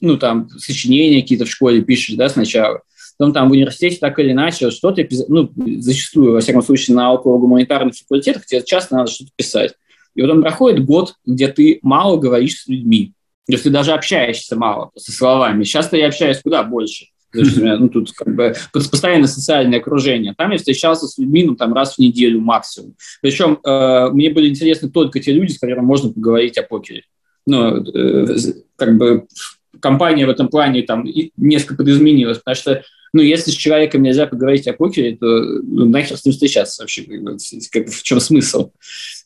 ну, 0.00 0.16
там, 0.16 0.48
сочинения 0.50 1.22
какие-то 1.22 1.44
в 1.44 1.50
школе 1.50 1.82
пишешь, 1.82 2.16
да, 2.16 2.28
сначала. 2.28 2.82
Потом 3.18 3.33
там 3.33 3.48
в 3.48 3.52
университете 3.52 3.98
так 4.00 4.18
или 4.20 4.31
иначе 4.31 4.70
что-то, 4.70 5.07
ну, 5.26 5.50
зачастую, 5.81 6.33
во 6.33 6.40
всяком 6.40 6.62
случае, 6.62 6.96
на 6.96 7.12
около 7.12 7.38
гуманитарных 7.38 7.94
факультетах 7.94 8.46
тебе 8.46 8.62
часто 8.64 8.94
надо 8.94 9.11
что-то 9.11 9.31
писать. 9.35 9.74
И 10.14 10.22
потом 10.22 10.40
проходит 10.40 10.85
год, 10.85 11.14
где 11.26 11.48
ты 11.48 11.81
мало 11.83 12.16
говоришь 12.16 12.62
с 12.62 12.68
людьми. 12.68 13.12
То 13.46 13.52
есть 13.52 13.64
ты 13.64 13.70
даже 13.70 13.92
общаешься 13.92 14.57
мало 14.57 14.90
со 14.96 15.11
словами. 15.11 15.64
Сейчас 15.64 15.92
я 15.92 16.07
общаюсь 16.07 16.40
куда 16.40 16.62
больше. 16.62 17.07
То 17.33 17.40
есть 17.40 17.59
у 17.59 17.61
меня, 17.61 17.76
ну, 17.76 17.88
тут 17.88 18.12
как 18.12 18.35
бы 18.35 18.54
постоянно 18.72 19.26
социальное 19.26 19.81
окружение. 19.81 20.35
Там 20.37 20.50
я 20.50 20.59
встречался 20.59 21.07
с 21.07 21.18
людьми, 21.18 21.44
ну, 21.44 21.57
там 21.57 21.74
раз 21.74 21.96
в 21.96 21.98
неделю 21.98 22.40
максимум. 22.40 22.94
Причем 23.20 23.59
э, 23.64 24.11
мне 24.12 24.31
были 24.31 24.48
интересны 24.48 24.90
только 24.90 25.20
те 25.20 25.33
люди, 25.33 25.52
с 25.52 25.59
которыми 25.59 25.85
можно 25.85 26.11
поговорить 26.11 26.57
о 26.57 26.62
покере. 26.62 27.02
Ну, 27.46 27.85
э, 27.85 28.37
как 28.76 28.96
бы 28.96 29.26
компания 29.81 30.26
в 30.26 30.31
этом 30.31 30.48
плане 30.48 30.83
там 30.83 31.07
несколько 31.37 31.76
подизменилась, 31.76 32.38
потому 32.38 32.54
что 32.54 32.83
ну, 33.12 33.22
если 33.22 33.50
с 33.50 33.54
человеком 33.54 34.02
нельзя 34.02 34.26
поговорить 34.26 34.66
о 34.66 34.72
покере, 34.72 35.16
то 35.16 35.26
ну, 35.26 35.86
нахер 35.86 36.16
с 36.16 36.24
ним 36.24 36.32
встречаться 36.32 36.82
вообще, 36.82 37.04
как, 37.70 37.88
в 37.88 38.02
чем 38.02 38.20
смысл? 38.20 38.70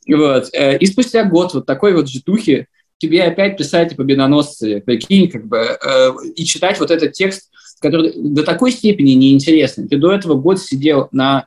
Вот. 0.09 0.49
Э, 0.53 0.79
и 0.79 0.87
спустя 0.87 1.25
год 1.25 1.55
вот 1.55 1.67
такой 1.67 1.95
вот 1.95 2.09
житухи 2.09 2.67
тебе 2.99 3.25
опять 3.25 3.57
писать 3.57 3.93
о 3.93 3.97
победоносце, 3.97 4.81
прикинь, 4.81 5.29
как 5.29 5.47
бы, 5.47 5.57
э, 5.59 6.11
и 6.37 6.45
читать 6.45 6.79
вот 6.79 6.91
этот 6.91 7.13
текст, 7.13 7.51
который 7.81 8.13
до 8.17 8.45
такой 8.45 8.71
степени 8.71 9.13
неинтересный. 9.13 9.89
Ты 9.89 9.97
до 9.97 10.13
этого 10.13 10.35
год 10.35 10.61
сидел 10.61 11.09
на 11.11 11.47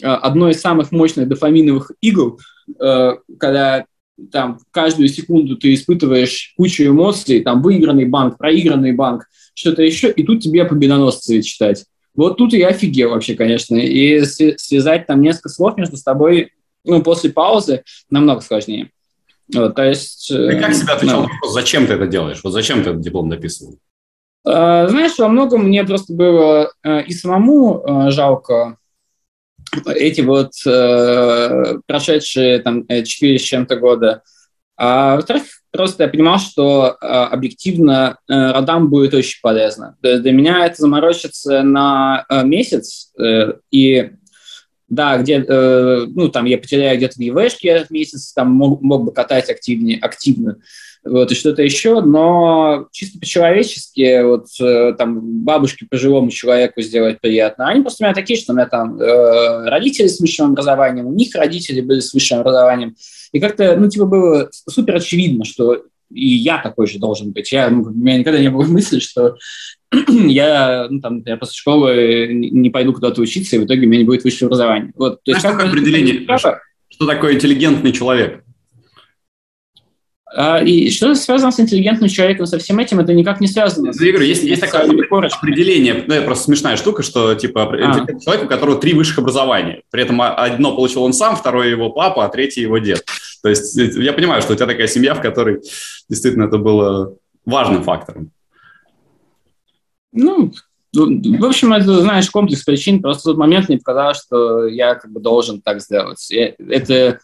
э, 0.00 0.06
одной 0.06 0.52
из 0.52 0.60
самых 0.60 0.92
мощных 0.92 1.28
дофаминовых 1.28 1.92
игл, 2.00 2.40
когда 2.78 3.86
там 4.30 4.58
каждую 4.70 5.08
секунду 5.08 5.56
ты 5.56 5.74
испытываешь 5.74 6.54
кучу 6.56 6.84
эмоций, 6.84 7.40
там 7.40 7.62
выигранный 7.62 8.04
банк, 8.04 8.38
проигранный 8.38 8.92
банк, 8.92 9.26
что-то 9.54 9.82
еще, 9.82 10.10
и 10.10 10.24
тут 10.24 10.42
тебе 10.42 10.64
победоносцы 10.64 11.42
читать. 11.42 11.84
Вот 12.14 12.36
тут 12.36 12.52
я 12.52 12.68
офигел 12.68 13.10
вообще, 13.10 13.34
конечно. 13.34 13.76
И 13.76 14.22
связать 14.22 15.06
там 15.06 15.22
несколько 15.22 15.48
слов 15.48 15.76
между 15.76 15.96
собой, 15.96 16.52
ну, 16.84 17.02
после 17.02 17.30
паузы 17.30 17.84
намного 18.10 18.40
сложнее. 18.40 18.90
Вот, 19.52 19.74
то 19.74 19.84
есть... 19.84 20.28
Ты 20.28 20.58
как 20.58 20.74
себя 20.74 20.94
отвечал? 20.94 21.22
Да. 21.24 21.48
Зачем 21.50 21.86
ты 21.86 21.94
это 21.94 22.06
делаешь? 22.06 22.40
Вот 22.42 22.52
зачем 22.52 22.82
ты 22.82 22.90
этот 22.90 23.02
диплом 23.02 23.28
дописывал? 23.28 23.78
Знаешь, 24.44 25.18
во 25.18 25.28
многом 25.28 25.64
мне 25.64 25.84
просто 25.84 26.12
было 26.12 26.72
э, 26.82 27.04
и 27.04 27.12
самому 27.12 27.78
э, 27.78 28.10
жалко 28.10 28.76
эти 29.86 30.20
вот 30.20 30.50
э, 30.66 31.78
прошедшие 31.86 32.58
там 32.58 32.84
4 32.86 33.38
с 33.38 33.42
чем-то 33.42 33.76
года. 33.76 34.22
А 34.76 35.16
во-вторых, 35.16 35.44
просто 35.72 36.04
я 36.04 36.08
понимал, 36.08 36.38
что 36.38 36.96
э, 37.00 37.06
объективно 37.06 38.18
э, 38.28 38.52
родам 38.52 38.88
будет 38.90 39.14
очень 39.14 39.40
полезно. 39.42 39.96
Для 40.02 40.32
меня 40.32 40.66
это 40.66 40.76
заморочиться 40.82 41.62
на 41.62 42.24
э, 42.28 42.44
месяц, 42.44 43.12
э, 43.18 43.54
и 43.70 44.12
да, 44.88 45.16
где, 45.16 45.38
э, 45.38 46.06
ну, 46.06 46.28
там 46.28 46.44
я 46.44 46.58
потеряю 46.58 46.98
где-то 46.98 47.14
в 47.16 47.20
ЕВшке 47.20 47.68
этот 47.68 47.90
месяц, 47.90 48.32
там 48.34 48.50
мог, 48.52 48.82
мог 48.82 49.04
бы 49.04 49.12
катать 49.12 49.48
активнее, 49.48 49.98
активно 49.98 50.58
вот, 51.04 51.32
и 51.32 51.34
что-то 51.34 51.62
еще, 51.62 52.00
но 52.00 52.86
чисто 52.92 53.18
по-человечески, 53.18 54.22
вот, 54.22 54.46
э, 54.60 54.94
там, 54.96 55.42
бабушке, 55.42 55.86
пожилому 55.90 56.30
человеку 56.30 56.80
сделать 56.80 57.20
приятно. 57.20 57.68
Они 57.68 57.82
просто 57.82 58.04
у 58.04 58.06
меня 58.06 58.14
такие, 58.14 58.38
что 58.38 58.52
у 58.52 58.56
меня 58.56 58.66
там 58.66 59.00
э, 59.00 59.68
родители 59.68 60.06
с 60.06 60.20
высшим 60.20 60.52
образованием, 60.52 61.06
у 61.06 61.12
них 61.12 61.34
родители 61.34 61.80
были 61.80 62.00
с 62.00 62.14
высшим 62.14 62.40
образованием, 62.40 62.94
и 63.32 63.40
как-то, 63.40 63.76
ну, 63.76 63.88
типа, 63.88 64.06
было 64.06 64.48
супер 64.68 64.96
очевидно, 64.96 65.44
что 65.44 65.82
и 66.14 66.28
я 66.28 66.58
такой 66.58 66.86
же 66.86 66.98
должен 66.98 67.32
быть. 67.32 67.50
Я, 67.52 67.70
ну, 67.70 67.82
у 67.82 67.90
меня 67.90 68.18
никогда 68.18 68.38
не 68.38 68.50
было 68.50 68.64
мысли, 68.64 69.00
что 69.00 69.36
я, 70.08 70.86
ну, 70.88 71.00
там, 71.00 71.22
я 71.24 71.36
после 71.36 71.54
школы 71.54 72.28
не 72.32 72.70
пойду 72.70 72.92
куда-то 72.92 73.20
учиться, 73.20 73.56
и 73.56 73.58
в 73.58 73.64
итоге 73.64 73.86
у 73.86 73.88
меня 73.88 74.00
не 74.00 74.04
будет 74.04 74.24
высшего 74.24 74.48
образования. 74.48 74.92
Вот, 74.94 75.22
то 75.24 75.30
есть, 75.32 75.40
Знаешь, 75.40 75.58
как 75.58 75.68
определение? 75.68 76.26
Что 76.88 77.06
такое 77.06 77.34
интеллигентный 77.34 77.92
человек? 77.92 78.44
А, 80.34 80.62
и 80.62 80.90
что 80.90 81.14
связано 81.14 81.52
с 81.52 81.60
интеллигентным 81.60 82.08
человеком, 82.08 82.46
со 82.46 82.58
всем 82.58 82.78
этим, 82.78 83.00
это 83.00 83.12
никак 83.12 83.40
не 83.40 83.46
связано. 83.46 83.92
Я 83.98 84.12
говорю, 84.12 84.26
есть, 84.26 84.42
есть 84.42 84.62
такое 84.62 84.82
определение, 84.82 86.04
ну, 86.06 86.22
просто 86.22 86.44
смешная 86.44 86.76
штука, 86.76 87.02
что 87.02 87.34
типа 87.34 87.64
а. 87.64 88.06
человек, 88.20 88.44
у 88.44 88.48
которого 88.48 88.80
три 88.80 88.94
высших 88.94 89.18
образования. 89.18 89.82
При 89.90 90.02
этом 90.02 90.20
одно 90.22 90.74
получил 90.74 91.02
он 91.02 91.12
сам, 91.12 91.36
второе 91.36 91.68
его 91.68 91.90
папа, 91.90 92.24
а 92.24 92.28
третье 92.28 92.62
его 92.62 92.78
дед. 92.78 93.04
То 93.42 93.48
есть 93.48 93.76
я 93.76 94.12
понимаю, 94.12 94.40
что 94.40 94.52
у 94.52 94.56
тебя 94.56 94.66
такая 94.66 94.86
семья, 94.86 95.14
в 95.14 95.20
которой 95.20 95.60
действительно 96.08 96.44
это 96.44 96.58
было 96.58 97.16
важным 97.44 97.82
фактором. 97.82 98.30
Ну, 100.12 100.36
ну, 100.36 100.52
в 100.94 101.44
общем, 101.44 101.72
это, 101.72 102.00
знаешь, 102.02 102.30
комплекс 102.30 102.64
причин. 102.64 103.00
Просто 103.00 103.22
в 103.22 103.32
тот 103.32 103.38
момент 103.38 103.68
мне 103.68 103.78
показалось, 103.78 104.18
что 104.22 104.66
я 104.66 104.94
как 104.94 105.10
бы 105.10 105.20
должен 105.20 105.62
так 105.62 105.80
сделать. 105.80 106.30
Это 106.30 107.18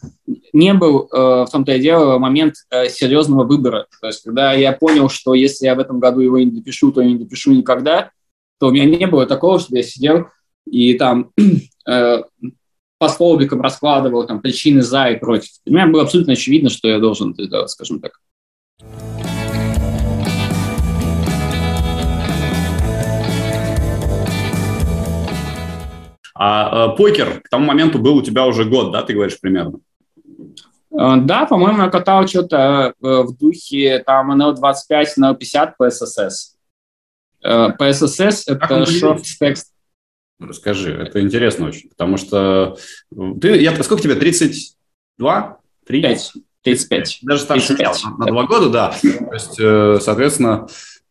не 0.53 0.73
был, 0.73 1.07
э, 1.11 1.45
в 1.45 1.49
том-то 1.51 1.73
и 1.73 1.79
дело, 1.79 2.17
момент 2.17 2.55
э, 2.71 2.89
серьезного 2.89 3.43
выбора. 3.43 3.85
То 4.01 4.07
есть, 4.07 4.23
когда 4.23 4.53
я 4.53 4.71
понял, 4.71 5.07
что 5.09 5.35
если 5.35 5.65
я 5.65 5.75
в 5.75 5.79
этом 5.79 5.99
году 5.99 6.21
его 6.21 6.39
не 6.39 6.49
допишу, 6.49 6.91
то 6.91 7.01
я 7.01 7.07
не 7.07 7.17
допишу 7.17 7.51
никогда, 7.51 8.09
то 8.59 8.67
у 8.67 8.71
меня 8.71 8.85
не 8.85 9.05
было 9.05 9.27
такого, 9.27 9.59
что 9.59 9.75
я 9.75 9.83
сидел 9.83 10.27
и 10.65 10.95
там 10.95 11.31
э, 11.87 12.23
по 12.97 13.07
столбикам 13.07 13.61
раскладывал 13.61 14.25
там 14.25 14.41
причины 14.41 14.81
за 14.81 15.09
и 15.09 15.19
против. 15.19 15.51
У 15.65 15.71
меня 15.71 15.87
было 15.87 16.03
абсолютно 16.03 16.33
очевидно, 16.33 16.69
что 16.69 16.87
я 16.87 16.99
должен 16.99 17.31
это 17.31 17.45
сделать, 17.45 17.69
скажем 17.69 18.01
так. 18.01 18.19
А 26.41 26.93
э, 26.93 26.95
покер 26.95 27.41
к 27.41 27.49
тому 27.49 27.65
моменту 27.65 27.99
был 27.99 28.15
у 28.15 28.21
тебя 28.21 28.45
уже 28.45 28.63
год, 28.63 28.93
да, 28.93 29.03
ты 29.03 29.13
говоришь 29.13 29.37
примерно? 29.41 29.81
Э, 30.89 31.17
да, 31.17 31.45
по-моему, 31.45 31.83
я 31.83 31.89
катал 31.89 32.25
что-то 32.29 32.93
э, 33.03 33.23
в 33.23 33.37
духе 33.37 34.01
там 34.05 34.31
NL25, 34.41 35.05
NL50 35.19 35.73
по 35.77 35.87
SSS. 35.87 36.55
По 37.41 37.89
SSS 37.89 38.43
это 38.47 38.83
short 38.83 39.21
text. 39.41 39.65
Расскажи, 40.39 40.93
это 40.93 41.19
интересно 41.19 41.67
очень, 41.67 41.89
потому 41.89 42.15
что 42.15 42.77
ты, 43.41 43.61
я, 43.61 43.75
сколько 43.83 44.01
тебе, 44.01 44.15
32? 44.15 45.57
3? 45.85 46.01
5. 46.01 46.33
35. 46.63 47.19
Даже 47.23 47.41
старше 47.41 47.75
35. 47.75 48.03
меня, 48.03 48.11
на, 48.11 48.25
на 48.25 48.31
два 48.31 48.45
года, 48.45 48.69
да. 48.69 48.95
То 49.01 49.33
есть, 49.33 50.03
соответственно, 50.05 50.67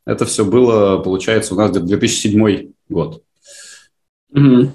это 0.07 0.24
все 0.24 0.47
было, 0.47 0.99
получается, 0.99 1.55
у 1.55 1.59
нас 1.59 1.70
где-то 1.70 1.85
2007 1.85 2.72
год. 2.89 3.22
Угу. 4.33 4.74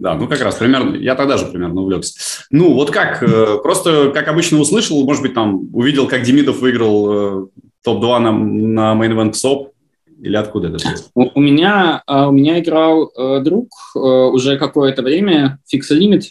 Да, 0.00 0.14
ну 0.14 0.26
как 0.26 0.40
раз 0.40 0.54
примерно, 0.54 0.96
я 0.96 1.14
тогда 1.14 1.36
же 1.36 1.44
примерно 1.44 1.82
увлекся. 1.82 2.18
Ну 2.50 2.72
вот 2.72 2.90
как, 2.90 3.22
э, 3.22 3.58
просто 3.62 4.10
как 4.12 4.28
обычно 4.28 4.58
услышал, 4.58 5.04
может 5.04 5.22
быть, 5.22 5.34
там 5.34 5.68
увидел, 5.74 6.08
как 6.08 6.22
Демидов 6.22 6.60
выиграл 6.60 7.44
э, 7.44 7.46
топ-2 7.84 8.18
на, 8.18 8.32
на 8.32 8.94
Main 8.98 9.12
Event 9.12 9.34
СОП, 9.34 9.74
или 10.22 10.36
откуда 10.36 10.68
это? 10.68 10.78
У, 11.14 11.38
у, 11.38 11.40
меня, 11.40 12.02
э, 12.06 12.24
у 12.24 12.30
меня 12.30 12.60
играл 12.60 13.12
друг 13.42 13.68
уже 13.94 14.56
какое-то 14.56 15.02
время, 15.02 15.58
Fix 15.70 15.94
Limit, 15.94 16.30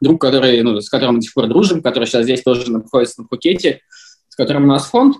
друг, 0.00 0.20
который, 0.20 0.62
ну, 0.62 0.80
с 0.80 0.88
которым 0.88 1.16
мы 1.16 1.20
до 1.20 1.24
сих 1.24 1.34
пор 1.34 1.48
дружим, 1.48 1.82
который 1.82 2.04
сейчас 2.04 2.22
здесь 2.22 2.42
тоже 2.44 2.70
находится 2.70 3.20
на 3.22 3.26
Пхукете, 3.26 3.80
с 4.28 4.36
которым 4.36 4.64
у 4.64 4.68
нас 4.68 4.86
фонд. 4.86 5.16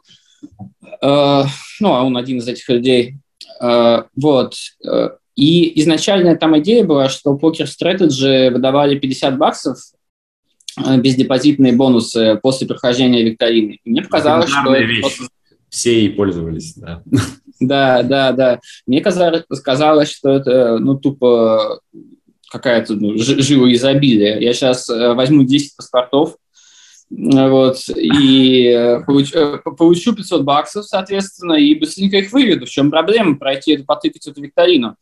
Ну, 1.02 1.08
а 1.94 2.02
он 2.04 2.16
один 2.16 2.38
из 2.38 2.48
этих 2.48 2.68
людей. 2.68 3.16
Вот. 3.60 4.54
И 5.38 5.80
изначально 5.80 6.34
там 6.34 6.58
идея 6.58 6.82
была, 6.82 7.08
что 7.08 7.38
Poker 7.40 7.64
Strategy 7.64 8.50
выдавали 8.50 8.98
50 8.98 9.38
баксов 9.38 9.78
э, 10.84 10.98
бездепозитные 10.98 11.74
бонусы 11.74 12.40
после 12.42 12.66
прохождения 12.66 13.22
викторины. 13.22 13.78
И 13.84 13.90
мне 13.90 14.02
показалось, 14.02 14.50
что... 14.50 14.74
Вещь. 14.74 15.20
Все 15.68 16.06
и 16.06 16.08
пользовались, 16.08 16.74
да. 16.74 17.02
Да, 17.60 18.02
да, 18.02 18.32
да. 18.32 18.60
Мне 18.86 19.00
казалось, 19.00 19.44
казалось 19.62 20.10
что 20.10 20.30
это, 20.30 20.78
ну, 20.78 20.96
тупо 20.96 21.80
какая-то 22.50 22.94
ну, 22.94 23.12
живое 23.16 23.74
изобилие. 23.74 24.42
Я 24.42 24.52
сейчас 24.52 24.90
э, 24.90 25.14
возьму 25.14 25.44
10 25.44 25.76
паспортов, 25.76 26.36
вот, 27.10 27.78
и 27.96 28.66
э, 28.66 29.04
получу, 29.04 29.60
получу 29.76 30.14
500 30.16 30.42
баксов, 30.42 30.84
соответственно, 30.84 31.54
и 31.54 31.76
быстренько 31.76 32.16
их 32.16 32.32
выведу. 32.32 32.66
В 32.66 32.70
чем 32.70 32.90
проблема 32.90 33.36
пройти, 33.36 33.76
потыкать 33.76 34.26
эту 34.26 34.42
викторину? 34.42 34.96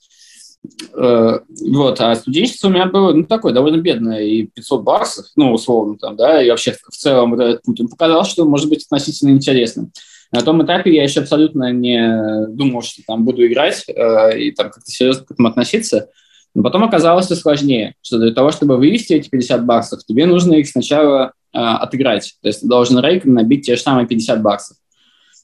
Э, 0.94 1.40
вот, 1.72 2.00
а 2.00 2.14
студенчество 2.14 2.68
у 2.68 2.70
меня 2.70 2.86
было, 2.86 3.12
ну, 3.12 3.24
такое, 3.24 3.52
довольно 3.52 3.80
бедное, 3.80 4.22
и 4.22 4.46
500 4.46 4.82
баксов, 4.82 5.26
ну, 5.36 5.52
условно, 5.52 5.96
там, 5.98 6.16
да, 6.16 6.42
и 6.42 6.50
вообще 6.50 6.72
в 6.72 6.96
целом 6.96 7.30
вот 7.30 7.40
этот 7.40 7.62
путь, 7.62 7.80
он 7.80 7.88
показал, 7.88 8.24
что 8.24 8.44
может 8.44 8.68
быть 8.68 8.84
относительно 8.84 9.30
интересным. 9.30 9.92
На 10.32 10.40
том 10.40 10.64
этапе 10.64 10.94
я 10.94 11.04
еще 11.04 11.20
абсолютно 11.20 11.72
не 11.72 12.46
думал, 12.48 12.82
что 12.82 13.02
там 13.06 13.24
буду 13.24 13.46
играть 13.46 13.84
э, 13.88 14.38
и 14.40 14.50
там 14.50 14.70
как-то 14.70 14.90
серьезно 14.90 15.24
к 15.24 15.30
этому 15.30 15.48
относиться. 15.48 16.08
Но 16.54 16.62
потом 16.62 16.84
оказалось 16.84 17.26
все 17.26 17.36
сложнее, 17.36 17.94
что 18.02 18.18
для 18.18 18.32
того, 18.32 18.50
чтобы 18.50 18.76
вывести 18.76 19.12
эти 19.12 19.28
50 19.28 19.64
баксов, 19.64 20.04
тебе 20.04 20.26
нужно 20.26 20.54
их 20.54 20.68
сначала 20.68 21.32
э, 21.52 21.58
отыграть. 21.58 22.34
То 22.42 22.48
есть 22.48 22.62
ты 22.62 22.66
должен 22.66 22.98
рейком 22.98 23.34
набить 23.34 23.66
те 23.66 23.76
же 23.76 23.82
самые 23.82 24.06
50 24.06 24.42
баксов. 24.42 24.76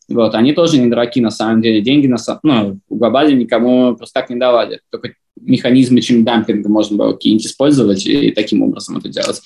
Вот, 0.08 0.34
они 0.34 0.52
тоже 0.52 0.78
не 0.78 0.88
дураки, 0.88 1.20
на 1.20 1.30
самом 1.30 1.62
деле. 1.62 1.80
Деньги 1.80 2.06
на, 2.06 2.16
ну, 2.42 2.78
в 2.88 2.96
глобале 2.96 3.34
никому 3.34 3.96
просто 3.96 4.20
так 4.20 4.30
не 4.30 4.36
давали. 4.36 4.80
Только 4.90 5.14
механизмы 5.40 6.00
chip 6.00 6.23
dumping 6.23 6.63
а 6.63 6.68
можно 6.68 6.96
было 6.96 7.12
какие-нибудь 7.12 7.46
использовать 7.46 8.06
и 8.06 8.30
таким 8.30 8.62
образом 8.62 8.98
это 8.98 9.08
делать. 9.08 9.40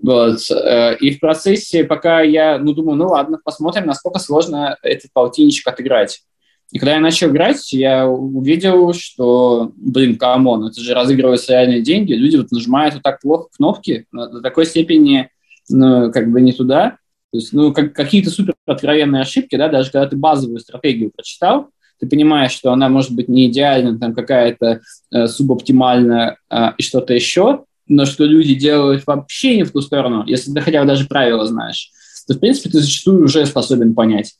Вот. 0.00 0.38
Э, 0.50 0.96
и 0.96 1.14
в 1.14 1.20
процессе, 1.20 1.84
пока 1.84 2.22
я, 2.22 2.58
ну, 2.58 2.72
думаю, 2.72 2.96
ну, 2.96 3.08
ладно, 3.08 3.38
посмотрим, 3.42 3.86
насколько 3.86 4.18
сложно 4.18 4.76
этот 4.82 5.12
полтинничек 5.12 5.66
отыграть. 5.68 6.22
И 6.70 6.78
когда 6.78 6.94
я 6.94 7.00
начал 7.00 7.28
играть, 7.28 7.70
я 7.74 8.08
увидел, 8.08 8.94
что, 8.94 9.72
блин, 9.76 10.16
come 10.16 10.46
on, 10.46 10.68
это 10.68 10.80
же 10.80 10.94
разыгрываются 10.94 11.52
реальные 11.52 11.82
деньги, 11.82 12.14
люди 12.14 12.36
вот 12.36 12.50
нажимают 12.50 12.94
вот 12.94 13.02
так 13.02 13.20
плохо 13.20 13.48
кнопки, 13.54 14.06
до 14.10 14.40
такой 14.40 14.64
степени, 14.64 15.28
ну, 15.68 16.10
как 16.10 16.30
бы 16.30 16.40
не 16.40 16.52
туда, 16.52 16.96
то 17.32 17.38
есть, 17.38 17.54
ну, 17.54 17.72
как, 17.72 17.94
какие-то 17.94 18.30
супер 18.30 18.54
откровенные 18.66 19.22
ошибки, 19.22 19.56
да, 19.56 19.68
даже 19.68 19.90
когда 19.90 20.06
ты 20.06 20.16
базовую 20.16 20.60
стратегию 20.60 21.10
прочитал, 21.10 21.68
ты 21.98 22.06
понимаешь, 22.06 22.52
что 22.52 22.72
она 22.72 22.90
может 22.90 23.12
быть 23.12 23.28
не 23.28 23.46
идеальна, 23.46 23.98
там 23.98 24.14
какая-то 24.14 24.82
э, 25.10 25.26
субоптимальная 25.28 26.36
э, 26.50 26.72
и 26.76 26.82
что-то 26.82 27.14
еще, 27.14 27.64
но 27.88 28.04
что 28.04 28.24
люди 28.24 28.54
делают 28.54 29.06
вообще 29.06 29.56
не 29.56 29.62
в 29.62 29.72
ту 29.72 29.80
сторону, 29.80 30.24
если 30.26 30.52
ты 30.52 30.60
хотя 30.60 30.82
бы 30.82 30.86
даже 30.86 31.06
правила 31.06 31.46
знаешь, 31.46 31.90
то, 32.26 32.34
в 32.34 32.38
принципе, 32.38 32.68
ты 32.68 32.80
зачастую 32.80 33.24
уже 33.24 33.46
способен 33.46 33.94
понять. 33.94 34.34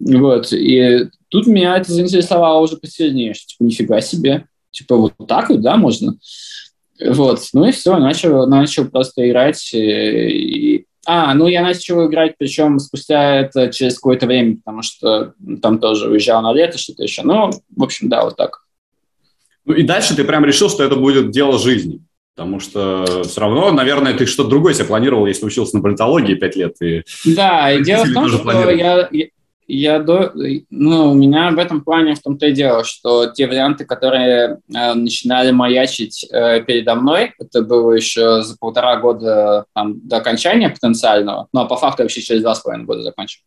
Вот, 0.00 0.52
и 0.52 1.08
тут 1.28 1.46
меня 1.46 1.76
это 1.76 1.92
заинтересовало 1.92 2.60
уже 2.60 2.78
посильнее, 2.78 3.34
что, 3.34 3.48
типа, 3.48 3.64
нифига 3.64 4.00
себе, 4.00 4.46
типа, 4.70 4.96
вот 4.96 5.12
так 5.26 5.50
вот, 5.50 5.60
да, 5.60 5.76
можно? 5.76 6.16
Вот, 7.04 7.40
ну 7.52 7.66
и 7.66 7.72
все, 7.72 7.98
начал, 7.98 8.46
начал 8.46 8.86
просто 8.86 9.28
играть, 9.28 9.74
э, 9.74 10.30
и, 10.30 10.86
а, 11.10 11.32
ну 11.32 11.46
я 11.48 11.62
начал 11.62 12.06
играть, 12.06 12.34
причем 12.36 12.78
спустя 12.78 13.36
это 13.36 13.72
через 13.72 13.94
какое-то 13.94 14.26
время, 14.26 14.56
потому 14.56 14.82
что 14.82 15.32
там 15.62 15.78
тоже 15.78 16.06
уезжал 16.10 16.42
на 16.42 16.52
лето, 16.52 16.76
что-то 16.76 17.02
еще. 17.02 17.22
Ну, 17.22 17.50
в 17.74 17.82
общем, 17.82 18.10
да, 18.10 18.24
вот 18.24 18.36
так. 18.36 18.66
Ну 19.64 19.72
и 19.72 19.84
дальше 19.84 20.14
ты 20.14 20.22
прям 20.24 20.44
решил, 20.44 20.68
что 20.68 20.84
это 20.84 20.96
будет 20.96 21.30
дело 21.30 21.58
жизни. 21.58 22.02
Потому 22.36 22.60
что 22.60 23.22
все 23.24 23.40
равно, 23.40 23.72
наверное, 23.72 24.12
ты 24.12 24.26
что-то 24.26 24.50
другое 24.50 24.74
себе 24.74 24.84
планировал, 24.84 25.24
если 25.24 25.46
учился 25.46 25.76
на 25.76 25.82
политологии 25.82 26.34
пять 26.34 26.56
лет. 26.56 26.76
И 26.82 27.02
да, 27.24 27.72
и 27.72 27.82
дело 27.82 28.04
в 28.04 28.12
том, 28.12 28.28
что 28.28 28.70
я, 28.70 29.08
я 29.10 29.26
до, 29.68 30.32
ну, 30.70 31.10
у 31.10 31.14
меня 31.14 31.50
в 31.50 31.58
этом 31.58 31.82
плане 31.82 32.14
в 32.14 32.22
том-то 32.22 32.46
и 32.46 32.52
дело, 32.52 32.84
что 32.84 33.26
те 33.26 33.46
варианты, 33.46 33.84
которые 33.84 34.60
э, 34.74 34.94
начинали 34.94 35.50
маячить 35.50 36.26
э, 36.30 36.62
передо 36.62 36.94
мной, 36.94 37.34
это 37.38 37.60
было 37.62 37.92
еще 37.92 38.42
за 38.42 38.56
полтора 38.56 38.96
года 38.96 39.66
там, 39.74 40.06
до 40.08 40.16
окончания 40.16 40.70
потенциального, 40.70 41.48
ну, 41.52 41.60
а 41.60 41.64
по 41.66 41.76
факту 41.76 42.02
вообще 42.02 42.22
через 42.22 42.42
два 42.42 42.54
с 42.54 42.60
половиной 42.60 42.86
года 42.86 43.02
закончил. 43.02 43.42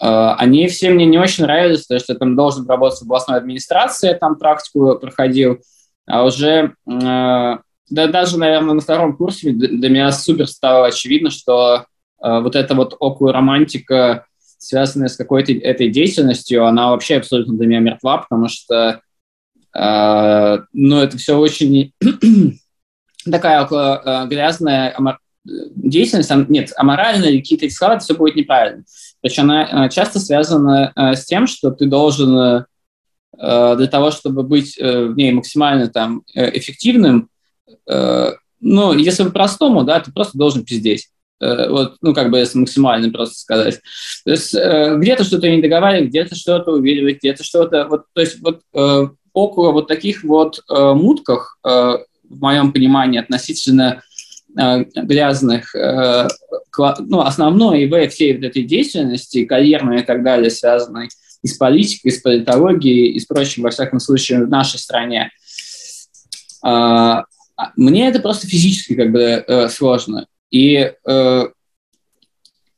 Э, 0.00 0.34
они 0.38 0.66
все 0.68 0.88
мне 0.88 1.04
не 1.04 1.18
очень 1.18 1.44
нравились, 1.44 1.86
то 1.86 1.94
есть 1.94 2.08
я 2.08 2.14
там 2.14 2.36
должен 2.36 2.66
работать 2.66 3.00
в 3.00 3.02
областной 3.02 3.36
администрации, 3.36 4.08
я 4.08 4.14
там 4.14 4.36
практику 4.36 4.98
проходил, 4.98 5.58
а 6.06 6.24
уже, 6.24 6.74
э, 6.86 6.90
да 6.90 7.60
даже, 7.90 8.38
наверное, 8.38 8.74
на 8.74 8.80
втором 8.80 9.14
курсе 9.14 9.52
для 9.52 9.90
меня 9.90 10.10
супер 10.10 10.46
стало 10.46 10.86
очевидно, 10.86 11.28
что 11.28 11.84
э, 12.22 12.40
вот 12.40 12.56
эта 12.56 12.74
вот 12.74 12.96
около 12.98 13.30
романтика 13.30 14.24
связанная 14.64 15.08
с 15.08 15.16
какой-то 15.16 15.52
этой 15.52 15.90
деятельностью, 15.90 16.66
она 16.66 16.90
вообще 16.90 17.16
абсолютно 17.16 17.56
для 17.56 17.66
меня 17.66 17.80
мертва, 17.80 18.18
потому 18.18 18.48
что 18.48 19.00
э, 19.74 20.58
ну, 20.72 20.98
это 21.00 21.18
все 21.18 21.36
очень 21.38 21.92
такая 23.30 23.64
около 23.64 24.02
э, 24.04 24.28
грязная 24.28 24.94
амор... 24.96 25.18
деятельность, 25.44 26.30
нет, 26.48 26.72
аморальная 26.76 27.30
или 27.30 27.40
какие-то 27.40 27.68
слова, 27.70 27.94
это 27.94 28.04
все 28.04 28.14
будет 28.14 28.36
неправильно. 28.36 28.84
Причем 29.20 29.44
она 29.44 29.86
э, 29.86 29.90
часто 29.90 30.18
связана 30.20 30.92
э, 30.94 31.14
с 31.14 31.24
тем, 31.24 31.46
что 31.46 31.70
ты 31.70 31.86
должен 31.86 32.36
э, 32.36 32.64
для 33.38 33.86
того, 33.86 34.10
чтобы 34.10 34.42
быть 34.42 34.78
э, 34.78 35.06
в 35.06 35.16
ней 35.16 35.32
максимально 35.32 35.88
там 35.88 36.22
э, 36.34 36.56
эффективным, 36.58 37.28
э, 37.90 38.32
ну, 38.60 38.94
если 38.94 39.24
по-простому, 39.24 39.84
да, 39.84 40.00
ты 40.00 40.10
просто 40.10 40.38
должен 40.38 40.64
пиздеть. 40.64 41.08
Э, 41.40 41.68
вот, 41.68 41.96
ну, 42.00 42.14
как 42.14 42.30
бы, 42.30 42.38
если 42.38 42.58
максимально 42.58 43.10
просто 43.10 43.38
сказать. 43.38 43.80
То 44.24 44.30
есть 44.30 44.54
э, 44.54 44.96
где-то 44.96 45.24
что-то 45.24 45.50
не 45.50 45.60
договаривать, 45.60 46.08
где-то 46.08 46.34
что-то 46.36 46.72
увиливать, 46.72 47.18
где-то 47.18 47.42
что-то, 47.42 47.86
вот, 47.88 48.04
то 48.12 48.20
есть 48.20 48.40
вот 48.40 48.60
э, 48.74 49.08
около 49.32 49.72
вот 49.72 49.88
таких 49.88 50.22
вот 50.22 50.60
мутках, 50.68 51.58
в 51.64 52.40
моем 52.40 52.72
понимании, 52.72 53.18
относительно 53.18 54.00
грязных, 54.54 55.74
ну, 55.74 57.20
основной 57.20 57.84
ИВ 57.84 58.12
всей 58.12 58.36
вот 58.36 58.44
этой 58.44 58.62
деятельности, 58.62 59.44
карьерной 59.44 60.02
и 60.02 60.04
так 60.04 60.22
далее, 60.22 60.50
связанной 60.50 61.08
и 61.42 61.48
с 61.48 61.56
политикой, 61.56 62.08
и 62.08 62.10
с 62.12 62.20
политологией, 62.20 63.10
и 63.10 63.18
с 63.18 63.26
прочим, 63.26 63.64
во 63.64 63.70
всяком 63.70 63.98
случае, 63.98 64.44
в 64.44 64.48
нашей 64.48 64.78
стране, 64.78 65.32
мне 66.62 68.08
это 68.08 68.20
просто 68.20 68.46
физически 68.46 68.94
как 68.94 69.10
бы 69.10 69.68
сложно. 69.68 70.26
И 70.54 70.92
э, 71.04 71.44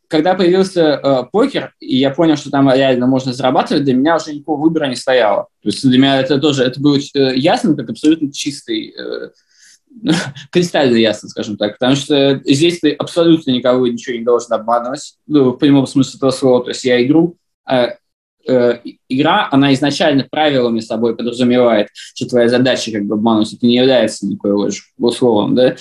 когда 0.08 0.34
появился 0.34 0.80
э, 0.80 1.24
покер, 1.30 1.74
и 1.78 1.98
я 1.98 2.10
понял, 2.10 2.36
что 2.36 2.50
там 2.50 2.72
реально 2.72 3.06
можно 3.06 3.34
зарабатывать, 3.34 3.84
для 3.84 3.92
меня 3.92 4.16
уже 4.16 4.32
никакого 4.32 4.62
выбора 4.62 4.86
не 4.86 4.96
стояло. 4.96 5.48
То 5.62 5.68
есть 5.68 5.86
для 5.86 5.98
меня 5.98 6.18
это 6.18 6.38
тоже 6.38 6.64
это 6.64 6.80
было 6.80 6.96
э, 6.96 7.36
ясно, 7.36 7.76
как 7.76 7.90
абсолютно 7.90 8.32
чистый, 8.32 8.94
э, 8.98 9.28
кристально 10.50 10.96
ясно, 10.96 11.28
скажем 11.28 11.58
так, 11.58 11.74
потому 11.74 11.96
что 11.96 12.40
здесь 12.46 12.80
ты 12.80 12.92
абсолютно 12.92 13.50
никого 13.50 13.86
ничего 13.86 14.16
не 14.16 14.24
должен 14.24 14.54
обманывать, 14.54 15.18
ну, 15.26 15.50
в 15.50 15.58
прямом 15.58 15.86
смысле 15.86 16.16
этого 16.16 16.30
слова. 16.30 16.64
То 16.64 16.70
есть 16.70 16.82
я 16.82 17.04
игру 17.04 17.36
э, 17.70 17.88
э, 18.46 18.80
игра, 19.08 19.48
она 19.50 19.74
изначально 19.74 20.26
правилами 20.30 20.80
собой 20.80 21.16
подразумевает, 21.16 21.88
что 22.14 22.28
твоя 22.28 22.48
задача 22.48 22.92
как 22.92 23.04
бы 23.04 23.14
обмануть, 23.14 23.52
это 23.52 23.66
не 23.66 23.76
является 23.76 24.26
никакой 24.26 24.70
условно, 24.98 25.56
да, 25.56 25.76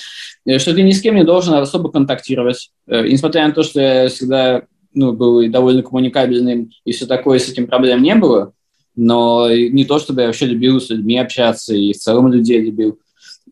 э, 0.45 0.59
что 0.59 0.73
ты 0.73 0.83
ни 0.83 0.91
с 0.91 1.01
кем 1.01 1.15
не 1.15 1.23
должен 1.23 1.53
особо 1.53 1.91
контактировать, 1.91 2.71
э, 2.87 3.07
несмотря 3.07 3.47
на 3.47 3.53
то, 3.53 3.63
что 3.63 3.79
я 3.79 4.07
всегда 4.07 4.63
ну, 4.93 5.13
был 5.13 5.47
довольно 5.49 5.83
коммуникабельным, 5.83 6.71
и 6.85 6.91
все 6.91 7.05
такое, 7.05 7.39
с 7.39 7.49
этим 7.49 7.67
проблем 7.67 8.01
не 8.01 8.15
было, 8.15 8.53
но 8.95 9.49
не 9.51 9.85
то, 9.85 9.99
чтобы 9.99 10.21
я 10.21 10.27
вообще 10.27 10.45
любил 10.45 10.79
с 10.79 10.89
людьми 10.89 11.17
общаться 11.17 11.75
и 11.75 11.93
в 11.93 11.97
целом 11.97 12.31
людей 12.31 12.61
любил. 12.61 12.99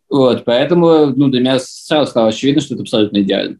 Вот, 0.09 0.45
поэтому 0.45 1.07
ну, 1.07 1.27
для 1.29 1.41
меня 1.41 1.59
сразу 1.59 2.11
стало 2.11 2.29
очевидно, 2.29 2.61
что 2.61 2.75
это 2.75 2.83
абсолютно 2.83 3.21
идеально. 3.21 3.57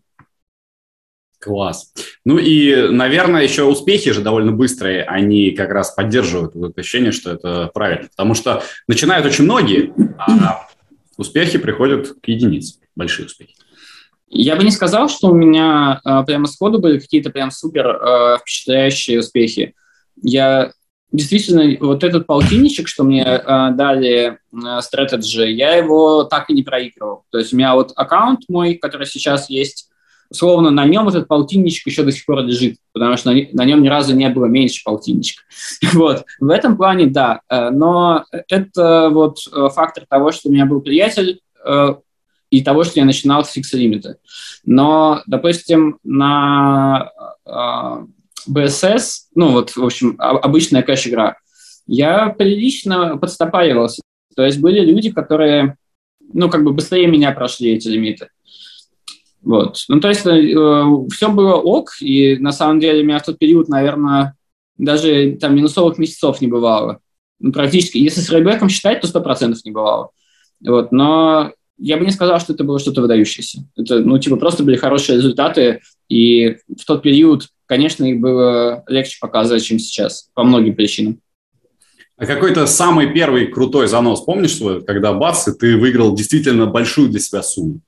Класс. 1.44 1.92
Ну 2.24 2.38
и, 2.38 2.88
наверное, 2.90 3.44
еще 3.44 3.64
успехи 3.64 4.12
же 4.12 4.22
довольно 4.22 4.54
быстрые, 4.54 5.04
они 5.04 5.52
как 5.52 5.72
раз 5.72 5.92
поддерживают 5.92 6.56
вот 6.56 6.72
это 6.72 6.82
ощущение, 6.82 7.12
что 7.12 7.32
это 7.32 7.70
правильно. 7.74 8.08
Потому 8.10 8.34
что 8.34 8.64
начинают 8.88 9.26
очень 9.26 9.44
многие, 9.44 9.94
а 10.18 10.68
успехи 11.18 11.58
приходят 11.58 12.14
к 12.22 12.28
единице, 12.28 12.76
большие 12.96 13.26
успехи. 13.26 13.56
Я 14.30 14.56
бы 14.56 14.64
не 14.64 14.72
сказал, 14.72 15.10
что 15.10 15.28
у 15.28 15.36
меня 15.36 16.02
э, 16.04 16.24
прямо 16.26 16.48
сходу 16.48 16.80
были 16.80 16.98
какие-то 16.98 17.30
прям 17.30 17.52
супер 17.52 17.88
э, 17.88 18.38
впечатляющие 18.40 19.20
успехи. 19.20 19.76
Я 20.24 20.72
действительно, 21.12 21.78
вот 21.86 22.04
этот 22.04 22.26
полтинничек, 22.26 22.88
что 22.88 23.04
мне 23.04 23.24
э, 23.24 23.70
дали 23.74 24.32
э, 24.32 24.36
Strategy, 24.52 25.50
я 25.50 25.76
его 25.76 26.24
так 26.24 26.50
и 26.50 26.54
не 26.54 26.64
проигрывал. 26.64 27.26
То 27.30 27.38
есть 27.38 27.54
у 27.54 27.58
меня 27.58 27.76
вот 27.76 27.92
аккаунт 27.96 28.42
мой, 28.48 28.76
который 28.76 29.06
сейчас 29.06 29.50
есть, 29.50 29.90
словно 30.34 30.72
на 30.72 30.86
нем 30.86 31.08
этот 31.08 31.28
полтинничек 31.28 31.88
еще 31.88 32.04
до 32.04 32.12
сих 32.12 32.26
пор 32.26 32.40
лежит, 32.44 32.78
потому 32.92 33.16
что 33.18 33.32
на, 33.32 33.42
на 33.54 33.66
нем 33.66 33.82
ни 33.82 33.88
разу 33.88 34.16
не 34.16 34.28
было 34.30 34.46
меньше 34.46 34.84
полтинничка. 34.84 35.44
Вот. 35.94 36.26
В 36.40 36.50
этом 36.50 36.76
плане, 36.76 37.06
да. 37.06 37.42
Э, 37.50 37.70
но 37.70 38.26
это 38.50 39.10
вот 39.12 39.38
э, 39.52 39.70
фактор 39.74 40.06
того, 40.10 40.32
что 40.32 40.50
у 40.50 40.52
меня 40.52 40.66
был 40.66 40.82
приятель, 40.82 41.40
э, 41.66 41.96
и 42.50 42.64
того, 42.64 42.84
что 42.84 43.00
я 43.00 43.06
начинал 43.06 43.44
с 43.44 43.52
фикс-лимита. 43.52 44.18
Но, 44.64 45.24
допустим, 45.26 45.98
на 46.04 47.10
BSS, 48.48 49.06
ну 49.34 49.54
вот, 49.54 49.76
в 49.76 49.84
общем, 49.84 50.16
обычная 50.20 50.84
кэш-игра, 50.84 51.38
я 51.88 52.30
прилично 52.30 53.18
подстопаривался. 53.18 54.04
То 54.36 54.46
есть 54.46 54.60
были 54.60 54.82
люди, 54.82 55.12
которые, 55.12 55.78
ну, 56.32 56.48
как 56.48 56.64
бы 56.64 56.74
быстрее 56.74 57.08
меня 57.08 57.32
прошли 57.32 57.72
эти 57.72 57.88
лимиты. 57.88 58.30
Вот. 59.44 59.84
Ну, 59.88 60.00
то 60.00 60.10
есть 60.10 60.26
э, 60.26 60.86
все 61.14 61.30
было 61.30 61.56
ок, 61.56 61.92
и 62.02 62.38
на 62.38 62.52
самом 62.52 62.80
деле 62.80 63.02
у 63.02 63.06
меня 63.06 63.20
в 63.20 63.26
тот 63.26 63.38
период, 63.38 63.68
наверное, 63.68 64.36
даже 64.78 65.38
там 65.40 65.56
минусовых 65.56 65.98
месяцев 65.98 66.42
не 66.42 66.48
бывало. 66.48 67.00
Ну, 67.40 67.52
практически. 67.52 67.98
Если 67.98 68.22
с 68.22 68.30
рейбеком 68.30 68.70
считать, 68.70 69.02
то 69.02 69.08
100% 69.08 69.56
не 69.66 69.72
бывало. 69.72 70.12
Вот. 70.66 70.92
Но 70.92 71.52
я 71.78 71.98
бы 71.98 72.06
не 72.06 72.12
сказал, 72.12 72.40
что 72.40 72.54
это 72.54 72.64
было 72.64 72.80
что-то 72.80 73.02
выдающееся. 73.02 73.66
Это, 73.76 74.00
ну, 74.00 74.18
типа, 74.18 74.38
просто 74.38 74.64
были 74.64 74.78
хорошие 74.78 75.18
результаты, 75.18 75.82
и 76.08 76.58
в 76.78 76.86
тот 76.86 77.02
период 77.02 77.48
конечно, 77.74 78.06
их 78.06 78.20
было 78.20 78.84
легче 78.88 79.18
показывать, 79.20 79.64
чем 79.64 79.80
сейчас, 79.80 80.30
по 80.34 80.44
многим 80.44 80.76
причинам. 80.76 81.20
А 82.18 82.26
какой-то 82.28 82.68
самый 82.68 83.12
первый 83.12 83.48
крутой 83.48 83.88
занос, 83.88 84.22
помнишь 84.22 84.56
свой, 84.56 84.84
когда 84.84 85.14
бац, 85.14 85.48
и 85.48 85.58
ты 85.58 85.78
выиграл 85.78 86.16
действительно 86.16 86.68
большую 86.68 87.10
для 87.10 87.20
себя 87.20 87.42
сумму? 87.42 87.82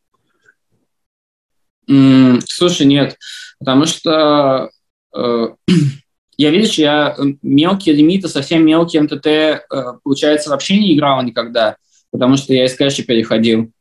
Слушай, 1.87 2.87
нет, 2.87 3.17
потому 3.59 3.85
что 3.85 4.69
э, 5.15 5.47
я, 6.37 6.49
видишь, 6.49 6.75
я 6.75 7.15
мелкие 7.41 7.95
лимиты, 7.95 8.27
совсем 8.27 8.65
мелкие 8.65 9.03
МТТ, 9.03 9.25
э, 9.27 9.61
получается, 10.03 10.49
вообще 10.49 10.79
не 10.79 10.95
играл 10.95 11.21
никогда, 11.23 11.77
потому 12.11 12.37
что 12.37 12.53
я 12.53 12.65
из 12.65 12.75
кэша 12.75 13.03
переходил. 13.03 13.71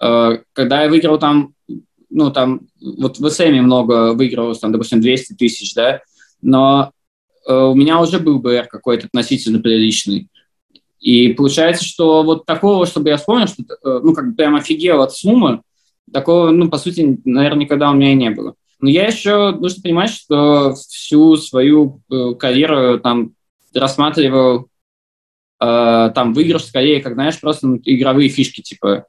Э, 0.00 0.38
когда 0.52 0.82
я 0.82 0.88
выиграл 0.88 1.18
там 1.18 1.54
ну, 2.12 2.30
там, 2.30 2.60
вот 2.80 3.18
в 3.18 3.30
СМе 3.30 3.62
много 3.62 4.12
выигрывалось, 4.12 4.58
там, 4.58 4.70
допустим, 4.70 5.00
200 5.00 5.34
тысяч, 5.34 5.74
да, 5.74 6.02
но 6.42 6.92
э, 7.48 7.54
у 7.54 7.74
меня 7.74 8.00
уже 8.00 8.18
был 8.18 8.38
БР 8.38 8.66
какой-то 8.68 9.06
относительно 9.06 9.60
приличный. 9.60 10.28
И 11.00 11.32
получается, 11.32 11.84
что 11.84 12.22
вот 12.22 12.44
такого, 12.44 12.86
чтобы 12.86 13.08
я 13.08 13.16
вспомнил, 13.16 13.48
что, 13.48 13.62
э, 13.62 14.00
ну, 14.04 14.14
как 14.14 14.30
бы 14.30 14.34
прям 14.36 14.54
офигел 14.54 15.00
от 15.00 15.14
суммы, 15.14 15.62
такого, 16.12 16.50
ну, 16.50 16.70
по 16.70 16.78
сути, 16.78 17.20
наверное, 17.24 17.64
никогда 17.64 17.90
у 17.90 17.94
меня 17.94 18.12
и 18.12 18.16
не 18.16 18.30
было. 18.30 18.54
Но 18.80 18.90
я 18.90 19.06
еще, 19.06 19.52
нужно 19.52 19.82
понимать, 19.82 20.10
что 20.10 20.74
всю 20.74 21.36
свою 21.36 22.00
э, 22.10 22.34
карьеру 22.34 22.98
там 22.98 23.32
рассматривал 23.74 24.68
э, 25.60 26.10
там 26.14 26.32
выигрыш 26.34 26.64
скорее, 26.64 27.00
как, 27.00 27.14
знаешь, 27.14 27.40
просто 27.40 27.68
ну, 27.68 27.80
игровые 27.84 28.28
фишки, 28.28 28.60
типа 28.60 29.06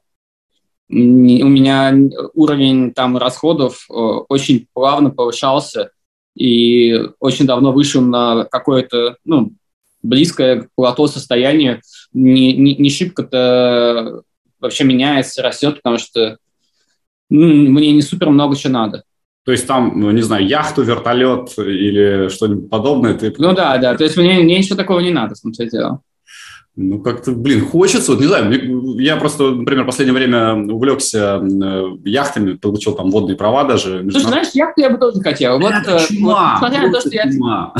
у 0.88 0.94
меня 0.94 1.94
уровень 2.34 2.92
там 2.92 3.16
расходов 3.16 3.86
э, 3.90 3.94
очень 3.94 4.68
плавно 4.74 5.10
повышался 5.10 5.90
и 6.36 7.00
очень 7.20 7.46
давно 7.46 7.72
вышел 7.72 8.02
на 8.02 8.44
какое-то, 8.44 9.16
ну, 9.24 9.52
близкое 10.02 10.62
к 10.62 10.68
плато 10.74 11.06
состояние. 11.06 11.80
Не, 12.12 12.52
не, 12.52 12.76
не 12.76 12.90
шибко-то 12.90 14.22
вообще 14.60 14.84
меняется, 14.84 15.42
растет, 15.42 15.76
потому 15.76 15.98
что 15.98 16.38
мне 17.30 17.92
не 17.92 18.02
супер 18.02 18.30
много 18.30 18.56
чего 18.56 18.72
надо. 18.72 19.04
То 19.44 19.52
есть 19.52 19.66
там, 19.66 20.00
ну, 20.00 20.10
не 20.10 20.22
знаю, 20.22 20.46
яхту, 20.46 20.82
вертолет 20.82 21.58
или 21.58 22.28
что-нибудь 22.28 22.70
подобное? 22.70 23.14
Ты... 23.14 23.34
Ну 23.36 23.52
да, 23.52 23.76
да, 23.76 23.94
то 23.94 24.04
есть 24.04 24.16
мне, 24.16 24.38
мне 24.38 24.58
ничего 24.58 24.76
такого 24.76 25.00
не 25.00 25.10
надо, 25.10 25.34
в 25.34 25.40
том 25.40 25.52
дело. 25.52 26.00
Ну, 26.76 26.98
как-то, 27.00 27.30
блин, 27.32 27.64
хочется, 27.64 28.12
вот, 28.12 28.20
не 28.20 28.26
знаю, 28.26 28.98
я 28.98 29.16
просто, 29.16 29.52
например, 29.52 29.84
в 29.84 29.86
последнее 29.86 30.14
время 30.14 30.54
увлекся 30.54 31.40
э, 31.40 31.84
яхтами, 32.04 32.54
получил 32.54 32.94
там 32.94 33.10
водные 33.10 33.36
права 33.36 33.62
даже. 33.62 34.02
Между... 34.02 34.12
Слушай, 34.12 34.28
знаешь, 34.28 34.48
яхту 34.54 34.80
я 34.80 34.90
бы 34.90 34.98
тоже 34.98 35.20
хотел. 35.20 35.60
Вот, 35.60 35.72
это 35.72 35.98
э, 35.98 36.06
чума, 36.08 36.58
вот, 36.60 36.72
на 36.72 36.90
то, 36.90 37.00
что 37.00 37.10
я... 37.10 37.24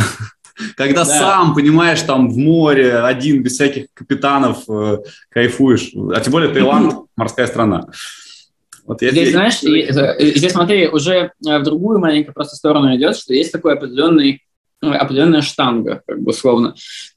Когда 0.76 1.04
да. 1.04 1.06
сам, 1.06 1.54
понимаешь, 1.54 2.02
там 2.02 2.30
в 2.30 2.36
море, 2.36 2.98
один, 2.98 3.42
без 3.42 3.54
всяких 3.54 3.86
капитанов, 3.94 4.58
э, 4.68 4.98
кайфуешь. 5.28 5.90
А 6.14 6.20
тем 6.20 6.32
более 6.32 6.50
Таиланд– 6.50 6.94
морская 7.16 7.48
страна. 7.48 7.88
Вот 8.86 9.02
я 9.02 9.10
здесь, 9.10 9.30
знаешь, 9.30 9.62
и, 9.62 10.36
здесь, 10.36 10.52
смотри, 10.52 10.88
уже 10.88 11.32
в 11.40 11.62
другую 11.62 11.98
маленькую 11.98 12.34
просто 12.34 12.56
сторону 12.56 12.94
идет, 12.94 13.16
что 13.16 13.32
есть 13.32 13.52
такой 13.52 13.74
определенный 13.74 14.42
ну, 14.84 14.92
определенная 14.92 15.40
штанга, 15.40 16.02
как 16.06 16.20
бы 16.20 16.30
условно. 16.30 16.74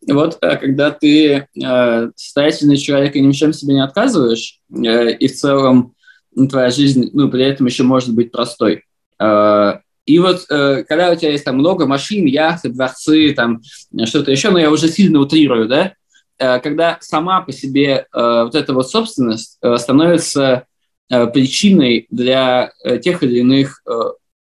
Вот 0.08 0.38
э, 0.42 0.56
когда 0.56 0.90
ты 0.92 1.48
э, 1.62 2.10
состоятельный 2.16 2.78
человек 2.78 3.16
и 3.16 3.20
ни 3.20 3.32
в 3.32 3.36
чем 3.36 3.52
себе 3.52 3.74
не 3.74 3.84
отказываешь, 3.84 4.60
э, 4.72 5.12
и 5.12 5.28
в 5.28 5.34
целом 5.34 5.94
ну, 6.34 6.48
твоя 6.48 6.70
жизнь, 6.70 7.10
ну, 7.12 7.30
при 7.30 7.44
этом 7.44 7.66
еще 7.66 7.84
может 7.84 8.14
быть 8.14 8.32
простой. 8.32 8.84
Э, 9.20 9.80
и 10.06 10.20
вот 10.20 10.46
э, 10.50 10.86
когда 10.88 11.12
у 11.12 11.16
тебя 11.16 11.32
есть 11.32 11.44
там 11.44 11.58
много 11.58 11.86
машин, 11.86 12.26
яхты, 12.26 12.70
дворцы, 12.70 13.34
там 13.34 13.62
что-то 14.06 14.32
еще, 14.32 14.50
но 14.50 14.60
я 14.60 14.72
уже 14.72 14.88
сильно 14.88 15.20
утрирую, 15.20 15.68
да, 15.68 15.94
э, 16.40 16.60
когда 16.60 16.98
сама 17.02 17.42
по 17.42 17.52
себе 17.52 18.06
э, 18.14 18.44
вот 18.44 18.56
эта 18.56 18.74
вот 18.74 18.90
собственность 18.90 19.58
э, 19.62 19.76
становится 19.78 20.44
э, 20.44 20.64
причиной 21.10 22.08
для 22.10 22.72
э, 22.84 23.00
тех 23.00 23.24
или 23.24 23.40
иных 23.40 23.82
э, 23.88 23.92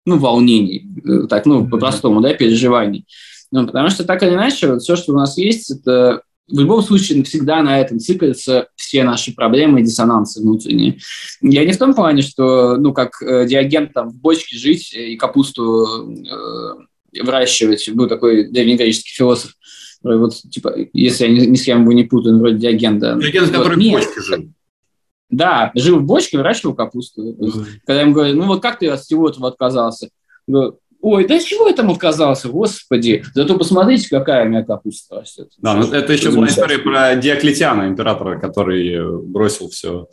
ну, 0.07 0.19
волнений, 0.19 0.87
э, 1.05 1.27
так, 1.29 1.47
ну, 1.47 1.67
по-простому, 1.69 2.21
да, 2.21 2.35
переживаний. 2.35 3.07
Ну, 3.51 3.67
потому 3.67 3.91
что 3.91 4.05
так 4.05 4.23
или 4.23 4.31
иначе, 4.31 4.69
вот 4.69 4.83
все, 4.83 4.97
что 4.97 5.13
у 5.13 5.17
нас 5.17 5.37
есть, 5.39 5.71
это 5.71 6.23
в 6.49 6.59
любом 6.59 6.83
случае 6.83 7.23
всегда 7.23 7.63
на 7.63 7.81
этом 7.81 7.99
циклятся 8.01 8.69
все 8.75 9.05
наши 9.05 9.35
проблемы 9.35 9.81
и 9.81 9.85
диссонансы 9.85 10.41
внутренние. 10.41 10.99
Я 11.41 11.65
не 11.65 11.73
в 11.73 11.79
том 11.79 11.95
плане, 11.95 12.23
что, 12.23 12.77
ну, 12.77 12.93
как 12.93 13.23
э, 13.23 13.47
диагент 13.47 13.93
там 13.93 14.11
в 14.11 14.17
бочке 14.17 14.57
жить 14.57 14.93
и 14.93 15.17
капусту 15.17 16.13
э, 16.13 17.21
выращивать, 17.23 17.89
был 17.91 18.09
такой 18.09 18.49
древнегреческий 18.49 19.13
философ, 19.13 19.53
вот, 20.03 20.35
типа, 20.35 20.75
если 20.93 21.27
я 21.27 21.31
ни, 21.31 21.47
ни 21.47 21.57
с 21.57 21.65
кем 21.65 21.83
его 21.83 21.93
не 21.93 22.05
путаю, 22.05 22.39
вроде 22.39 22.57
диагента. 22.57 23.19
Диагент, 23.21 23.49
вот. 23.49 23.57
который 23.57 23.77
в 23.77 23.93
бочке 23.93 24.21
жил. 24.21 24.53
Да, 25.31 25.71
жил 25.75 26.01
в 26.01 26.05
бочке, 26.05 26.37
выращивал 26.37 26.75
капусту. 26.75 27.33
Mm-hmm. 27.33 27.65
Когда 27.87 28.03
им 28.03 28.13
говорят, 28.13 28.37
ну 28.37 28.47
вот 28.47 28.63
как 28.63 28.79
ты 28.79 28.89
от 28.89 29.01
всего 29.01 29.29
этого 29.29 29.49
отказался? 29.49 30.11
Говорю, 30.47 30.79
Ой, 31.03 31.27
да 31.27 31.39
чего 31.39 31.69
я 31.69 31.75
там 31.75 31.91
отказался, 31.91 32.49
господи. 32.49 33.25
Зато 33.35 33.57
посмотрите, 33.57 34.09
какая 34.11 34.45
у 34.45 34.49
меня 34.49 34.63
капуста 34.65 35.21
растет. 35.21 35.49
Да, 35.57 35.75
ну, 35.75 35.91
это 35.91 36.13
еще 36.13 36.31
была 36.31 36.47
история 36.47 36.79
про 36.79 37.17
Диоклетиана, 37.17 37.89
императора, 37.89 38.39
который 38.39 39.23
бросил 39.23 39.71
все 39.71 40.09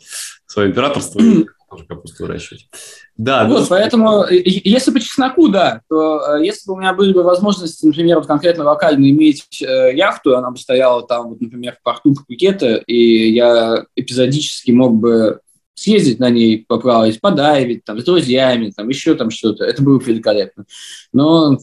свое 0.46 0.70
императорство 0.70 1.20
тоже 1.68 1.84
капусту 1.84 2.24
выращивать. 2.24 2.68
Да, 3.16 3.46
вот, 3.46 3.60
да. 3.60 3.66
поэтому, 3.68 4.24
если 4.28 4.90
по 4.90 5.00
чесноку, 5.00 5.48
да, 5.48 5.82
то 5.88 6.36
э, 6.36 6.44
если 6.44 6.66
бы 6.66 6.74
у 6.74 6.78
меня 6.78 6.94
были 6.94 7.12
бы 7.12 7.22
возможности, 7.22 7.84
например, 7.84 8.18
вот 8.18 8.26
конкретно 8.26 8.64
локально 8.64 9.08
иметь 9.10 9.62
э, 9.62 9.94
яхту, 9.94 10.36
она 10.36 10.50
бы 10.50 10.58
стояла 10.58 11.06
там, 11.06 11.28
вот, 11.28 11.40
например, 11.40 11.76
в 11.78 11.82
порту 11.82 12.14
Пхукета, 12.14 12.76
и 12.76 13.30
я 13.30 13.84
эпизодически 13.96 14.70
мог 14.70 14.94
бы 14.96 15.40
съездить 15.74 16.18
на 16.18 16.30
ней, 16.30 16.64
поплавать, 16.66 17.20
подайвить, 17.20 17.84
там, 17.84 18.00
с 18.00 18.04
друзьями, 18.04 18.72
там, 18.74 18.88
еще 18.88 19.14
там 19.14 19.30
что-то, 19.30 19.64
это 19.64 19.82
было 19.82 20.00
великолепно. 20.00 20.64
Но 21.12 21.58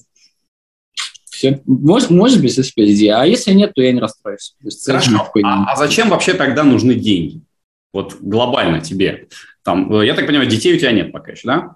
все, 1.29 1.61
может, 1.65 2.11
может 2.11 2.41
быть, 2.41 2.55
если 2.55 3.07
а 3.07 3.25
если 3.25 3.51
нет, 3.51 3.73
то 3.73 3.81
я 3.81 3.91
не 3.91 3.99
расстроюсь. 3.99 4.55
Хорошо, 4.85 5.31
а, 5.43 5.73
а 5.73 5.75
зачем 5.75 6.09
вообще 6.09 6.33
тогда 6.33 6.63
нужны 6.63 6.95
деньги? 6.95 7.41
Вот 7.91 8.15
глобально 8.19 8.81
тебе. 8.81 9.27
Там, 9.65 9.91
э, 9.91 10.05
я 10.05 10.13
так 10.13 10.27
понимаю, 10.27 10.47
детей 10.47 10.75
у 10.75 10.77
тебя 10.77 10.91
нет 10.91 11.11
пока 11.11 11.31
еще, 11.31 11.47
да? 11.47 11.75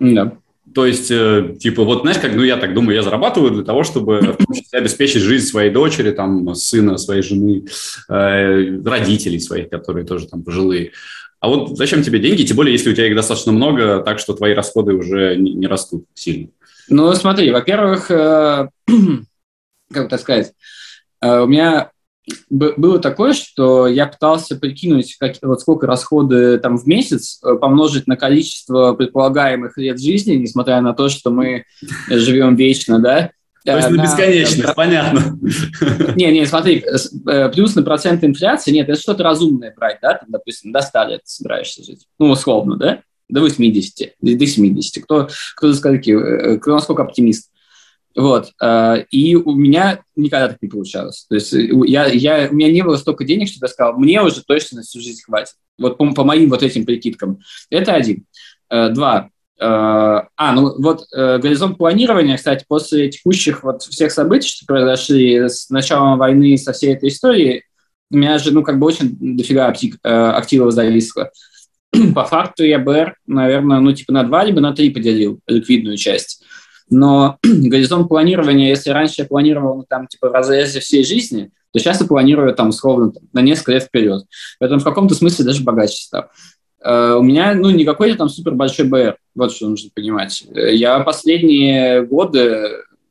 Да. 0.00 0.38
То 0.74 0.86
есть, 0.86 1.10
э, 1.10 1.56
типа, 1.60 1.84
вот 1.84 2.02
знаешь, 2.02 2.18
как, 2.18 2.34
ну, 2.34 2.42
я 2.42 2.56
так 2.56 2.72
думаю, 2.72 2.96
я 2.96 3.02
зарабатываю 3.02 3.50
для 3.50 3.64
того, 3.64 3.84
чтобы 3.84 4.36
обеспечить 4.72 5.20
жизнь 5.20 5.46
своей 5.46 5.70
дочери, 5.70 6.10
там, 6.10 6.54
сына, 6.54 6.96
своей 6.96 7.22
жены, 7.22 7.66
э, 8.08 8.80
родителей 8.82 9.40
своих, 9.40 9.68
которые 9.68 10.06
тоже 10.06 10.26
там 10.26 10.42
пожилые. 10.42 10.92
А 11.38 11.48
вот 11.48 11.76
зачем 11.76 12.02
тебе 12.02 12.18
деньги, 12.18 12.44
тем 12.44 12.56
более, 12.56 12.72
если 12.72 12.90
у 12.90 12.94
тебя 12.94 13.08
их 13.08 13.16
достаточно 13.16 13.52
много, 13.52 14.00
так 14.00 14.18
что 14.18 14.32
твои 14.32 14.54
расходы 14.54 14.94
уже 14.94 15.36
не, 15.36 15.52
не 15.52 15.66
растут 15.66 16.06
сильно? 16.14 16.48
Ну, 16.88 17.12
смотри, 17.14 17.50
во-первых, 17.50 18.10
э, 18.10 18.68
как 19.92 20.08
так 20.08 20.20
сказать, 20.20 20.52
э, 21.20 21.40
у 21.40 21.46
меня 21.46 21.90
было 22.48 22.98
такое, 22.98 23.32
что 23.32 23.86
я 23.86 24.06
пытался 24.06 24.56
прикинуть, 24.56 25.16
как, 25.18 25.36
вот 25.42 25.60
сколько 25.60 25.86
расходы 25.86 26.58
там 26.58 26.76
в 26.76 26.86
месяц 26.86 27.40
э, 27.42 27.54
помножить 27.56 28.06
на 28.06 28.16
количество 28.16 28.94
предполагаемых 28.94 29.76
лет 29.78 30.00
жизни, 30.00 30.34
несмотря 30.34 30.80
на 30.80 30.92
то, 30.92 31.08
что 31.08 31.30
мы 31.30 31.64
живем 32.08 32.56
вечно, 32.56 32.98
да, 32.98 33.30
то 33.64 33.76
есть 33.76 33.90
на 33.90 34.02
бесконечность, 34.02 34.74
понятно. 34.74 35.38
Не, 36.16 36.32
не, 36.32 36.46
смотри, 36.46 36.82
э, 36.82 37.48
плюс 37.50 37.74
на 37.74 37.82
процент 37.82 38.24
инфляции, 38.24 38.70
нет, 38.70 38.88
это 38.88 39.00
что-то 39.00 39.22
разумное 39.22 39.74
брать, 39.76 39.98
да, 40.00 40.14
там, 40.14 40.30
допустим, 40.30 40.72
до 40.72 40.80
100 40.80 41.04
лет 41.04 41.20
собираешься 41.24 41.84
жить, 41.84 42.06
ну, 42.18 42.30
условно, 42.30 42.76
да, 42.76 43.02
до 43.28 43.40
80, 43.40 44.14
до 44.20 44.46
70, 44.46 45.04
кто, 45.04 45.28
кто 45.56 45.72
за 45.72 45.78
скольки, 45.78 46.10
э, 46.10 46.58
кто 46.58 46.72
насколько 46.72 47.02
оптимист. 47.02 47.50
Вот, 48.16 48.50
э, 48.60 49.04
и 49.10 49.36
у 49.36 49.54
меня 49.54 50.02
никогда 50.16 50.48
так 50.48 50.58
не 50.60 50.68
получалось. 50.68 51.26
То 51.28 51.36
есть 51.36 51.52
я, 51.52 52.06
я, 52.06 52.48
у 52.50 52.54
меня 52.54 52.70
не 52.70 52.82
было 52.82 52.96
столько 52.96 53.24
денег, 53.24 53.48
что 53.48 53.58
я 53.62 53.68
сказал, 53.68 53.98
мне 53.98 54.20
уже 54.22 54.42
точно 54.42 54.78
на 54.78 54.82
всю 54.82 55.00
жизнь 55.00 55.22
хватит. 55.24 55.54
Вот 55.78 55.96
по, 55.96 56.12
по 56.12 56.24
моим 56.24 56.50
вот 56.50 56.62
этим 56.62 56.84
прикидкам. 56.84 57.38
Это 57.70 57.94
один. 57.94 58.26
Два, 58.68 59.30
Э, 59.60 60.22
а, 60.36 60.52
ну 60.54 60.74
вот 60.82 61.04
э, 61.14 61.38
горизонт 61.38 61.76
планирования, 61.76 62.38
кстати, 62.38 62.64
после 62.66 63.10
текущих 63.10 63.62
вот 63.62 63.82
всех 63.82 64.10
событий, 64.10 64.48
что 64.48 64.64
произошли 64.64 65.48
с 65.48 65.68
началом 65.68 66.18
войны, 66.18 66.56
со 66.56 66.72
всей 66.72 66.94
этой 66.94 67.10
истории, 67.10 67.64
у 68.10 68.16
меня 68.16 68.38
же, 68.38 68.52
ну, 68.52 68.62
как 68.62 68.78
бы 68.78 68.86
очень 68.86 69.16
дофига 69.36 69.66
актив, 69.66 69.96
э, 70.02 70.08
активов 70.08 70.72
зависло. 70.72 71.30
По 72.14 72.24
факту 72.24 72.64
я 72.64 72.78
БР, 72.78 73.16
наверное, 73.26 73.80
ну, 73.80 73.92
типа 73.92 74.12
на 74.14 74.22
два, 74.24 74.44
либо 74.44 74.60
на 74.60 74.74
три 74.74 74.90
поделил 74.90 75.40
ликвидную 75.46 75.98
часть. 75.98 76.42
Но 76.90 77.38
горизонт 77.42 78.08
планирования, 78.08 78.68
если 78.68 78.90
раньше 78.90 79.22
я 79.22 79.24
планировал, 79.24 79.76
ну, 79.76 79.84
там, 79.88 80.06
типа, 80.06 80.28
в 80.28 80.32
разрезе 80.32 80.80
всей 80.80 81.04
жизни, 81.04 81.50
то 81.72 81.78
сейчас 81.78 82.00
я 82.00 82.06
планирую, 82.06 82.54
там, 82.54 82.70
условно, 82.70 83.12
там, 83.12 83.22
на 83.32 83.40
несколько 83.40 83.72
лет 83.72 83.84
вперед. 83.84 84.24
Поэтому 84.58 84.80
в 84.80 84.84
каком-то 84.84 85.14
смысле 85.14 85.44
даже 85.44 85.62
богаче 85.62 86.02
стал. 86.02 86.24
Uh, 86.84 87.18
у 87.18 87.22
меня, 87.22 87.52
ну, 87.54 87.68
не 87.68 87.84
какой-то 87.84 88.16
там 88.16 88.28
супер 88.30 88.54
большой 88.54 88.86
БР. 88.86 89.18
Вот 89.34 89.52
что 89.52 89.68
нужно 89.68 89.90
понимать. 89.94 90.42
Я 90.50 90.98
последние 91.00 92.02
годы, 92.06 92.68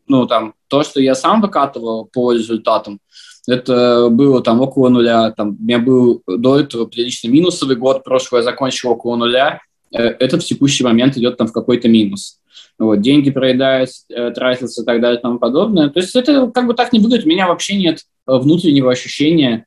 ну, 0.08 0.26
там, 0.26 0.56
то, 0.68 0.84
что 0.84 1.00
я 1.00 1.14
сам 1.14 1.40
выкатывал 1.40 2.10
по 2.12 2.34
результатам, 2.34 3.00
это 3.48 4.10
было 4.10 4.42
там 4.42 4.62
около 4.62 4.90
нуля. 4.90 5.32
Там, 5.32 5.58
у 5.60 5.64
меня 5.64 5.80
был 5.80 6.24
до 6.28 6.60
этого 6.60 6.86
прилично 6.86 7.30
минусовый 7.30 7.76
год, 7.76 8.04
прошлый 8.04 8.40
я 8.40 8.44
закончил 8.44 8.92
около 8.92 9.16
нуля. 9.16 9.62
Э, 9.92 10.04
это 10.04 10.40
в 10.40 10.44
текущий 10.44 10.84
момент 10.84 11.18
идет 11.18 11.38
там 11.38 11.48
в 11.48 11.54
какой-то 11.54 11.88
минус. 11.88 12.40
Вот, 12.78 13.02
деньги 13.02 13.30
проедаются, 13.30 14.04
э, 14.10 14.32
тратятся 14.32 14.84
и 14.84 14.86
так 14.86 15.02
далее 15.02 15.20
и 15.20 15.22
тому 15.22 15.40
подобное. 15.40 15.90
То 15.90 16.00
есть 16.00 16.16
это 16.16 16.48
как 16.48 16.68
бы 16.68 16.74
так 16.74 16.94
не 16.94 17.00
выглядит. 17.00 17.26
У 17.26 17.30
меня 17.30 17.48
вообще 17.48 17.76
нет 17.76 18.04
внутреннего 18.26 18.92
ощущения, 18.92 19.66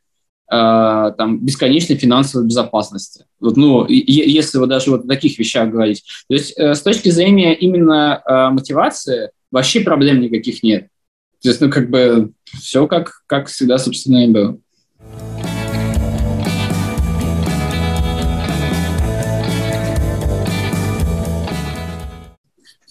Э, 0.52 1.12
там, 1.16 1.38
бесконечной 1.38 1.96
финансовой 1.96 2.46
безопасности. 2.46 3.24
Вот, 3.40 3.56
ну, 3.56 3.86
если 3.88 4.58
вот 4.58 4.68
даже 4.68 4.90
вот 4.90 5.06
о 5.06 5.08
таких 5.08 5.38
вещах 5.38 5.70
говорить. 5.70 6.04
То 6.28 6.34
есть 6.34 6.52
э, 6.58 6.74
с 6.74 6.82
точки 6.82 7.08
зрения 7.08 7.54
именно 7.54 8.20
э, 8.22 8.50
мотивации 8.50 9.30
вообще 9.50 9.80
проблем 9.80 10.20
никаких 10.20 10.62
нет. 10.62 10.88
То 11.42 11.48
есть, 11.48 11.60
ну, 11.62 11.70
как 11.70 11.88
бы 11.88 12.32
все 12.60 12.86
как, 12.86 13.22
как 13.26 13.46
всегда, 13.46 13.78
собственно, 13.78 14.26
и 14.26 14.28
было. 14.28 14.58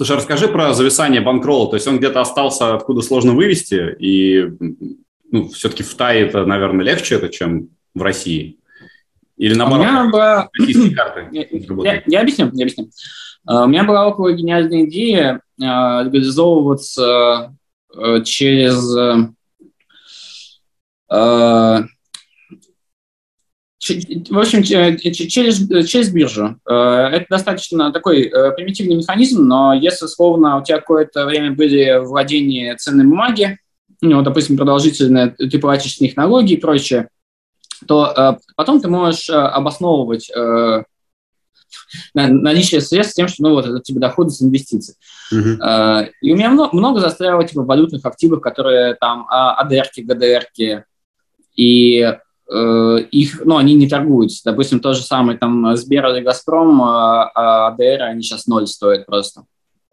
Слушай, 0.01 0.17
расскажи 0.17 0.47
про 0.47 0.73
зависание 0.73 1.21
банкролла. 1.21 1.69
То 1.69 1.75
есть 1.75 1.87
он 1.87 1.99
где-то 1.99 2.21
остался, 2.21 2.73
откуда 2.73 3.01
сложно 3.01 3.33
вывести, 3.33 3.95
и 3.99 4.49
ну, 5.29 5.49
все-таки 5.49 5.83
в 5.83 5.93
Тае 5.93 6.25
это, 6.25 6.43
наверное, 6.43 6.83
легче 6.83 7.13
это, 7.17 7.29
чем 7.29 7.69
в 7.93 8.01
России? 8.01 8.57
Или 9.37 9.53
наоборот, 9.53 9.85
у 9.85 9.89
меня 9.89 10.09
была... 10.09 10.49
российские 10.57 10.95
карты 10.95 11.27
я, 11.31 12.01
я, 12.07 12.21
объясню, 12.21 12.49
я 12.51 12.65
объясню. 12.65 12.89
Uh, 13.47 13.65
у 13.65 13.67
меня 13.67 13.83
была 13.83 14.07
около 14.07 14.33
гениальная 14.33 14.85
идея 14.85 15.41
uh, 15.61 16.03
легализовываться 16.03 17.55
uh, 17.95 18.23
через 18.23 18.97
в 23.87 24.37
общем, 24.37 24.61
через, 24.63 25.89
через 25.89 26.09
биржу. 26.11 26.59
Это 26.65 27.25
достаточно 27.29 27.91
такой 27.91 28.31
примитивный 28.55 28.95
механизм, 28.95 29.43
но 29.43 29.73
если, 29.73 30.05
словно, 30.05 30.59
у 30.59 30.63
тебя 30.63 30.79
какое-то 30.79 31.25
время 31.25 31.51
были 31.51 31.99
владения 31.99 32.75
ценной 32.75 33.05
бумаги, 33.05 33.57
ну, 34.01 34.21
допустим, 34.23 34.57
продолжительные, 34.57 35.29
ты 35.29 35.59
платишь 35.59 35.97
с 35.97 36.01
них 36.01 36.17
налоги 36.17 36.53
и 36.53 36.57
прочее, 36.57 37.07
то 37.87 38.13
э, 38.15 38.37
потом 38.55 38.81
ты 38.81 38.87
можешь 38.87 39.29
э, 39.29 39.33
обосновывать 39.33 40.29
э, 40.35 40.83
наличие 42.13 42.81
средств 42.81 43.15
тем, 43.15 43.27
что 43.27 43.43
ну, 43.43 43.53
вот, 43.53 43.65
это 43.65 43.79
тебе 43.79 43.99
доходы 43.99 44.29
с 44.31 44.41
инвестиций. 44.41 44.95
Uh-huh. 45.33 45.57
Э, 45.59 46.09
и 46.21 46.31
у 46.33 46.35
меня 46.35 46.49
много, 46.49 46.75
много 46.75 46.99
застряло 46.99 47.43
типа, 47.47 47.63
валютных 47.63 48.05
активов, 48.05 48.41
которые 48.41 48.95
там 48.95 49.25
АДРки, 49.29 50.01
ГДРки, 50.01 50.83
и 51.55 51.99
э, 51.99 52.19
их, 52.53 53.41
ну, 53.45 53.55
они 53.55 53.75
не 53.75 53.87
торгуются. 53.87 54.41
Допустим, 54.43 54.81
то 54.81 54.93
же 54.93 55.03
самое 55.03 55.37
там 55.37 55.75
Сбер 55.77 56.07
или 56.07 56.21
Газпром, 56.21 56.81
а 56.81 57.67
АДР, 57.67 58.01
они 58.01 58.23
сейчас 58.23 58.45
ноль 58.45 58.67
стоят 58.67 59.05
просто. 59.05 59.43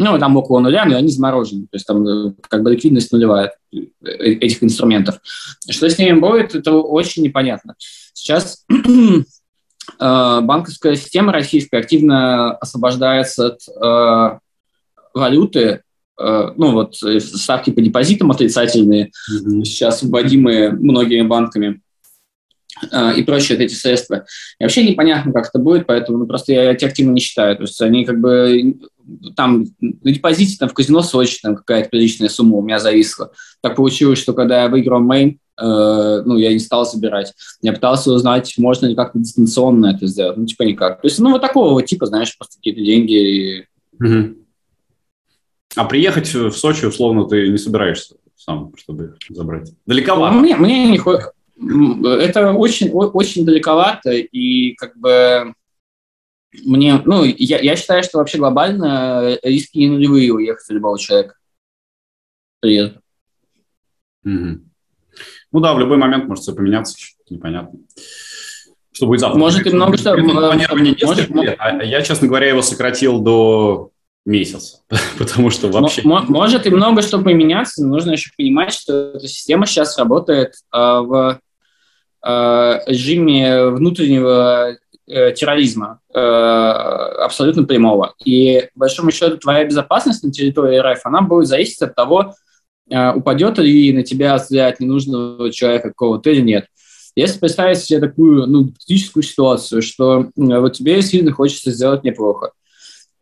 Ну, 0.00 0.16
там 0.18 0.36
около 0.36 0.60
нуля, 0.60 0.84
но 0.84 0.96
они 0.96 1.08
заморожены. 1.08 1.62
То 1.62 1.74
есть 1.74 1.86
там 1.86 2.06
э, 2.06 2.32
как 2.48 2.62
бы 2.62 2.70
ликвидность 2.70 3.10
нулевая 3.10 3.52
э, 3.72 3.78
этих 4.04 4.62
инструментов. 4.62 5.20
Что 5.68 5.90
с 5.90 5.98
ними 5.98 6.20
будет, 6.20 6.54
это 6.54 6.72
очень 6.72 7.24
непонятно. 7.24 7.74
Сейчас 8.12 8.64
э, 8.70 9.22
банковская 9.98 10.94
система 10.94 11.32
российская 11.32 11.78
активно 11.78 12.52
освобождается 12.52 13.58
от 13.58 14.40
валюты, 15.14 15.82
ну 16.16 16.72
вот 16.72 16.96
ставки 16.96 17.70
по 17.70 17.80
депозитам 17.80 18.30
отрицательные, 18.30 19.06
mm-hmm. 19.06 19.64
сейчас 19.64 20.02
вводимые 20.02 20.70
многими 20.70 21.26
банками 21.26 21.80
и 23.16 23.22
прочие 23.22 23.58
эти 23.58 23.74
средства. 23.74 24.24
И 24.58 24.64
вообще 24.64 24.88
непонятно, 24.88 25.32
как 25.32 25.48
это 25.48 25.58
будет, 25.58 25.86
поэтому 25.86 26.18
ну, 26.18 26.26
просто 26.26 26.52
я 26.52 26.72
эти 26.72 26.84
активно 26.84 27.12
не 27.12 27.20
считаю. 27.20 27.56
То 27.56 27.62
есть 27.62 27.80
они 27.80 28.04
как 28.04 28.20
бы 28.20 28.76
там 29.36 29.64
на 29.80 30.12
депозите 30.12 30.56
там, 30.58 30.68
в 30.68 30.74
казино 30.74 31.02
Сочи 31.02 31.38
там 31.42 31.56
какая-то 31.56 31.88
приличная 31.88 32.28
сумма 32.28 32.56
у 32.56 32.62
меня 32.62 32.78
зависла. 32.78 33.32
Так 33.62 33.76
получилось, 33.76 34.18
что 34.18 34.32
когда 34.32 34.62
я 34.62 34.68
выиграл 34.68 35.00
мейн, 35.00 35.38
э, 35.60 36.22
ну, 36.24 36.36
я 36.36 36.52
не 36.52 36.58
стал 36.58 36.86
собирать. 36.86 37.32
Я 37.62 37.72
пытался 37.72 38.12
узнать, 38.12 38.54
можно 38.58 38.86
ли 38.86 38.94
как-то 38.94 39.18
дистанционно 39.18 39.94
это 39.94 40.06
сделать. 40.06 40.36
Ну, 40.36 40.46
типа 40.46 40.62
никак. 40.62 41.00
То 41.00 41.08
есть, 41.08 41.18
ну, 41.18 41.30
вот 41.30 41.40
такого 41.40 41.72
вот 41.72 41.86
типа, 41.86 42.06
знаешь, 42.06 42.36
просто 42.36 42.56
какие-то 42.56 42.80
деньги. 42.80 43.66
Угу. 44.00 44.34
А 45.76 45.84
приехать 45.84 46.32
в 46.34 46.52
Сочи, 46.52 46.84
условно, 46.84 47.26
ты 47.26 47.48
не 47.48 47.58
собираешься 47.58 48.16
сам, 48.36 48.72
чтобы 48.76 49.16
забрать? 49.28 49.72
Далековато? 49.86 50.36
Мне, 50.36 50.56
мне 50.56 50.90
не 50.90 50.98
Это 51.60 52.52
очень, 52.52 52.90
очень 52.90 53.44
далековато, 53.44 54.12
и 54.12 54.74
как 54.74 54.96
бы 54.96 55.54
мне, 56.64 57.02
ну, 57.04 57.24
я, 57.24 57.58
я 57.58 57.76
считаю, 57.76 58.02
что 58.02 58.18
вообще 58.18 58.38
глобально 58.38 59.38
риски 59.42 59.78
не 59.78 59.88
нулевые 59.88 60.32
уехать 60.32 60.70
у 60.70 60.74
любого 60.74 60.98
человека. 60.98 61.34
Приезд. 62.60 62.96
Угу. 64.24 64.60
Ну 65.52 65.60
да, 65.60 65.74
в 65.74 65.78
любой 65.78 65.96
момент 65.96 66.26
может 66.26 66.42
все 66.42 66.54
поменяться, 66.54 66.96
непонятно. 67.30 67.78
Что 68.92 69.06
будет 69.06 69.20
завтра? 69.20 69.38
Может 69.38 69.66
и 69.66 69.70
много 69.70 69.96
что... 69.96 70.14
Планирование 70.14 70.96
может, 71.02 71.30
лет, 71.30 71.56
а 71.58 71.84
я, 71.84 72.02
честно 72.02 72.26
говоря, 72.26 72.48
его 72.48 72.62
сократил 72.62 73.20
до 73.20 73.90
месяца, 74.26 74.82
потому 75.18 75.50
что 75.50 75.68
вообще... 75.68 76.02
Может 76.04 76.66
и 76.66 76.70
много 76.70 77.02
что 77.02 77.20
поменяться, 77.20 77.82
но 77.84 77.94
нужно 77.94 78.12
еще 78.12 78.30
понимать, 78.36 78.72
что 78.72 79.12
эта 79.14 79.26
система 79.28 79.66
сейчас 79.66 79.96
работает 79.98 80.54
э, 80.72 80.78
в 80.78 81.14
э, 81.14 81.38
режиме 82.22 83.66
внутреннего 83.68 84.76
э, 85.08 85.32
терроризма 85.32 86.00
э, 86.12 86.18
абсолютно 86.18 87.64
прямого. 87.64 88.14
И, 88.24 88.68
по 88.74 88.80
большому 88.80 89.10
счету, 89.10 89.38
твоя 89.38 89.64
безопасность 89.64 90.22
на 90.22 90.30
территории 90.30 90.78
РФ, 90.78 91.00
она 91.04 91.22
будет 91.22 91.48
зависеть 91.48 91.82
от 91.82 91.94
того, 91.94 92.34
э, 92.90 93.12
упадет 93.12 93.58
ли 93.58 93.92
на 93.92 94.02
тебя 94.02 94.36
взгляд 94.36 94.80
ненужного 94.80 95.50
человека 95.50 95.88
какого-то 95.88 96.30
или 96.30 96.40
нет. 96.40 96.66
Если 97.16 97.40
представить 97.40 97.78
себе 97.78 98.00
такую 98.00 98.46
ну, 98.46 98.68
критическую 98.68 99.22
ситуацию, 99.22 99.82
что 99.82 100.20
э, 100.20 100.26
вот 100.36 100.74
тебе 100.74 101.02
сильно 101.02 101.32
хочется 101.32 101.72
сделать 101.72 102.04
неплохо, 102.04 102.52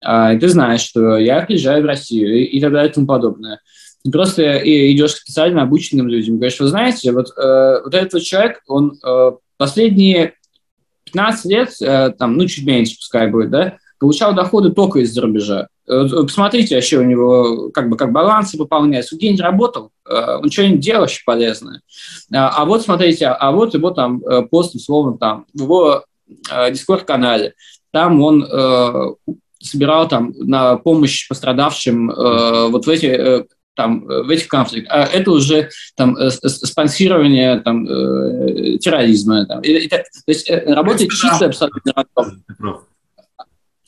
э, 0.04 0.34
и 0.34 0.38
ты 0.38 0.48
знаешь, 0.48 0.82
что 0.82 1.16
я 1.16 1.42
приезжаю 1.42 1.82
в 1.82 1.86
Россию 1.86 2.40
и, 2.40 2.44
и 2.44 2.60
так 2.60 2.72
далее 2.72 2.90
и 2.90 2.94
тому 2.94 3.06
подобное, 3.06 3.60
ты 4.06 4.12
просто 4.12 4.58
идешь 4.58 5.14
к 5.14 5.18
специально 5.18 5.62
обученным 5.62 6.06
людям, 6.06 6.36
говоришь, 6.36 6.60
вы 6.60 6.68
знаете, 6.68 7.10
вот, 7.10 7.36
э, 7.36 7.80
вот 7.82 7.92
этот 7.92 8.22
человек, 8.22 8.62
он 8.68 8.96
э, 9.04 9.32
последние 9.56 10.34
15 11.06 11.44
лет, 11.46 11.70
э, 11.80 12.10
там, 12.16 12.36
ну, 12.36 12.46
чуть 12.46 12.64
меньше 12.64 12.96
пускай 12.96 13.28
будет, 13.28 13.50
да, 13.50 13.78
получал 13.98 14.32
доходы 14.32 14.70
только 14.70 15.00
из-за 15.00 15.22
рубежа. 15.22 15.66
Посмотрите 15.86 16.76
вообще 16.76 16.98
у 16.98 17.02
него 17.02 17.70
как 17.70 17.88
бы 17.88 17.96
как 17.96 18.12
балансы 18.12 18.58
выполняется. 18.58 19.14
Он 19.14 19.20
день 19.20 19.40
работал, 19.40 19.92
он 20.04 20.50
что-нибудь 20.50 20.80
делал 20.80 21.02
вообще 21.02 21.22
полезное. 21.24 21.80
А 22.32 22.64
вот 22.64 22.82
смотрите, 22.82 23.28
а 23.28 23.52
вот 23.52 23.72
его 23.72 23.92
там 23.92 24.20
пост, 24.50 24.74
условно, 24.74 25.16
там, 25.16 25.46
в 25.54 25.62
его 25.62 26.04
дискорд-канале, 26.70 27.54
там 27.92 28.20
он 28.20 28.44
собирал 29.62 30.08
там 30.08 30.34
на 30.36 30.76
помощь 30.76 31.28
пострадавшим 31.28 32.08
вот 32.08 32.84
в 32.84 32.88
эти 32.90 33.46
там, 33.76 34.04
в 34.04 34.30
этих 34.30 34.48
конфликтах, 34.48 34.92
а 34.92 35.04
это 35.04 35.30
уже 35.30 35.70
там, 35.94 36.16
э, 36.16 36.30
спонсирование 36.30 37.60
там, 37.60 37.86
э, 37.86 38.78
терроризма. 38.78 39.46
Там. 39.46 39.60
И, 39.60 39.70
и, 39.70 39.88
то 39.88 40.02
есть 40.26 40.50
э, 40.50 40.74
работает 40.74 41.10
чисто 41.10 41.46
абсолютно 41.46 41.92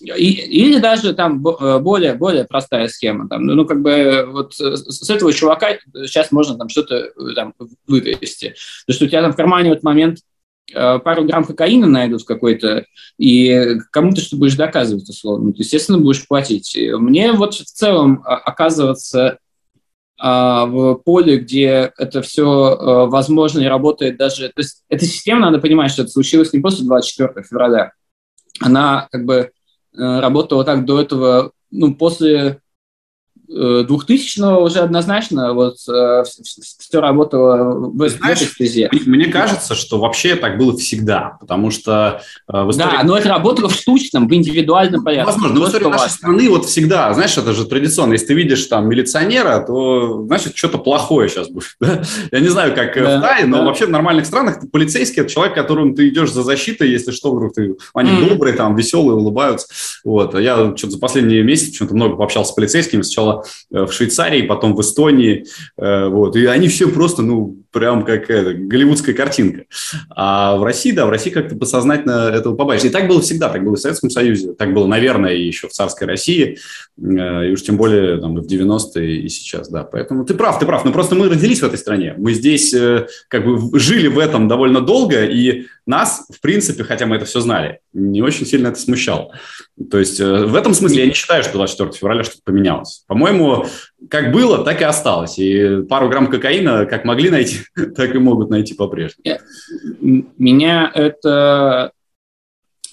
и, 0.01 0.31
или 0.31 0.79
даже 0.79 1.13
там 1.13 1.43
более, 1.43 2.15
более 2.15 2.45
простая 2.45 2.87
схема. 2.87 3.29
Там, 3.29 3.45
ну, 3.47 3.67
как 3.67 3.83
бы 3.83 4.29
вот 4.31 4.55
с 4.55 5.11
этого 5.11 5.33
чувака 5.33 5.77
сейчас 6.05 6.31
можно 6.31 6.57
там 6.57 6.69
что-то 6.69 7.11
там, 7.35 7.53
вывести. 7.89 8.55
То 8.87 8.93
что 8.93 9.07
у 9.07 9.09
тебя 9.09 9.23
там 9.23 9.33
в 9.33 9.37
кармане 9.37 9.71
в 9.71 9.73
этот 9.73 9.83
момент 9.83 10.19
пару 10.73 11.25
грамм 11.25 11.45
кокаина 11.45 11.89
найдут 11.89 12.25
какой-то, 12.25 12.85
и 13.19 13.79
кому 13.91 14.13
ты 14.13 14.21
что 14.21 14.37
будешь 14.37 14.55
доказывать, 14.55 15.09
условно. 15.09 15.47
Ну, 15.47 15.53
ты, 15.53 15.63
естественно, 15.63 15.99
будешь 15.99 16.29
платить. 16.29 16.79
Мне 16.93 17.33
вот 17.33 17.55
в 17.55 17.65
целом 17.65 18.23
оказываться 18.25 19.31
а, 19.31 19.39
в 20.19 20.95
поле, 20.97 21.39
где 21.39 21.93
это 21.97 22.23
все 22.23 22.45
а, 22.45 23.07
возможно 23.07 23.61
и 23.61 23.67
работает 23.67 24.17
даже... 24.17 24.49
То 24.49 24.61
есть 24.61 24.83
эта 24.89 25.05
система, 25.05 25.43
надо 25.43 25.61
понимать, 25.61 25.93
что 25.93 26.03
это 26.03 26.11
случилось 26.11 26.53
не 26.53 26.61
после 26.61 26.85
24 26.87 27.45
февраля. 27.45 27.93
Она 28.61 29.07
как 29.13 29.25
бы 29.25 29.35
э, 29.35 29.51
работала 29.97 30.65
так 30.65 30.85
до 30.85 31.01
этого, 31.01 31.53
ну, 31.71 31.95
после 31.95 32.61
2000-го 33.51 34.63
уже 34.63 34.81
однозначно 34.81 35.55
вот 35.55 35.77
э, 35.89 36.25
все 36.25 37.01
работало 37.01 37.91
в, 37.91 38.09
Знаешь, 38.09 38.39
в 38.39 38.43
этой 38.43 38.53
стезе. 38.53 38.91
Мне 39.07 39.27
кажется, 39.27 39.75
что 39.75 39.99
вообще 39.99 40.37
так 40.37 40.59
было 40.59 40.77
всегда, 40.77 41.37
потому 41.41 41.71
что 41.71 42.21
э, 42.47 42.63
в 42.63 42.71
истории... 42.71 42.91
Да, 42.91 43.03
но 43.05 43.17
это 43.17 43.29
работало 43.31 43.69
в 43.69 43.75
штучном, 43.75 44.29
в 44.29 44.35
индивидуальном 44.35 45.03
порядке. 45.03 45.27
Возможно, 45.27 45.61
но 45.61 45.65
в 45.65 45.69
истории 45.69 45.87
нашей 45.87 46.11
страны 46.11 46.49
вот 46.51 46.67
всегда, 46.67 47.13
знаешь, 47.15 47.37
это 47.37 47.53
же 47.53 47.65
традиционно, 47.65 48.13
если 48.13 48.27
ты 48.27 48.35
видишь 48.35 48.65
там 48.67 48.89
милиционера, 48.89 49.65
то, 49.67 50.25
значит, 50.27 50.57
что-то 50.57 50.79
плохое 50.79 51.29
сейчас 51.29 51.49
будет. 51.49 51.77
Да? 51.81 52.03
Я 52.31 52.41
не 52.41 52.49
знаю, 52.49 52.75
как 52.75 52.95
да, 52.95 53.19
в 53.19 53.23
Тае, 53.23 53.47
но 53.47 53.59
да. 53.59 53.65
вообще 53.65 53.87
в 53.87 53.91
нормальных 53.91 54.27
странах 54.27 54.59
полицейский– 54.71 55.23
это 55.23 55.31
человек, 55.31 55.55
которому 55.55 55.95
ты 55.95 56.09
идешь 56.09 56.33
за 56.33 56.43
защитой, 56.43 56.91
если 56.91 57.13
что, 57.13 57.35
вдруг 57.35 57.55
ты... 57.55 57.77
Они 57.95 58.11
mm. 58.11 58.29
добрые, 58.29 58.55
там, 58.55 58.77
веселые, 58.77 59.17
улыбаются. 59.17 59.69
Вот. 60.05 60.35
А 60.35 60.41
я 60.41 60.75
что-то 60.77 60.93
за 60.93 60.99
последние 60.99 61.43
месяцы 61.43 61.71
почему-то 61.73 61.95
много 61.95 62.17
пообщался 62.17 62.53
с 62.53 62.55
полицейскими. 62.55 63.03
Сначала 63.03 63.38
Э, 63.71 63.85
в 63.85 63.93
Швейцарии, 63.93 64.43
потом 64.43 64.75
в 64.75 64.81
Эстонии, 64.81 65.47
э, 65.77 66.09
вот, 66.09 66.37
и 66.37 66.47
они 66.47 66.69
все 66.69 66.89
просто, 66.89 67.23
ну, 67.23 67.57
прям 67.71 68.05
как 68.05 68.31
это, 68.31 68.55
голливудская 68.55 69.15
картинка. 69.15 69.65
А 70.11 70.57
в 70.57 70.65
России, 70.65 70.93
да, 70.93 71.07
в 71.07 71.11
России 71.11 71.31
как-то 71.31 71.57
подсознательно 71.57 72.31
этого 72.35 72.55
побаиваешься. 72.55 72.89
И 72.89 72.91
так 72.91 73.09
было 73.09 73.21
всегда, 73.21 73.49
так 73.49 73.65
было 73.65 73.77
в 73.77 73.81
Советском 73.81 74.11
Союзе, 74.11 74.55
так 74.55 74.73
было, 74.73 74.87
наверное, 74.87 75.35
и 75.35 75.47
еще 75.47 75.69
в 75.69 75.73
царской 75.73 76.07
России, 76.07 76.59
э, 77.01 77.49
и 77.49 77.53
уж 77.53 77.63
тем 77.63 77.77
более 77.77 78.19
там, 78.19 78.39
и 78.39 78.43
в 78.43 78.47
90-е, 78.47 79.21
и 79.23 79.29
сейчас, 79.29 79.69
да. 79.69 79.85
Поэтому 79.85 80.25
ты 80.25 80.35
прав, 80.35 80.59
ты 80.59 80.67
прав, 80.67 80.85
но 80.85 80.93
просто 80.93 81.15
мы 81.15 81.29
родились 81.29 81.61
в 81.61 81.65
этой 81.65 81.79
стране, 81.79 82.15
мы 82.17 82.35
здесь 82.35 82.75
как 83.29 83.45
бы 83.45 83.79
жили 83.79 84.09
в 84.09 84.19
этом 84.19 84.49
довольно 84.49 84.81
долго, 84.81 85.25
и 85.25 85.67
нас, 85.87 86.27
в 86.31 86.41
принципе, 86.41 86.85
хотя 86.85 87.07
мы 87.07 87.17
это 87.17 87.25
все 87.25 87.41
знали, 87.41 87.81
не 87.93 88.23
очень 88.23 88.47
сильно 88.47 88.69
это 88.69 88.79
смущало. 88.79 89.33
То 89.91 89.99
есть 89.99 90.21
в 90.21 90.55
этом 90.55 90.75
смысле 90.75 91.03
я 91.03 91.07
не 91.07 91.15
считаю, 91.15 91.43
что 91.43 91.55
24 91.55 91.93
февраля 91.93 92.25
что-то 92.25 92.43
поменялось. 92.45 93.05
По-моему, 93.07 93.67
как 94.11 94.33
было, 94.33 94.65
так 94.65 94.81
и 94.81 94.85
осталось. 94.85 95.39
И 95.39 95.83
пару 95.89 96.09
грамм 96.09 96.29
кокаина 96.29 96.87
как 96.87 97.05
могли 97.05 97.31
найти, 97.31 97.58
так 97.97 98.15
и 98.15 98.19
могут 98.19 98.51
найти 98.51 98.75
по-прежнему. 98.75 99.39
Меня 100.39 100.91
это, 100.95 101.93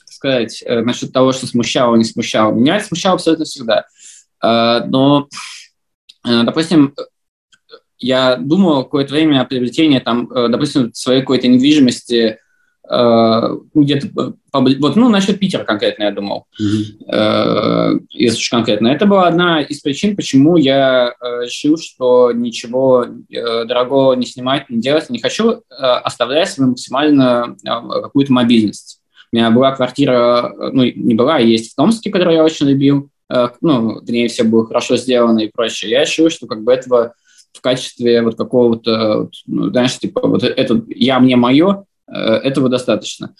сказать, 0.05 0.63
э, 0.65 0.81
насчет 0.81 1.11
того, 1.11 1.31
что 1.31 1.47
смущало, 1.47 1.95
не 1.95 2.03
смущало. 2.03 2.53
Меня 2.53 2.79
смущало 2.79 3.15
абсолютно 3.15 3.45
всегда. 3.45 3.85
А, 4.41 4.85
но, 4.85 5.27
э, 6.25 6.43
допустим, 6.43 6.93
я 7.97 8.35
думал 8.35 8.83
какое-то 8.83 9.13
время 9.13 9.41
о 9.41 9.45
приобретении, 9.45 9.99
там, 9.99 10.31
э, 10.31 10.49
допустим, 10.49 10.93
своей 10.93 11.21
какой-то 11.21 11.47
недвижимости 11.47 12.15
Э, 12.25 12.44
где-то 12.87 14.33
вот, 14.53 14.95
ну, 14.95 15.09
насчет 15.09 15.39
Питера 15.39 15.63
конкретно 15.63 16.03
я 16.03 16.11
думал, 16.11 16.45
mm-hmm. 16.61 18.05
если 18.11 18.37
уж 18.37 18.49
конкретно. 18.49 18.87
Это 18.87 19.05
была 19.05 19.27
одна 19.27 19.61
из 19.61 19.81
причин, 19.81 20.15
почему 20.15 20.55
я 20.55 21.13
э, 21.19 21.45
решил, 21.45 21.77
что 21.77 22.31
ничего 22.31 23.05
дорогого 23.29 24.13
не 24.13 24.25
снимать, 24.25 24.69
не 24.69 24.79
делать 24.79 25.09
не 25.09 25.19
хочу, 25.19 25.63
оставлять 25.69 26.49
свою 26.49 26.71
максимально 26.71 27.55
какую-то 27.63 28.31
мобильность. 28.31 29.01
У 29.31 29.35
меня 29.35 29.49
была 29.51 29.75
квартира, 29.75 30.53
ну, 30.71 30.83
не 30.83 31.15
была, 31.15 31.37
а 31.37 31.41
есть 31.41 31.73
в 31.73 31.75
Томске, 31.75 32.11
которую 32.11 32.37
я 32.37 32.43
очень 32.43 32.67
любил, 32.67 33.09
ну, 33.61 33.99
в 33.99 34.09
ней 34.09 34.27
все 34.27 34.43
было 34.43 34.65
хорошо 34.65 34.95
сделано 34.97 35.39
и 35.39 35.51
прочее. 35.51 35.91
Я 35.91 36.01
решил, 36.01 36.29
что 36.29 36.47
как 36.47 36.63
бы 36.63 36.71
этого 36.71 37.13
в 37.51 37.61
качестве 37.61 38.21
вот 38.21 38.35
какого-то, 38.35 39.29
ну, 39.47 39.69
знаешь, 39.69 39.97
типа 39.97 40.27
вот 40.27 40.43
это 40.43 40.83
«я, 40.87 41.19
мне, 41.19 41.35
мое», 41.35 41.85
Э, 41.85 41.94
этого 42.07 42.69
достаточно. 42.69 43.33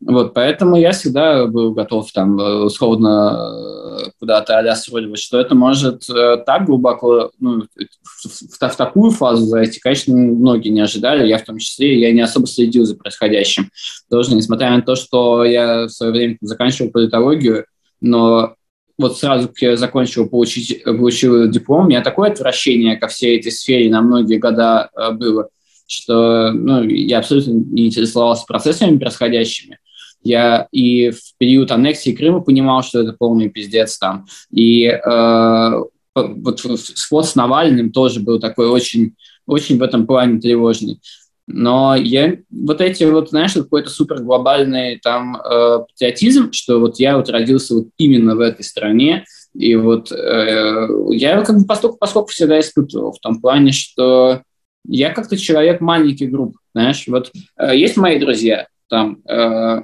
Вот, 0.00 0.32
поэтому 0.32 0.76
я 0.76 0.92
всегда 0.92 1.46
был 1.46 1.74
готов 1.74 2.10
там 2.12 2.40
э, 2.40 2.64
условно 2.64 4.06
э, 4.06 4.10
куда-то 4.18 4.58
а 4.58 4.74
сроливать, 4.74 5.20
что 5.20 5.38
это 5.38 5.54
может 5.54 6.06
так 6.06 6.64
глубоко, 6.64 7.32
ну, 7.38 7.64
в, 8.02 8.26
в, 8.26 8.58
в 8.58 8.76
такую 8.76 9.10
фазу 9.10 9.44
зайти, 9.44 9.78
конечно, 9.78 10.16
многие 10.16 10.70
не 10.70 10.80
ожидали, 10.80 11.28
я 11.28 11.36
в 11.36 11.44
том 11.44 11.58
числе, 11.58 12.00
я 12.00 12.12
не 12.12 12.22
особо 12.22 12.46
следил 12.46 12.86
за 12.86 12.96
происходящим. 12.96 13.70
Тоже, 14.08 14.34
несмотря 14.34 14.70
на 14.70 14.80
то, 14.80 14.96
что 14.96 15.44
я 15.44 15.84
в 15.84 15.90
свое 15.90 16.12
время 16.12 16.38
заканчивал 16.40 16.90
политологию, 16.90 17.66
но 18.00 18.54
вот 18.96 19.18
сразу, 19.18 19.48
как 19.48 19.58
я 19.58 19.76
закончил, 19.76 20.30
получить, 20.30 20.82
получил 20.82 21.46
диплом, 21.50 21.84
у 21.84 21.88
меня 21.88 22.00
такое 22.00 22.30
отвращение 22.30 22.96
ко 22.96 23.06
всей 23.08 23.38
этой 23.38 23.52
сфере 23.52 23.90
на 23.90 24.00
многие 24.00 24.38
года 24.38 24.88
было– 25.12 25.50
что 25.90 26.52
ну, 26.52 26.84
я 26.84 27.18
абсолютно 27.18 27.52
не 27.52 27.86
интересовался 27.86 28.44
процессами 28.46 28.98
происходящими. 28.98 29.78
Я 30.22 30.68
и 30.70 31.10
в 31.10 31.20
период 31.38 31.70
аннексии 31.70 32.12
Крыма 32.12 32.40
понимал, 32.40 32.82
что 32.82 33.00
это 33.00 33.14
полный 33.18 33.48
пиздец 33.48 33.98
там. 33.98 34.26
И 34.52 34.84
э, 34.84 35.70
вот 36.14 36.60
спот 36.60 37.26
с 37.26 37.34
Навальным 37.34 37.90
тоже 37.90 38.20
был 38.20 38.38
такой 38.38 38.68
очень, 38.68 39.14
очень 39.46 39.78
в 39.78 39.82
этом 39.82 40.06
плане 40.06 40.40
тревожный. 40.40 41.00
Но 41.46 41.96
я 41.96 42.36
вот 42.50 42.80
эти 42.80 43.04
вот, 43.04 43.30
знаешь, 43.30 43.54
какой-то 43.54 43.90
супер 43.90 44.22
глобальный 44.22 44.98
там 44.98 45.36
э, 45.36 45.80
патриотизм, 45.88 46.52
что 46.52 46.78
вот 46.78 47.00
я 47.00 47.16
вот 47.16 47.28
родился 47.28 47.74
вот 47.74 47.88
именно 47.96 48.36
в 48.36 48.40
этой 48.40 48.62
стране, 48.62 49.24
и 49.54 49.74
вот 49.74 50.12
э, 50.12 50.88
я 51.10 51.42
как 51.42 51.58
бы 51.58 51.64
поскольку, 51.66 51.96
поскольку 51.96 52.28
всегда 52.28 52.60
испытывал 52.60 53.12
в 53.12 53.18
том 53.18 53.40
плане, 53.40 53.72
что 53.72 54.42
я 54.86 55.10
как-то 55.10 55.36
человек 55.36 55.80
маленьких 55.80 56.30
групп, 56.30 56.56
знаешь, 56.74 57.04
вот 57.06 57.30
э, 57.58 57.76
есть 57.76 57.96
мои 57.96 58.18
друзья, 58.18 58.66
там, 58.88 59.18
э, 59.28 59.82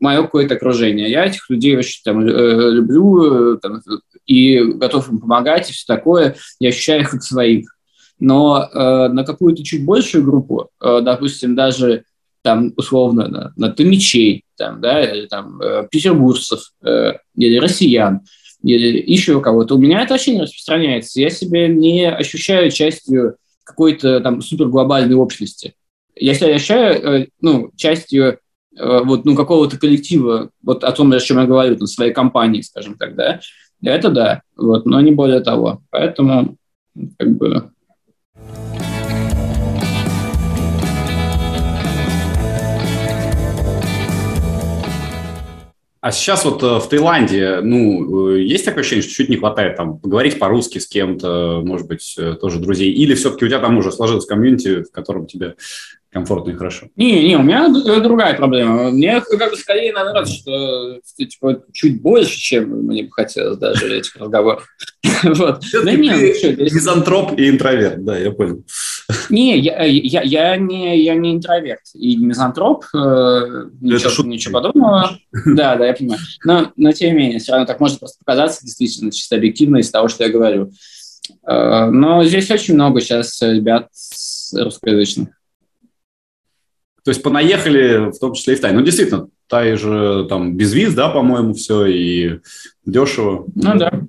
мое 0.00 0.22
какое-то 0.22 0.54
окружение, 0.54 1.10
я 1.10 1.26
этих 1.26 1.48
людей 1.50 1.76
очень 1.76 2.00
там, 2.04 2.20
э, 2.20 2.70
люблю 2.70 3.54
э, 3.54 3.58
там, 3.58 3.80
и 4.26 4.58
готов 4.60 5.08
им 5.10 5.18
помогать 5.18 5.70
и 5.70 5.72
все 5.72 5.84
такое, 5.86 6.36
я 6.60 6.68
ощущаю 6.68 7.02
их 7.02 7.10
как 7.10 7.22
своих. 7.22 7.74
Но 8.20 8.68
э, 8.72 9.08
на 9.08 9.24
какую-то 9.24 9.62
чуть 9.62 9.84
большую 9.84 10.24
группу, 10.24 10.70
э, 10.80 11.00
допустим, 11.02 11.54
даже 11.54 12.04
там 12.42 12.72
условно 12.76 13.28
на, 13.28 13.52
на 13.56 13.70
томичей, 13.70 14.44
там, 14.56 14.80
да, 14.80 15.04
или 15.04 15.26
там 15.26 15.60
э, 15.60 15.86
петербуржцев 15.90 16.72
э, 16.82 17.14
или 17.36 17.58
россиян, 17.58 18.20
или 18.62 19.02
еще 19.06 19.40
кого-то, 19.40 19.76
у 19.76 19.78
меня 19.78 20.02
это 20.02 20.14
вообще 20.14 20.34
не 20.34 20.42
распространяется. 20.42 21.20
Я 21.20 21.30
себя 21.30 21.68
не 21.68 22.10
ощущаю 22.10 22.70
частью 22.70 23.36
какой-то 23.68 24.20
там 24.20 24.40
суперглобальной 24.40 25.14
общности. 25.14 25.74
Я 26.16 26.34
себя 26.34 26.54
ощущаю 26.54 26.94
э, 26.94 27.26
ну, 27.40 27.70
частью 27.76 28.38
э, 28.76 29.00
вот, 29.04 29.26
ну, 29.26 29.36
какого-то 29.36 29.78
коллектива, 29.78 30.50
вот 30.62 30.84
о 30.84 30.92
том, 30.92 31.12
о 31.12 31.20
чем 31.20 31.38
я 31.38 31.44
говорю, 31.44 31.76
там, 31.76 31.86
своей 31.86 32.12
компании, 32.12 32.62
скажем 32.62 32.94
так, 32.96 33.14
да, 33.14 33.40
это 33.82 34.10
да, 34.10 34.42
вот, 34.56 34.86
но 34.86 35.00
не 35.02 35.12
более 35.12 35.40
того. 35.40 35.82
Поэтому, 35.90 36.56
как 37.18 37.36
бы, 37.36 37.70
А 46.00 46.12
сейчас 46.12 46.44
вот 46.44 46.62
э, 46.62 46.78
в 46.78 46.88
Таиланде, 46.88 47.60
ну, 47.60 48.30
э, 48.30 48.42
есть 48.42 48.64
такое 48.64 48.82
ощущение, 48.82 49.02
что 49.02 49.14
чуть 49.14 49.28
не 49.28 49.36
хватает 49.36 49.76
там 49.76 49.98
поговорить 49.98 50.38
по-русски 50.38 50.78
с 50.78 50.86
кем-то, 50.86 51.60
может 51.64 51.88
быть, 51.88 52.14
э, 52.16 52.34
тоже 52.40 52.60
друзей, 52.60 52.92
или 52.92 53.14
все-таки 53.14 53.44
у 53.44 53.48
тебя 53.48 53.58
там 53.58 53.76
уже 53.78 53.90
сложилось 53.90 54.24
комьюнити, 54.24 54.84
в 54.84 54.92
котором 54.92 55.26
тебе 55.26 55.56
комфортно 56.18 56.50
и 56.50 56.54
хорошо. 56.54 56.86
Не, 56.96 57.28
не, 57.28 57.36
у 57.36 57.42
меня 57.42 57.68
другая 58.00 58.34
проблема. 58.34 58.90
Мне 58.90 59.20
как 59.20 59.50
бы 59.50 59.56
скорее 59.56 59.92
наоборот, 59.92 60.28
что 60.28 61.00
типа, 61.16 61.62
чуть 61.72 62.02
больше, 62.02 62.38
чем 62.38 62.70
мне 62.86 63.04
бы 63.04 63.10
хотелось 63.12 63.58
даже 63.58 63.96
этих 63.96 64.16
разговоров. 64.16 64.66
Вот. 65.24 65.64
Да 65.72 65.92
не, 65.94 66.10
ну, 66.10 66.64
мизантроп 66.64 67.36
и 67.36 67.48
интроверт, 67.48 68.04
да, 68.04 68.16
я 68.16 68.30
понял. 68.30 68.62
Не, 69.30 69.58
я, 69.58 69.82
я, 69.84 70.22
я, 70.22 70.56
не, 70.56 71.02
я 71.02 71.14
не 71.14 71.34
интроверт 71.34 71.80
и 71.94 72.14
не 72.14 72.26
мизантроп, 72.26 72.84
э, 72.94 73.64
ничего, 73.80 74.28
ничего 74.28 74.60
подобного. 74.60 75.18
Да, 75.46 75.76
да, 75.76 75.86
я 75.86 75.94
понимаю. 75.94 76.20
Но, 76.44 76.72
но 76.76 76.92
тем 76.92 77.10
не 77.10 77.18
менее, 77.18 77.38
все 77.38 77.52
равно 77.52 77.66
так 77.66 77.80
может 77.80 77.98
просто 77.98 78.18
показаться 78.24 78.64
действительно 78.64 79.10
чисто 79.10 79.36
объективно 79.36 79.78
из 79.78 79.90
того, 79.90 80.08
что 80.08 80.24
я 80.24 80.30
говорю. 80.30 80.70
Э, 81.46 81.86
но 81.90 82.22
здесь 82.24 82.50
очень 82.50 82.74
много 82.74 83.00
сейчас 83.00 83.40
ребят 83.42 83.88
русскоязычных. 84.54 85.28
То 87.08 87.12
есть 87.12 87.22
понаехали, 87.22 88.10
в 88.10 88.18
том 88.18 88.34
числе 88.34 88.52
и 88.52 88.56
в 88.58 88.60
Тай. 88.60 88.74
Ну, 88.74 88.82
действительно, 88.82 89.30
Тай 89.46 89.76
же 89.76 90.26
там 90.28 90.58
без 90.58 90.74
виз, 90.74 90.92
да, 90.92 91.08
по-моему, 91.08 91.54
все, 91.54 91.86
и 91.86 92.40
дешево. 92.84 93.46
Ну, 93.54 93.78
да. 93.78 94.02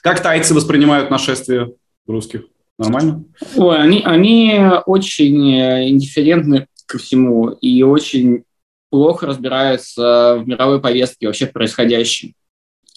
Как 0.00 0.22
тайцы 0.22 0.54
воспринимают 0.54 1.10
нашествие 1.10 1.74
русских? 2.06 2.44
Нормально? 2.78 3.24
Ой, 3.54 3.76
они, 3.76 4.00
они 4.02 4.62
очень 4.86 5.90
индифферентны 5.90 6.68
ко 6.86 6.96
всему 6.96 7.50
и 7.50 7.82
очень 7.82 8.44
плохо 8.88 9.26
разбираются 9.26 10.38
в 10.42 10.48
мировой 10.48 10.80
повестке 10.80 11.26
вообще 11.26 11.46
в 11.46 11.52
происходящем. 11.52 12.32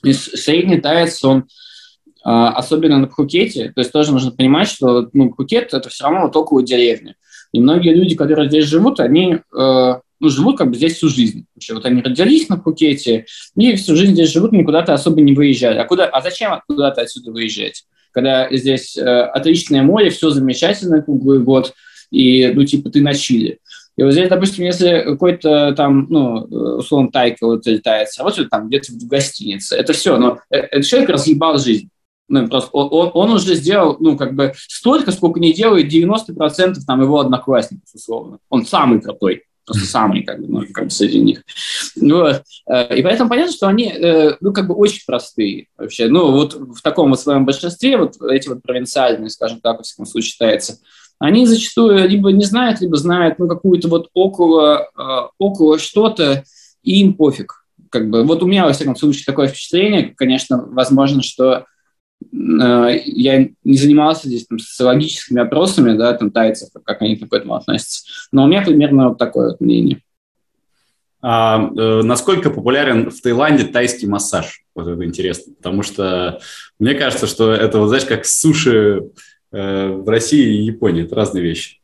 И 0.01 0.13
средний 0.13 0.79
таец, 0.79 1.21
он 1.25 1.43
а, 2.23 2.53
особенно 2.53 2.97
на 2.99 3.07
Пхукете, 3.07 3.73
то 3.75 3.81
есть 3.81 3.91
тоже 3.91 4.13
нужно 4.13 4.31
понимать, 4.31 4.69
что 4.69 5.09
ну, 5.11 5.29
Пхукет– 5.29 5.73
это 5.73 5.89
все 5.89 6.05
равно 6.05 6.21
вот 6.21 6.35
около 6.37 6.63
деревни. 6.63 7.15
И 7.51 7.59
многие 7.59 7.93
люди, 7.93 8.15
которые 8.15 8.47
здесь 8.47 8.65
живут, 8.65 8.99
они 8.99 9.35
э, 9.35 9.93
ну, 10.19 10.29
живут 10.29 10.57
как 10.57 10.69
бы 10.69 10.75
здесь 10.75 10.95
всю 10.95 11.09
жизнь. 11.09 11.45
Вообще, 11.55 11.73
вот 11.73 11.85
они 11.85 12.01
родились 12.01 12.49
на 12.49 12.57
Пхукете, 12.57 13.25
и 13.55 13.75
всю 13.75 13.95
жизнь 13.95 14.13
здесь 14.13 14.31
живут, 14.31 14.51
никуда-то 14.51 14.93
особо 14.93 15.21
не 15.21 15.33
выезжали. 15.33 15.77
А, 15.77 15.85
куда, 15.85 16.05
а 16.05 16.21
зачем 16.21 16.59
куда-то 16.67 17.01
отсюда 17.01 17.31
выезжать? 17.31 17.85
Когда 18.11 18.53
здесь 18.55 18.97
э, 18.97 19.03
отличное 19.03 19.83
море, 19.83 20.09
все 20.09 20.29
замечательно 20.29 21.01
круглый 21.01 21.39
год, 21.39 21.73
и, 22.11 22.51
ну, 22.53 22.65
типа, 22.65 22.89
ты 22.89 23.01
на 23.01 23.13
Чили. 23.13 23.59
И 23.97 24.03
вот 24.03 24.13
здесь, 24.13 24.29
допустим, 24.29 24.65
если 24.65 25.03
какой-то 25.05 25.73
там, 25.75 26.07
ну, 26.09 26.43
условно, 26.77 27.11
тайка 27.11 27.45
вот 27.45 27.65
летает, 27.65 28.07
работает 28.17 28.49
там 28.49 28.67
где-то 28.67 28.93
в 28.93 29.07
гостинице, 29.07 29.75
это 29.75 29.93
все, 29.93 30.17
но 30.17 30.39
э, 30.49 30.57
этот 30.57 30.85
человек 30.85 31.09
разъебал 31.09 31.57
жизнь. 31.57 31.89
Ну, 32.29 32.47
просто 32.47 32.69
он, 32.71 33.11
он, 33.13 33.31
уже 33.31 33.55
сделал, 33.55 33.97
ну, 33.99 34.15
как 34.15 34.35
бы 34.35 34.53
столько, 34.55 35.11
сколько 35.11 35.39
не 35.39 35.51
делает 35.51 35.91
90% 35.91 36.75
там 36.85 37.01
его 37.01 37.19
одноклассников, 37.19 37.89
условно. 37.93 38.37
Он 38.49 38.65
самый 38.65 39.01
крутой 39.01 39.43
просто 39.69 39.85
самый, 39.85 40.23
как 40.23 40.39
бы, 40.39 40.47
ну, 40.47 40.63
как 40.73 40.85
бы 40.85 40.89
среди 40.89 41.19
них. 41.19 41.43
Вот. 41.99 42.43
Э, 42.67 42.95
и 42.95 43.01
поэтому 43.01 43.29
понятно, 43.29 43.53
что 43.53 43.67
они, 43.67 43.89
э, 43.89 44.35
ну, 44.41 44.51
как 44.51 44.67
бы 44.67 44.73
очень 44.73 45.03
простые 45.05 45.67
вообще. 45.77 46.07
Ну, 46.07 46.31
вот 46.31 46.53
в 46.53 46.81
таком 46.81 47.09
вот 47.09 47.19
своем 47.19 47.45
большинстве, 47.45 47.97
вот 47.97 48.15
эти 48.29 48.49
вот 48.49 48.61
провинциальные, 48.61 49.29
скажем 49.29 49.59
так, 49.61 49.77
во 49.77 49.83
всяком 49.83 50.05
случае, 50.05 50.31
считается, 50.31 50.79
они 51.19 51.45
зачастую 51.45 52.07
либо 52.07 52.31
не 52.31 52.45
знают, 52.45 52.81
либо 52.81 52.95
знают, 52.97 53.39
ну, 53.39 53.47
какую-то 53.47 53.87
вот 53.89 54.09
около, 54.13 54.89
э, 54.97 55.27
около 55.37 55.77
что-то, 55.77 56.43
и 56.83 57.01
им 57.01 57.13
пофиг. 57.13 57.65
Как 57.89 58.09
бы, 58.09 58.23
вот 58.23 58.41
у 58.43 58.47
меня, 58.47 58.65
во 58.65 58.73
всяком 58.73 58.95
случае, 58.95 59.25
такое 59.25 59.47
впечатление, 59.47 60.13
конечно, 60.15 60.63
возможно, 60.67 61.21
что 61.21 61.65
я 62.31 63.47
не 63.63 63.77
занимался 63.77 64.27
здесь 64.27 64.45
там, 64.45 64.59
социологическими 64.59 65.41
опросами, 65.41 65.97
да, 65.97 66.13
там 66.13 66.31
тайцев, 66.31 66.69
как 66.83 67.01
они 67.01 67.15
к 67.15 67.33
этому 67.33 67.55
относятся. 67.55 68.03
Но 68.31 68.43
у 68.43 68.47
меня 68.47 68.61
примерно 68.61 69.09
вот 69.09 69.17
такое 69.17 69.51
вот 69.51 69.61
мнение. 69.61 70.01
А, 71.21 71.69
э, 71.77 72.01
насколько 72.03 72.49
популярен 72.49 73.09
в 73.11 73.21
Таиланде 73.21 73.65
тайский 73.65 74.07
массаж? 74.07 74.63
Вот 74.73 74.87
это 74.87 75.03
интересно, 75.03 75.53
потому 75.53 75.83
что 75.83 76.39
мне 76.79 76.93
кажется, 76.93 77.27
что 77.27 77.51
это, 77.51 77.79
вот, 77.79 77.87
знаешь, 77.87 78.05
как 78.05 78.25
суши 78.25 79.11
э, 79.51 79.87
в 79.87 80.07
России 80.07 80.59
и 80.59 80.65
Японии, 80.65 81.03
это 81.03 81.15
разные 81.15 81.43
вещи. 81.43 81.81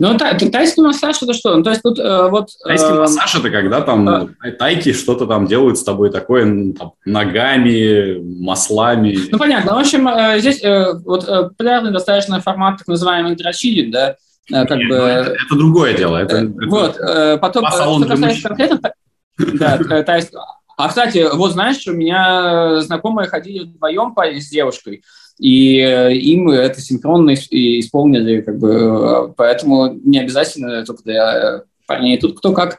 Ну, 0.00 0.18
тай, 0.18 0.36
тайский 0.36 0.82
массаж 0.82 1.22
это 1.22 1.32
что? 1.32 1.56
Ну, 1.56 1.62
то 1.62 1.70
есть 1.70 1.82
тут 1.82 1.98
э, 2.00 2.28
вот... 2.28 2.48
Тайский 2.64 2.90
э, 2.90 2.98
массаж 2.98 3.36
это 3.36 3.50
когда 3.50 3.82
там 3.82 4.08
э, 4.42 4.52
тайки 4.52 4.92
что-то 4.92 5.26
там 5.26 5.46
делают 5.46 5.78
с 5.78 5.84
тобой 5.84 6.10
такое, 6.10 6.44
ну, 6.44 6.72
там, 6.72 6.92
ногами, 7.04 8.18
маслами. 8.40 9.16
Ну, 9.30 9.38
понятно. 9.38 9.76
В 9.76 9.78
общем, 9.78 10.08
э, 10.08 10.40
здесь 10.40 10.62
э, 10.64 10.94
вот 11.04 11.28
э, 11.28 11.44
популярный 11.44 11.92
достаточно 11.92 12.40
формат 12.40 12.78
так 12.78 12.88
называемый 12.88 13.36
дрочили, 13.36 13.90
да, 13.90 14.16
э, 14.50 14.66
как 14.66 14.76
Нет, 14.76 14.88
бы... 14.88 14.96
Ну, 14.96 15.04
это, 15.04 15.30
это 15.30 15.54
другое 15.56 15.94
дело. 15.94 16.16
Это, 16.16 16.36
э, 16.38 16.48
вот, 16.66 16.96
э, 16.98 17.38
потом, 17.38 17.64
э, 17.64 17.68
что 17.70 18.04
касается 18.08 18.48
конкретно... 18.48 18.92
Да, 19.38 19.78
э, 19.90 20.02
тайский... 20.02 20.36
А, 20.76 20.88
кстати, 20.88 21.28
вот 21.32 21.52
знаешь, 21.52 21.86
у 21.86 21.92
меня 21.92 22.80
знакомые 22.80 23.28
ходили 23.28 23.66
вдвоем 23.66 24.12
с 24.16 24.48
девушкой, 24.48 25.04
и 25.38 25.78
э, 25.78 26.14
им 26.14 26.48
это 26.50 26.80
синхронно 26.80 27.34
исполнили, 27.34 28.40
как 28.40 28.58
бы, 28.58 28.70
э, 28.70 29.32
поэтому 29.36 29.92
не 29.92 30.20
обязательно 30.20 30.84
только 30.84 31.02
для 31.02 31.62
парней, 31.86 32.18
тут 32.18 32.38
кто 32.38 32.52
как. 32.52 32.78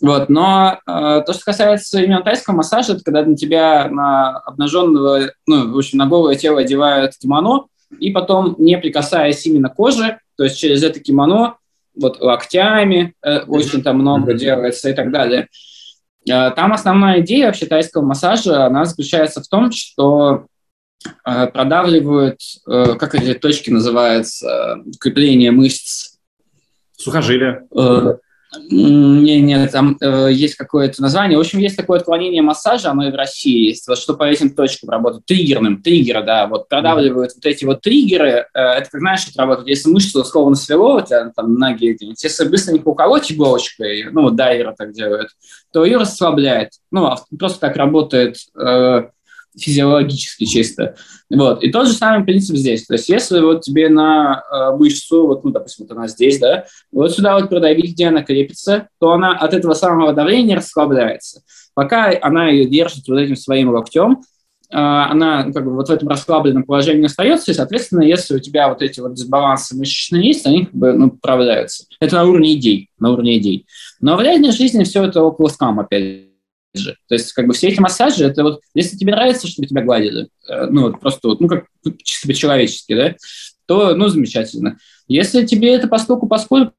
Вот. 0.00 0.28
Но 0.28 0.78
э, 0.86 1.22
то, 1.24 1.32
что 1.32 1.44
касается 1.44 2.02
именно 2.02 2.22
тайского 2.22 2.56
массажа, 2.56 2.94
это 2.94 3.04
когда 3.04 3.24
на 3.24 3.36
тебя 3.36 3.88
на 3.88 4.38
обнаженного, 4.38 5.30
ну, 5.46 5.72
в 5.72 5.78
общем, 5.78 5.98
на 5.98 6.06
голое 6.06 6.34
тело 6.34 6.60
одевают 6.60 7.16
кимоно, 7.16 7.66
и 7.98 8.10
потом, 8.10 8.56
не 8.58 8.78
прикасаясь 8.78 9.46
именно 9.46 9.68
кожи, 9.68 10.18
то 10.36 10.44
есть 10.44 10.58
через 10.58 10.82
это 10.82 10.98
кимоно, 10.98 11.56
вот 11.94 12.20
локтями 12.20 13.14
э, 13.22 13.40
очень 13.46 13.82
там 13.82 13.98
много 13.98 14.34
делается 14.34 14.90
и 14.90 14.94
так 14.94 15.12
далее. 15.12 15.48
Э, 16.28 16.50
там 16.50 16.72
основная 16.72 17.20
идея 17.20 17.46
вообще 17.46 17.66
тайского 17.66 18.02
массажа, 18.02 18.66
она 18.66 18.84
заключается 18.86 19.40
в 19.40 19.48
том, 19.48 19.70
что 19.70 20.46
Э, 20.46 20.46
продавливают, 21.24 22.40
э, 22.66 22.94
как 22.98 23.14
эти 23.14 23.34
точки 23.34 23.70
называются, 23.70 24.82
крепление 25.00 25.50
мышц. 25.50 26.16
Сухожилия. 26.96 27.66
Э, 27.76 28.14
не, 28.70 29.40
нет, 29.40 29.72
там 29.72 29.96
э, 30.00 30.28
есть 30.30 30.56
какое-то 30.56 31.00
название. 31.00 31.38
В 31.38 31.40
общем, 31.40 31.58
есть 31.58 31.76
такое 31.76 32.00
отклонение 32.00 32.42
массажа, 32.42 32.90
оно 32.90 33.08
и 33.08 33.10
в 33.10 33.14
России 33.14 33.68
есть, 33.68 33.88
вот, 33.88 33.96
что 33.96 34.14
по 34.14 34.24
этим 34.24 34.54
точкам 34.54 34.90
работает, 34.90 35.24
триггерным, 35.24 35.80
триггеры, 35.82 36.22
да, 36.22 36.46
вот 36.46 36.68
продавливают 36.68 37.32
mm-hmm. 37.32 37.36
вот 37.36 37.46
эти 37.46 37.64
вот 37.64 37.80
триггеры, 37.80 38.46
э, 38.52 38.60
это 38.60 38.90
как, 38.90 39.00
знаешь, 39.00 39.26
это 39.26 39.38
работает, 39.40 39.68
если 39.68 39.88
мышцу 39.88 40.20
условно 40.20 40.54
свело, 40.54 40.96
у 40.96 41.00
тебя 41.00 41.32
там 41.34 41.54
ноги 41.54 41.92
где-нибудь, 41.92 42.22
если 42.22 42.46
быстренько 42.46 42.88
уколоть 42.88 43.32
иголочкой, 43.32 44.10
ну, 44.12 44.22
вот 44.22 44.36
дайверы 44.36 44.74
так 44.76 44.92
делают, 44.92 45.30
то 45.72 45.86
ее 45.86 45.96
расслабляет. 45.96 46.72
Ну, 46.90 47.06
а 47.06 47.18
просто 47.38 47.58
так 47.58 47.76
работает 47.76 48.36
э, 48.54 49.04
физиологически 49.58 50.44
чисто. 50.44 50.96
Вот. 51.30 51.62
И 51.62 51.70
тот 51.70 51.86
же 51.86 51.92
самый 51.92 52.24
принцип 52.24 52.56
здесь. 52.56 52.86
То 52.86 52.94
есть 52.94 53.08
если 53.08 53.40
вот 53.40 53.62
тебе 53.62 53.88
на 53.88 54.42
э, 54.50 54.76
мышцу, 54.76 55.26
вот, 55.26 55.44
ну, 55.44 55.50
допустим, 55.50 55.86
вот 55.86 55.96
она 55.96 56.08
здесь, 56.08 56.38
да, 56.38 56.66
вот 56.90 57.12
сюда 57.12 57.38
вот 57.38 57.48
продавить, 57.48 57.92
где 57.92 58.08
она 58.08 58.22
крепится, 58.22 58.88
то 59.00 59.12
она 59.12 59.36
от 59.36 59.54
этого 59.54 59.74
самого 59.74 60.12
давления 60.12 60.56
расслабляется. 60.56 61.42
Пока 61.74 62.12
она 62.20 62.48
ее 62.48 62.66
держит 62.66 63.06
вот 63.08 63.18
этим 63.18 63.36
своим 63.36 63.70
локтем, 63.70 64.22
э, 64.70 64.76
она 64.76 65.44
ну, 65.46 65.52
как 65.52 65.64
бы 65.64 65.74
вот 65.74 65.88
в 65.88 65.92
этом 65.92 66.08
расслабленном 66.08 66.64
положении 66.64 67.06
остается, 67.06 67.50
и, 67.50 67.54
соответственно, 67.54 68.02
если 68.02 68.36
у 68.36 68.40
тебя 68.40 68.68
вот 68.68 68.82
эти 68.82 69.00
вот 69.00 69.14
дисбалансы 69.14 69.76
мышечные 69.76 70.26
есть, 70.28 70.46
они 70.46 70.66
как 70.66 70.74
бы 70.74 70.92
ну, 70.92 71.06
управляются. 71.06 71.84
Это 72.00 72.16
на 72.16 72.24
уровне 72.24 72.54
идей, 72.54 72.90
на 72.98 73.10
уровне 73.12 73.38
идей. 73.38 73.66
Но 74.00 74.16
в 74.16 74.20
реальной 74.22 74.52
жизни 74.52 74.84
все 74.84 75.04
это 75.04 75.22
около 75.22 75.48
скам, 75.48 75.80
опять 75.80 76.31
же. 76.74 76.96
То 77.08 77.14
есть, 77.14 77.32
как 77.32 77.46
бы 77.46 77.54
все 77.54 77.68
эти 77.68 77.80
массажи, 77.80 78.24
это 78.24 78.42
вот, 78.42 78.60
если 78.74 78.96
тебе 78.96 79.12
нравится, 79.12 79.46
чтобы 79.46 79.68
тебя 79.68 79.82
гладили, 79.82 80.28
э, 80.48 80.66
ну, 80.66 80.82
вот 80.82 81.00
просто 81.00 81.28
вот, 81.28 81.40
ну, 81.40 81.48
как 81.48 81.66
чисто 82.02 82.28
по-человечески, 82.28 82.94
да, 82.94 83.14
то, 83.66 83.94
ну, 83.94 84.08
замечательно. 84.08 84.78
Если 85.08 85.44
тебе 85.44 85.74
это 85.74 85.88
поскольку 85.88 86.26
поскольку 86.26 86.72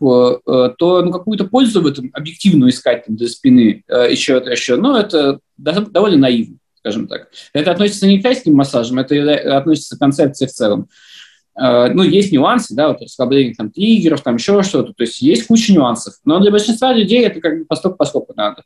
э, 0.00 0.70
то 0.78 1.02
ну, 1.02 1.10
какую-то 1.10 1.44
пользу 1.46 1.82
в 1.82 1.86
этом 1.86 2.10
объективную 2.12 2.70
искать 2.70 3.04
там, 3.06 3.16
для 3.16 3.28
спины, 3.28 3.84
э, 3.88 4.10
еще 4.10 4.36
это 4.36 4.50
еще, 4.50 4.76
ну, 4.76 4.96
это 4.96 5.40
довольно 5.56 6.18
наивно, 6.18 6.58
скажем 6.78 7.08
так. 7.08 7.28
Это 7.52 7.72
относится 7.72 8.06
не 8.06 8.20
к 8.20 8.22
тайским 8.22 8.54
массажам, 8.54 8.98
это 8.98 9.58
относится 9.58 9.96
к 9.96 10.00
концепции 10.00 10.46
в 10.46 10.52
целом. 10.52 10.88
Ну, 11.54 12.02
есть 12.02 12.32
нюансы, 12.32 12.74
да, 12.74 12.88
вот 12.88 13.02
расслабление 13.02 13.54
там 13.54 13.70
триггеров, 13.70 14.22
там 14.22 14.36
еще 14.36 14.62
что-то, 14.62 14.94
то 14.94 15.02
есть 15.02 15.20
есть 15.20 15.46
куча 15.46 15.74
нюансов, 15.74 16.14
но 16.24 16.40
для 16.40 16.50
большинства 16.50 16.94
людей 16.94 17.26
это 17.26 17.42
как 17.42 17.58
бы 17.58 17.64
постольку 17.66 17.98
поскольку 17.98 18.32
надо. 18.34 18.62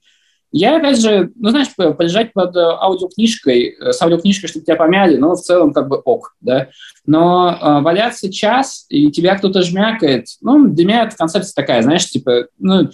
Я, 0.59 0.79
опять 0.79 0.99
же, 0.99 1.33
ну, 1.35 1.51
знаешь, 1.51 1.69
полежать 1.77 2.33
под 2.33 2.57
э, 2.57 2.61
аудиокнижкой, 2.61 3.77
э, 3.79 3.93
с 3.93 4.01
аудиокнижкой, 4.01 4.49
чтобы 4.49 4.65
тебя 4.65 4.77
помяли, 4.77 5.19
ну, 5.19 5.35
в 5.35 5.41
целом 5.43 5.75
как 5.75 5.87
бы 5.87 5.99
ок, 5.99 6.35
да. 6.41 6.69
Но 7.05 7.51
э, 7.51 7.83
валяться 7.83 8.33
час, 8.33 8.87
и 8.89 9.11
тебя 9.11 9.37
кто-то 9.37 9.61
жмякает, 9.61 10.29
ну, 10.41 10.67
для 10.69 10.87
меня 10.87 11.05
эта 11.05 11.15
концепция 11.15 11.53
такая, 11.55 11.83
знаешь, 11.83 12.07
типа, 12.07 12.47
ну, 12.59 12.89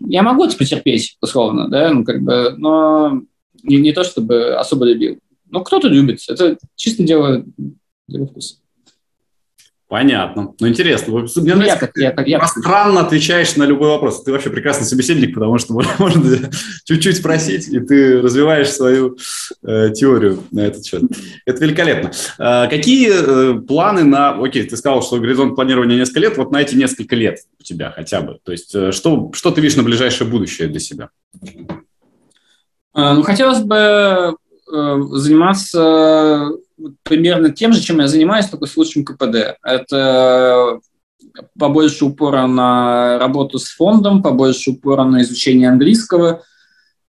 я 0.00 0.24
могу 0.24 0.44
это 0.46 0.56
потерпеть, 0.56 1.16
условно, 1.20 1.68
да, 1.68 1.90
ну, 1.90 2.02
как 2.02 2.22
бы, 2.22 2.56
но 2.58 3.22
не, 3.62 3.76
не 3.76 3.92
то, 3.92 4.02
чтобы 4.02 4.56
особо 4.56 4.84
любил. 4.84 5.20
Ну, 5.48 5.62
кто-то 5.62 5.86
любит, 5.86 6.18
это 6.28 6.58
чисто 6.74 7.04
дело, 7.04 7.44
дело 8.08 8.26
вкуса. 8.26 8.56
Понятно. 9.94 10.52
Ну, 10.58 10.66
интересно. 10.66 11.12
Мне 11.12 11.54
ну, 11.54 11.62
я, 11.62 11.76
как, 11.76 11.96
я, 11.96 12.10
как, 12.10 12.26
я, 12.26 12.40
пространно 12.40 13.02
отвечаешь 13.02 13.54
на 13.54 13.62
любой 13.62 13.90
вопрос. 13.90 14.24
Ты 14.24 14.32
вообще 14.32 14.50
прекрасный 14.50 14.86
собеседник, 14.86 15.34
потому 15.34 15.56
что 15.58 15.72
можно 16.00 16.50
чуть-чуть 16.84 17.18
спросить, 17.18 17.68
и 17.68 17.78
ты 17.78 18.20
развиваешь 18.20 18.70
свою 18.70 19.16
э, 19.62 19.90
теорию 19.94 20.42
на 20.50 20.62
этот 20.62 20.84
счет. 20.84 21.04
Это 21.46 21.64
великолепно. 21.64 22.10
Э, 22.40 22.68
какие 22.68 23.12
э, 23.12 23.60
планы 23.60 24.02
на... 24.02 24.30
Окей, 24.30 24.64
ты 24.64 24.76
сказал, 24.76 25.00
что 25.00 25.20
горизонт 25.20 25.54
планирования 25.54 25.96
несколько 25.96 26.18
лет. 26.18 26.38
Вот 26.38 26.50
на 26.50 26.60
эти 26.60 26.74
несколько 26.74 27.14
лет 27.14 27.38
у 27.60 27.62
тебя 27.62 27.92
хотя 27.92 28.20
бы. 28.20 28.40
То 28.42 28.50
есть 28.50 28.74
э, 28.74 28.90
что, 28.90 29.30
что 29.32 29.52
ты 29.52 29.60
видишь 29.60 29.76
на 29.76 29.84
ближайшее 29.84 30.28
будущее 30.28 30.66
для 30.66 30.80
себя? 30.80 31.10
Э, 32.96 33.12
ну, 33.12 33.22
хотелось 33.22 33.60
бы 33.60 33.76
э, 33.76 35.02
заниматься 35.12 36.50
примерно 37.02 37.50
тем 37.50 37.72
же, 37.72 37.80
чем 37.80 38.00
я 38.00 38.08
занимаюсь, 38.08 38.46
только 38.46 38.66
с 38.66 38.76
лучшим 38.76 39.04
КПД. 39.04 39.56
Это 39.62 40.80
побольше 41.58 42.04
упора 42.04 42.46
на 42.46 43.18
работу 43.18 43.58
с 43.58 43.68
фондом, 43.68 44.22
побольше 44.22 44.72
упора 44.72 45.04
на 45.04 45.22
изучение 45.22 45.68
английского, 45.68 46.42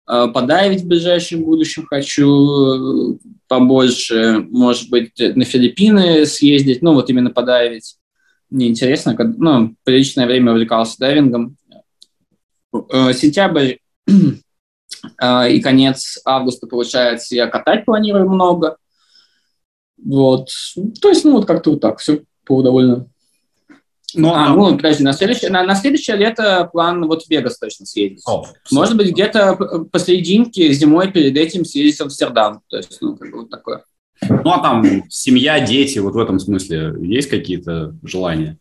э, 0.09 0.27
подавить 0.33 0.83
в 0.83 0.89
ближайшем 0.89 1.45
будущем 1.45 1.87
хочу 1.87 3.19
побольше, 3.49 4.47
может 4.51 4.91
быть, 4.91 5.13
на 5.19 5.45
Филиппины 5.45 6.27
съездить, 6.27 6.83
ну 6.83 6.95
вот 6.95 7.11
именно 7.11 7.31
подавить. 7.31 7.97
Мне 8.51 8.69
интересно, 8.69 9.17
ну, 9.19 9.75
приличное 9.85 10.27
время 10.27 10.53
увлекался 10.53 10.99
дайвингом. 10.99 11.57
Э, 12.73 13.13
сентябрь 13.13 13.77
э, 14.07 15.51
и 15.51 15.61
конец 15.61 16.21
августа, 16.25 16.67
получается, 16.67 17.35
я 17.35 17.47
катать 17.47 17.85
планирую 17.85 18.29
много. 18.29 18.77
Вот. 20.03 20.49
То 21.01 21.09
есть, 21.09 21.25
ну, 21.25 21.33
вот 21.33 21.47
как-то 21.47 21.71
вот 21.71 21.81
так, 21.81 21.99
все 21.99 22.23
по 22.45 22.63
довольно. 22.63 23.09
Ну, 24.17 24.33
а, 24.33 24.47
а, 24.47 24.49
ну, 24.55 24.77
подожди, 24.77 25.03
на 25.03 25.13
следующее, 25.13 25.51
на, 25.51 25.65
на 25.65 25.75
следующее 25.75 26.17
лето 26.17 26.69
план 26.73 27.05
вот 27.07 27.25
в 27.25 27.31
Вегас 27.31 27.59
точно 27.59 27.85
съездить. 27.85 28.23
О, 28.27 28.47
Может 28.71 28.97
быть, 28.97 29.11
где-то 29.11 29.57
посерединке 29.91 30.73
зимой 30.73 31.11
перед 31.11 31.37
этим 31.37 31.65
съездить 31.65 31.99
в 31.99 32.05
Амстердам. 32.05 32.61
То 32.69 32.77
есть, 32.77 32.99
ну, 33.01 33.17
как 33.17 33.33
бы 33.33 33.41
вот 33.41 33.51
такое. 33.51 33.85
Ну, 34.29 34.51
а 34.51 34.61
там 34.61 34.85
семья, 35.09 35.59
дети, 35.61 35.99
вот 35.99 36.15
в 36.15 36.19
этом 36.19 36.39
смысле 36.39 36.95
есть 37.01 37.29
какие-то 37.29 37.97
желания? 38.05 38.59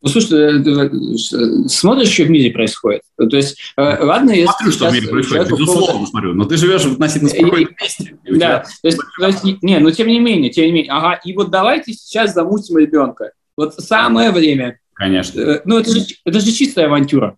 Ну, 0.00 0.08
слушай, 0.08 0.62
ты, 0.62 1.68
смотришь, 1.68 2.12
что 2.12 2.22
в 2.22 2.30
мире 2.30 2.52
происходит. 2.52 3.02
То 3.16 3.36
есть, 3.36 3.58
э, 3.76 4.04
ладно, 4.04 4.30
если 4.30 4.46
Смотрю, 4.46 4.72
что 4.72 4.90
в 4.90 4.92
мире 4.92 5.08
происходит, 5.08 5.50
безусловно 5.50 6.06
смотрю, 6.06 6.34
но 6.34 6.44
ты 6.44 6.56
живешь 6.56 6.84
в 6.84 6.92
относительно 6.92 7.30
спокойном 7.30 7.74
месте. 7.80 8.16
Да, 8.30 8.60
то 8.60 8.88
есть, 8.88 8.98
то 9.18 9.26
есть, 9.26 9.62
не, 9.62 9.78
ну, 9.78 9.90
тем 9.90 10.06
не 10.06 10.20
менее, 10.20 10.50
тем 10.50 10.66
не 10.66 10.72
менее, 10.72 10.92
ага, 10.92 11.20
и 11.24 11.32
вот 11.32 11.50
давайте 11.50 11.92
сейчас 11.92 12.32
замутим 12.32 12.78
ребенка. 12.78 13.32
Вот 13.56 13.74
самое 13.74 14.30
время. 14.30 14.78
Конечно. 14.94 15.40
Э, 15.40 15.62
ну, 15.64 15.78
это 15.78 15.90
же, 15.90 16.06
это 16.24 16.38
же 16.38 16.52
чистая 16.52 16.86
авантюра. 16.86 17.36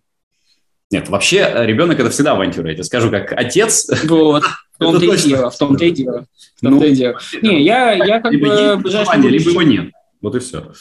Нет, 0.91 1.09
вообще 1.09 1.37
э, 1.37 1.65
ребенок 1.65 1.99
это 1.99 2.11
всегда 2.11 2.33
авантюра. 2.33 2.69
Я 2.69 2.75
тебе 2.75 2.83
скажу, 2.83 3.09
как 3.09 3.31
отец. 3.33 3.89
Вот. 4.03 4.43
В 4.75 4.83
том-то 4.83 5.05
и 5.05 5.17
дело, 5.17 5.49
в 5.49 5.57
том-то 5.57 5.85
и 5.85 5.91
дело. 5.91 6.25
В 6.57 6.61
том-то 6.61 6.85
и 6.85 6.95
дело. 6.95 7.19
Не, 7.41 7.63
я, 7.63 7.93
я 7.93 8.19
как 8.19 8.31
либо 8.31 8.77
бы... 8.77 8.89
Есть 8.89 9.13
либо 9.15 9.49
его 9.51 9.61
нет. 9.61 9.91
Вот 10.21 10.35
и 10.35 10.39
все. 10.39 10.73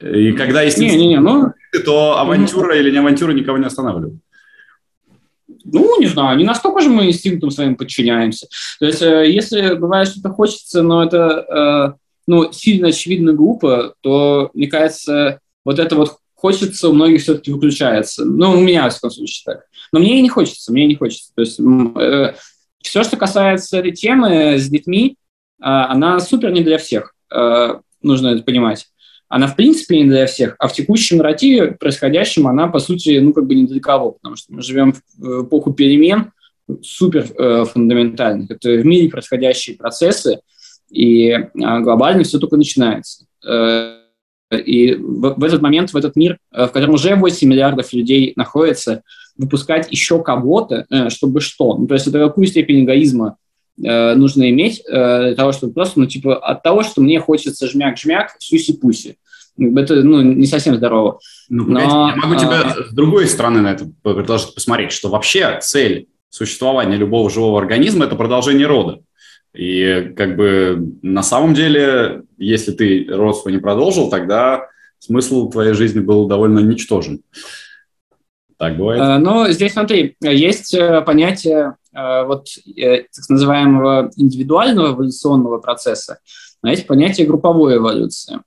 И 0.00 0.32
когда 0.32 0.62
есть 0.62 0.78
не, 0.78 0.96
не, 0.96 1.08
не, 1.08 1.20
ну... 1.20 1.52
то 1.84 2.18
авантюра 2.18 2.78
или 2.78 2.90
не 2.90 2.98
авантюра 2.98 3.32
никого 3.32 3.58
не 3.58 3.66
останавливает. 3.66 4.14
Ну, 5.64 6.00
не 6.00 6.06
знаю, 6.06 6.38
не 6.38 6.44
настолько 6.44 6.80
же 6.80 6.88
мы 6.88 7.06
инстинктам 7.06 7.50
своим 7.50 7.76
подчиняемся. 7.76 8.46
То 8.78 8.86
есть, 8.86 9.02
э, 9.02 9.30
если 9.30 9.74
бывает 9.74 10.08
что-то 10.08 10.30
хочется, 10.30 10.82
но 10.82 11.04
это 11.04 11.96
э, 11.96 11.98
ну, 12.26 12.52
сильно 12.52 12.88
очевидно 12.88 13.32
глупо, 13.32 13.94
то, 14.00 14.50
мне 14.54 14.68
кажется, 14.68 15.40
вот 15.64 15.78
это 15.78 15.96
вот 15.96 16.16
хочется 16.34 16.88
у 16.88 16.92
многих 16.92 17.22
все-таки 17.22 17.50
выключается. 17.50 18.24
Ну, 18.24 18.52
у 18.52 18.60
меня, 18.60 18.88
в 18.88 18.92
всяком 18.92 19.10
случае, 19.10 19.42
так. 19.44 19.64
Но 19.92 19.98
мне 19.98 20.18
и 20.18 20.22
не 20.22 20.28
хочется, 20.28 20.72
мне 20.72 20.86
не 20.86 20.94
хочется. 20.94 21.32
То 21.34 21.40
есть 21.42 21.58
э, 21.58 22.34
все, 22.80 23.02
что 23.02 23.16
касается 23.16 23.78
этой 23.78 23.92
темы 23.92 24.58
с 24.58 24.68
детьми, 24.68 25.16
э, 25.60 25.64
она 25.64 26.20
супер 26.20 26.52
не 26.52 26.62
для 26.62 26.78
всех, 26.78 27.14
э, 27.34 27.80
нужно 28.00 28.28
это 28.28 28.44
понимать 28.44 28.86
она 29.28 29.46
в 29.46 29.56
принципе 29.56 29.98
не 29.98 30.08
для 30.08 30.26
всех, 30.26 30.56
а 30.58 30.68
в 30.68 30.72
текущем 30.72 31.18
нарративе 31.18 31.72
происходящем 31.72 32.46
она, 32.46 32.68
по 32.68 32.78
сути, 32.78 33.18
ну, 33.18 33.32
как 33.32 33.46
бы 33.46 33.54
не 33.54 33.66
для 33.66 33.80
кого, 33.80 34.12
потому 34.12 34.36
что 34.36 34.54
мы 34.54 34.62
живем 34.62 34.94
в 35.16 35.44
эпоху 35.44 35.72
перемен 35.72 36.32
супер 36.82 37.26
э, 37.36 37.64
фундаментальных. 37.64 38.50
Это 38.50 38.70
в 38.70 38.86
мире 38.86 39.08
происходящие 39.08 39.76
процессы, 39.76 40.40
и 40.90 41.30
э, 41.30 41.46
глобально 41.54 42.24
все 42.24 42.38
только 42.38 42.56
начинается. 42.56 43.26
Э, 43.46 43.96
и 44.50 44.94
в, 44.94 45.34
в 45.36 45.44
этот 45.44 45.60
момент, 45.60 45.92
в 45.92 45.96
этот 45.96 46.16
мир, 46.16 46.38
э, 46.52 46.66
в 46.66 46.72
котором 46.72 46.94
уже 46.94 47.14
8 47.14 47.48
миллиардов 47.48 47.92
людей 47.92 48.32
находится, 48.36 49.02
выпускать 49.36 49.90
еще 49.90 50.22
кого-то, 50.22 50.86
э, 50.90 51.10
чтобы 51.10 51.40
что? 51.40 51.76
Ну, 51.76 51.86
то 51.86 51.94
есть 51.94 52.06
это 52.06 52.18
какую 52.18 52.46
степень 52.46 52.84
эгоизма 52.84 53.36
Э, 53.84 54.14
нужно 54.14 54.50
иметь 54.50 54.82
э, 54.86 55.26
для 55.28 55.34
того, 55.34 55.52
чтобы 55.52 55.72
просто, 55.72 56.00
ну, 56.00 56.06
типа, 56.06 56.36
от 56.36 56.62
того, 56.62 56.82
что 56.82 57.00
мне 57.00 57.20
хочется 57.20 57.66
жмяк-жмяк, 57.66 58.30
сюси-пуси. 58.38 59.16
Это, 59.58 60.02
ну, 60.02 60.20
не 60.22 60.46
совсем 60.46 60.76
здорово. 60.76 61.20
Ну, 61.48 61.64
Но, 61.64 61.80
я 61.80 62.16
могу 62.16 62.34
а... 62.34 62.38
тебя 62.38 62.76
с 62.88 62.92
другой 62.92 63.26
стороны 63.26 63.60
на 63.60 63.72
это 63.72 63.90
предложить 64.02 64.54
посмотреть, 64.54 64.92
что 64.92 65.08
вообще 65.08 65.58
цель 65.60 66.08
существования 66.30 66.96
любого 66.96 67.30
живого 67.30 67.60
организма– 67.60 68.04
это 68.06 68.16
продолжение 68.16 68.66
рода. 68.66 69.00
И 69.54 70.12
как 70.16 70.36
бы 70.36 70.94
на 71.02 71.22
самом 71.22 71.54
деле, 71.54 72.22
если 72.36 72.72
ты 72.72 73.06
родство 73.08 73.50
не 73.50 73.58
продолжил, 73.58 74.10
тогда 74.10 74.66
смысл 74.98 75.50
твоей 75.50 75.72
жизни 75.72 76.00
был 76.00 76.26
довольно 76.26 76.60
ничтожен. 76.60 77.22
Так 78.58 78.76
бывает? 78.76 79.22
Но 79.22 79.48
здесь, 79.50 79.72
смотри, 79.72 80.16
есть 80.20 80.76
понятие 81.06 81.74
Э, 81.87 81.87
вот 82.24 82.48
э, 82.76 83.02
так 83.02 83.28
называемого 83.28 84.10
индивидуального 84.16 84.94
эволюционного 84.94 85.58
процесса, 85.58 86.18
но 86.62 86.70
есть 86.70 86.86
понятие 86.86 87.26
групповой 87.26 87.76
эволюции. 87.76 88.40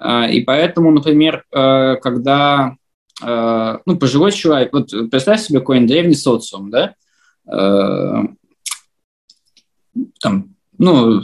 Э, 0.00 0.30
и 0.30 0.42
поэтому, 0.42 0.90
например, 0.90 1.44
когда 1.50 2.76
ну, 3.22 3.96
пожилой 3.96 4.32
человек, 4.32 4.72
вот 4.72 4.90
представь 5.08 5.40
себе 5.40 5.60
какой-нибудь 5.60 5.88
древний 5.88 6.16
социум, 6.16 6.70
да, 6.70 6.94
там, 10.20 10.56
ну, 10.78 11.22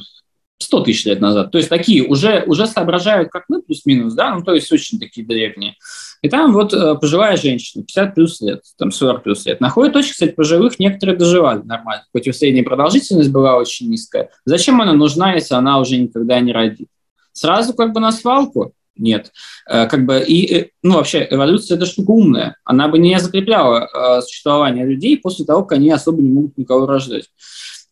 100 0.59 0.81
тысяч 0.85 1.05
лет 1.07 1.21
назад. 1.21 1.51
То 1.51 1.59
есть 1.59 1.71
такие 1.71 2.07
уже, 2.07 2.45
уже 2.47 2.67
соображают, 2.67 3.31
как 3.31 3.45
мы, 3.49 3.63
плюс-минус, 3.63 4.15
да, 4.15 4.35
ну, 4.35 4.45
то 4.45 4.55
есть 4.55 4.71
очень 4.71 5.01
такие 5.01 5.27
древние. 5.27 5.75
И 6.23 6.29
там 6.29 6.53
вот 6.53 6.75
э, 6.75 6.97
пожилая 6.97 7.37
женщина, 7.37 7.83
50 7.83 8.15
плюс 8.15 8.41
лет, 8.41 8.63
там 8.77 8.91
40 8.91 9.23
плюс 9.23 9.47
лет, 9.47 9.61
находит 9.61 9.97
очень, 9.97 10.13
кстати, 10.13 10.33
пожилых, 10.33 10.79
некоторые 10.79 11.17
доживали 11.17 11.63
нормально, 11.63 12.05
хоть 12.13 12.27
и 12.27 12.33
средняя 12.33 12.65
продолжительность 12.65 13.31
была 13.31 13.57
очень 13.57 13.89
низкая. 13.89 14.31
Зачем 14.45 14.83
она 14.83 14.93
нужна, 14.93 15.35
если 15.35 15.55
она 15.55 15.79
уже 15.79 15.97
никогда 15.97 16.41
не 16.41 16.53
родит? 16.53 16.89
Сразу 17.33 17.73
как 17.73 17.95
бы 17.95 18.01
на 18.01 18.13
свалку? 18.13 18.75
Нет. 18.97 19.33
Э, 19.67 19.87
как 19.87 20.05
бы 20.05 20.21
и, 20.21 20.55
э, 20.55 20.69
ну, 20.83 20.97
вообще, 20.97 21.27
эволюция– 21.31 21.77
это 21.79 21.87
штука 21.87 22.11
умная. 22.11 22.57
Она 22.65 22.89
бы 22.89 22.99
не 22.99 23.19
закрепляла 23.19 23.89
существование 24.21 24.85
людей 24.85 25.17
после 25.17 25.47
того, 25.47 25.63
как 25.63 25.79
они 25.79 25.91
особо 25.91 26.21
не 26.21 26.29
могут 26.29 26.59
никого 26.59 26.87
рождать. 26.87 27.31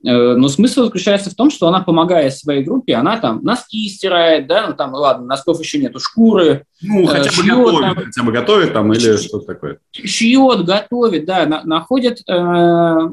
Э, 0.05 0.35
но 0.35 0.49
смысл 0.49 0.85
заключается 0.85 1.31
в 1.31 1.35
том, 1.35 1.51
что 1.51 1.67
она 1.67 1.81
помогает 1.81 2.35
своей 2.35 2.63
группе, 2.63 2.95
она 2.95 3.19
там 3.19 3.43
носки 3.43 3.89
стирает, 3.89 4.47
да, 4.47 4.69
ну 4.69 4.75
там, 4.75 4.95
ладно, 4.95 5.27
носков 5.27 5.59
еще 5.61 5.79
нету, 5.79 5.99
шкуры. 5.99 6.65
Ну, 6.83 7.07
хотя 7.07 7.25
бы 7.25 7.31
шьет, 7.31 7.47
готовит, 7.47 7.81
там, 7.81 7.95
хотя 7.97 8.23
бы 8.23 8.33
готовит 8.33 8.73
там 8.73 8.93
или 8.93 9.17
что-то 9.17 9.47
такое. 9.47 9.79
Шьет, 9.93 10.65
готовит, 10.65 11.25
да, 11.25 11.47
на, 11.47 11.65
находят 11.65 12.21
э, 12.29 13.09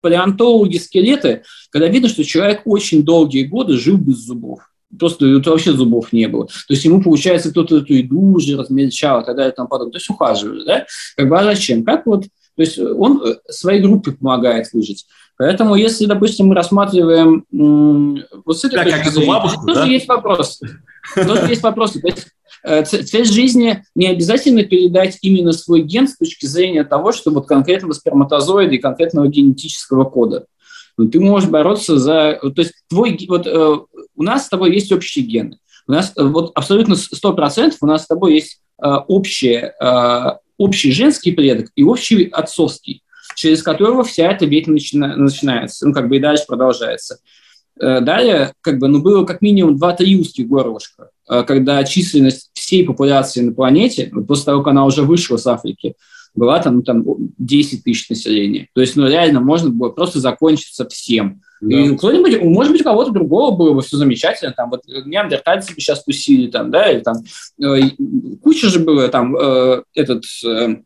палеонтологи 0.00 0.78
скелеты, 0.78 1.42
когда 1.70 1.88
видно, 1.88 2.08
что 2.08 2.24
человек 2.24 2.62
очень 2.64 3.04
долгие 3.04 3.44
годы 3.44 3.76
жил 3.76 3.96
без 3.96 4.18
зубов. 4.18 4.60
Просто 4.98 5.26
это 5.26 5.50
вообще 5.50 5.72
зубов 5.72 6.12
не 6.12 6.26
было. 6.26 6.46
То 6.46 6.74
есть 6.74 6.84
ему, 6.84 7.00
получается, 7.00 7.50
кто-то 7.50 7.78
эту 7.78 7.94
еду 7.94 8.20
уже 8.20 8.56
размельчал 8.56 9.20
и 9.20 9.24
так 9.24 9.36
далее 9.36 9.52
и 9.52 9.54
тому 9.54 9.68
подобное. 9.68 9.92
То 9.92 9.98
есть 9.98 10.10
ухаживали, 10.10 10.64
да? 10.64 10.86
Как 11.16 11.28
бы, 11.28 11.38
а 11.38 11.44
зачем? 11.44 11.84
Как 11.84 12.06
вот 12.06 12.24
то 12.56 12.62
есть 12.62 12.78
он 12.78 13.22
э, 13.24 13.36
своей 13.48 13.80
группе 13.80 14.12
помогает 14.12 14.72
выжить. 14.72 15.06
Поэтому, 15.38 15.74
если, 15.74 16.06
допустим, 16.06 16.48
мы 16.48 16.54
рассматриваем 16.54 17.46
вот 17.50 18.58
с 18.58 18.64
этой 18.64 18.76
да, 18.76 18.84
точки 18.84 19.08
зрения, 19.08 19.32
бабушку, 19.32 19.66
тоже 19.66 19.80
да? 19.80 19.86
есть 19.86 20.08
вопросы. 20.08 20.68
Тоже 21.14 21.46
есть 21.48 21.62
вопросы. 21.62 22.00
То 22.00 22.08
есть, 22.08 22.26
э, 22.64 22.84
цель 22.84 23.24
жизни 23.24 23.82
не 23.94 24.08
обязательно 24.08 24.64
передать 24.64 25.18
именно 25.22 25.52
свой 25.52 25.82
ген 25.82 26.08
с 26.08 26.18
точки 26.18 26.44
зрения 26.46 26.84
того, 26.84 27.12
что 27.12 27.30
вот 27.30 27.46
конкретного 27.46 27.92
сперматозоида 27.92 28.74
и 28.74 28.78
конкретного 28.78 29.28
генетического 29.28 30.04
кода. 30.04 30.44
Но 30.98 31.08
ты 31.08 31.20
можешь 31.20 31.48
бороться 31.48 31.98
за... 31.98 32.38
То 32.42 32.52
есть 32.60 32.74
твой... 32.90 33.18
Вот 33.28 33.46
э, 33.46 33.76
у 34.16 34.22
нас 34.22 34.44
с 34.44 34.48
тобой 34.50 34.74
есть 34.74 34.92
общие 34.92 35.24
гены. 35.24 35.58
У 35.86 35.92
нас 35.92 36.12
вот 36.14 36.52
абсолютно 36.54 36.94
100% 36.94 37.72
у 37.80 37.86
нас 37.86 38.04
с 38.04 38.06
тобой 38.06 38.34
есть 38.34 38.60
общие 38.78 39.74
общий 40.60 40.92
женский 40.92 41.32
предок 41.32 41.70
и 41.74 41.82
общий 41.82 42.24
отцовский, 42.24 43.02
через 43.34 43.62
которого 43.62 44.04
вся 44.04 44.30
эта 44.30 44.44
ветвь 44.44 44.68
начина, 44.68 45.16
начинается, 45.16 45.88
ну, 45.88 45.94
как 45.94 46.08
бы 46.08 46.18
и 46.18 46.20
дальше 46.20 46.44
продолжается. 46.46 47.18
Э, 47.80 48.00
далее, 48.02 48.52
как 48.60 48.78
бы, 48.78 48.88
ну, 48.88 49.00
было 49.00 49.24
как 49.24 49.40
минимум 49.40 49.78
два-три 49.78 50.20
узких 50.20 50.46
горлышка. 50.46 51.08
э, 51.30 51.44
когда 51.44 51.82
численность 51.84 52.50
всей 52.52 52.84
популяции 52.84 53.40
на 53.40 53.54
планете, 53.54 54.12
после 54.28 54.44
того, 54.44 54.62
как 54.62 54.72
она 54.72 54.84
уже 54.84 55.02
вышла 55.02 55.38
с 55.38 55.46
Африки, 55.46 55.94
была 56.34 56.60
там, 56.60 56.76
ну, 56.76 56.82
там 56.82 57.04
10 57.38 57.82
тысяч 57.82 58.10
населения. 58.10 58.68
То 58.74 58.82
есть, 58.82 58.96
ну, 58.96 59.08
реально 59.08 59.40
можно 59.40 59.70
было 59.70 59.88
просто 59.88 60.20
закончиться 60.20 60.86
всем. 60.86 61.40
Да. 61.60 61.76
И 61.76 61.96
кто-нибудь, 61.96 62.42
может 62.42 62.72
быть, 62.72 62.80
у 62.80 62.84
кого-то 62.84 63.10
другого 63.10 63.54
было 63.54 63.74
бы 63.74 63.82
все 63.82 63.96
замечательно, 63.96 64.52
там, 64.52 64.70
вот 64.70 64.82
неандертальцы 64.86 65.74
бы 65.74 65.80
сейчас 65.80 66.02
тусили, 66.04 66.50
там, 66.50 66.70
да, 66.70 66.90
или 66.90 67.00
там, 67.00 67.16
э, 67.62 67.90
куча 68.42 68.68
же 68.68 68.78
было, 68.78 69.08
там, 69.08 69.36
э, 69.36 69.82
этот, 69.94 70.24
э, 70.44 70.76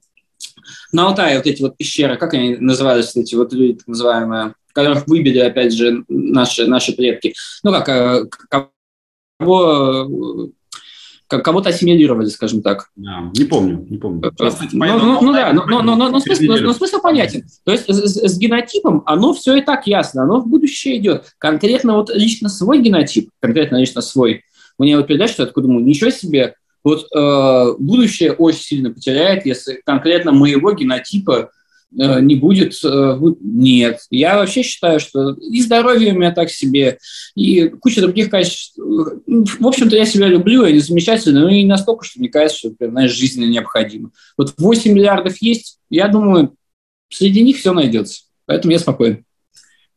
на 0.92 1.06
Алтае 1.06 1.36
вот 1.36 1.46
эти 1.46 1.62
вот 1.62 1.76
пещеры, 1.76 2.16
как 2.16 2.34
они 2.34 2.56
назывались, 2.56 3.14
эти 3.14 3.34
вот 3.34 3.52
люди, 3.52 3.74
так 3.74 3.86
называемые, 3.86 4.54
которых 4.72 5.06
выбили, 5.06 5.38
опять 5.38 5.72
же, 5.72 6.04
наши, 6.08 6.66
наши 6.66 6.92
предки. 6.92 7.34
Ну, 7.62 7.70
как, 7.70 7.88
э, 7.88 8.24
кого 11.26 11.42
кого-то 11.42 11.70
ассимилировали, 11.70 12.26
скажем 12.26 12.62
так. 12.62 12.90
Да, 12.96 13.30
не 13.36 13.44
помню, 13.44 13.86
не 13.88 13.98
помню. 13.98 14.32
Просто, 14.36 14.66
ну, 14.72 14.98
ну, 14.98 15.20
ну 15.20 15.32
да, 15.32 15.52
но, 15.52 15.82
но, 15.82 16.20
смысл, 16.20 16.98
понятен. 17.00 17.44
То 17.64 17.72
есть 17.72 17.88
с, 17.88 18.38
генотипом 18.38 19.02
оно 19.06 19.34
все 19.34 19.56
и 19.56 19.60
так 19.62 19.86
ясно, 19.86 20.24
оно 20.24 20.40
в 20.40 20.48
будущее 20.48 20.98
идет. 20.98 21.32
Конкретно 21.38 21.94
вот 21.94 22.10
лично 22.14 22.48
свой 22.48 22.80
генотип, 22.80 23.30
конкретно 23.40 23.76
лично 23.76 24.00
свой, 24.02 24.42
мне 24.78 24.96
вот 24.96 25.06
передача, 25.06 25.34
что 25.34 25.42
я 25.42 25.46
такой 25.46 25.62
думаю, 25.62 25.84
ничего 25.84 26.10
себе, 26.10 26.54
вот 26.82 27.06
э, 27.14 27.74
будущее 27.78 28.32
очень 28.32 28.60
сильно 28.60 28.90
потеряет, 28.90 29.46
если 29.46 29.80
конкретно 29.84 30.32
моего 30.32 30.72
генотипа 30.72 31.34
Э, 31.34 31.46
не 31.95 32.34
будет. 32.34 32.74
Э, 32.84 33.18
нет. 33.40 34.01
Я 34.11 34.36
вообще 34.36 34.62
считаю, 34.62 35.01
что 35.01 35.32
и 35.32 35.62
здоровье 35.62 36.12
у 36.12 36.16
меня 36.16 36.32
так 36.32 36.51
себе, 36.51 36.99
и 37.34 37.68
куча 37.68 38.01
других 38.01 38.30
качеств. 38.30 38.76
В 38.76 39.66
общем-то, 39.66 39.97
я 39.97 40.05
себя 40.05 40.28
люблю, 40.28 40.64
я 40.64 40.80
замечательно, 40.80 41.42
но 41.42 41.51
не 41.51 41.64
настолько, 41.64 42.05
что 42.05 42.20
мне 42.20 42.28
кажется, 42.28 42.59
что 42.59 42.68
это, 42.68 42.90
знаешь, 42.90 43.12
жизненно 43.12 43.51
необходимо. 43.51 44.11
Вот 44.36 44.55
8 44.59 44.92
миллиардов 44.92 45.36
есть, 45.40 45.78
я 45.90 46.09
думаю, 46.09 46.55
среди 47.11 47.42
них 47.42 47.59
все 47.59 47.72
найдется. 47.72 48.24
Поэтому 48.47 48.72
я 48.72 48.78
спокоен. 48.78 49.24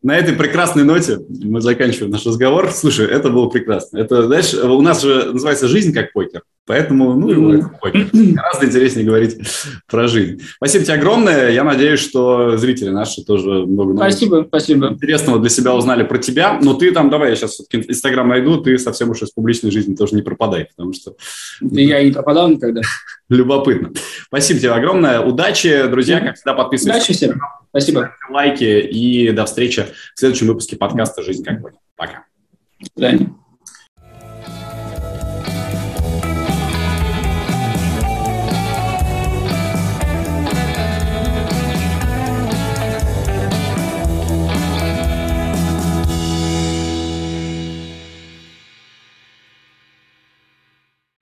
На 0.03 0.15
этой 0.15 0.35
прекрасной 0.35 0.83
ноте 0.83 1.19
мы 1.27 1.59
заканчиваем 1.59 2.11
наш 2.11 2.25
разговор. 2.25 2.71
Слушай, 2.71 3.07
это 3.07 3.29
было 3.29 3.49
прекрасно. 3.49 3.97
Это, 3.97 4.27
знаешь, 4.27 4.53
у 4.53 4.81
нас 4.81 5.01
же 5.01 5.33
называется 5.33 5.67
«Жизнь 5.67 5.93
как 5.93 6.13
покер». 6.13 6.43
Поэтому, 6.67 7.13
ну, 7.13 7.53
mm-hmm. 7.53 8.33
гораздо 8.33 8.65
интереснее 8.65 9.05
говорить 9.05 9.37
про 9.87 10.07
жизнь. 10.07 10.41
Спасибо 10.57 10.83
тебе 10.83 10.95
огромное. 10.95 11.49
Я 11.49 11.63
надеюсь, 11.63 12.01
что 12.01 12.57
зрители 12.57 12.89
наши 12.89 13.23
тоже 13.23 13.65
много 13.65 13.95
спасибо, 13.95 14.45
спасибо. 14.45 14.87
интересного 14.89 15.39
для 15.39 15.49
себя 15.49 15.73
узнали 15.73 16.03
про 16.03 16.17
тебя. 16.17 16.59
Но 16.61 16.73
ты 16.73 16.91
там, 16.91 17.09
давай, 17.09 17.29
я 17.29 17.35
сейчас 17.37 17.61
Инстаграм 17.71 18.27
найду, 18.27 18.57
ты 18.57 18.77
совсем 18.77 19.09
уж 19.11 19.21
из 19.21 19.31
публичной 19.31 19.71
жизни 19.71 19.95
тоже 19.95 20.15
не 20.15 20.21
пропадай, 20.21 20.65
потому 20.65 20.91
что... 20.91 21.15
Я 21.61 22.03
не 22.03 22.11
пропадал 22.11 22.49
никогда. 22.49 22.81
Любопытно. 23.29 23.91
Спасибо 24.25 24.59
тебе 24.59 24.71
огромное. 24.71 25.21
Удачи, 25.21 25.87
друзья. 25.87 26.19
Как 26.19 26.35
всегда, 26.35 26.53
подписывайтесь. 26.53 27.05
Удачи 27.05 27.13
всем. 27.13 27.41
Спасибо. 27.69 28.13
Лайки 28.29 28.81
и 28.81 29.31
до 29.31 29.45
встречи 29.45 29.85
в 30.15 30.19
следующем 30.19 30.47
выпуске 30.47 30.75
подкаста 30.75 31.21
«Жизнь 31.21 31.45
как 31.45 31.61
будет». 31.61 31.75
Пока. 31.95 32.25
До 32.81 32.87
свидания. 32.93 33.46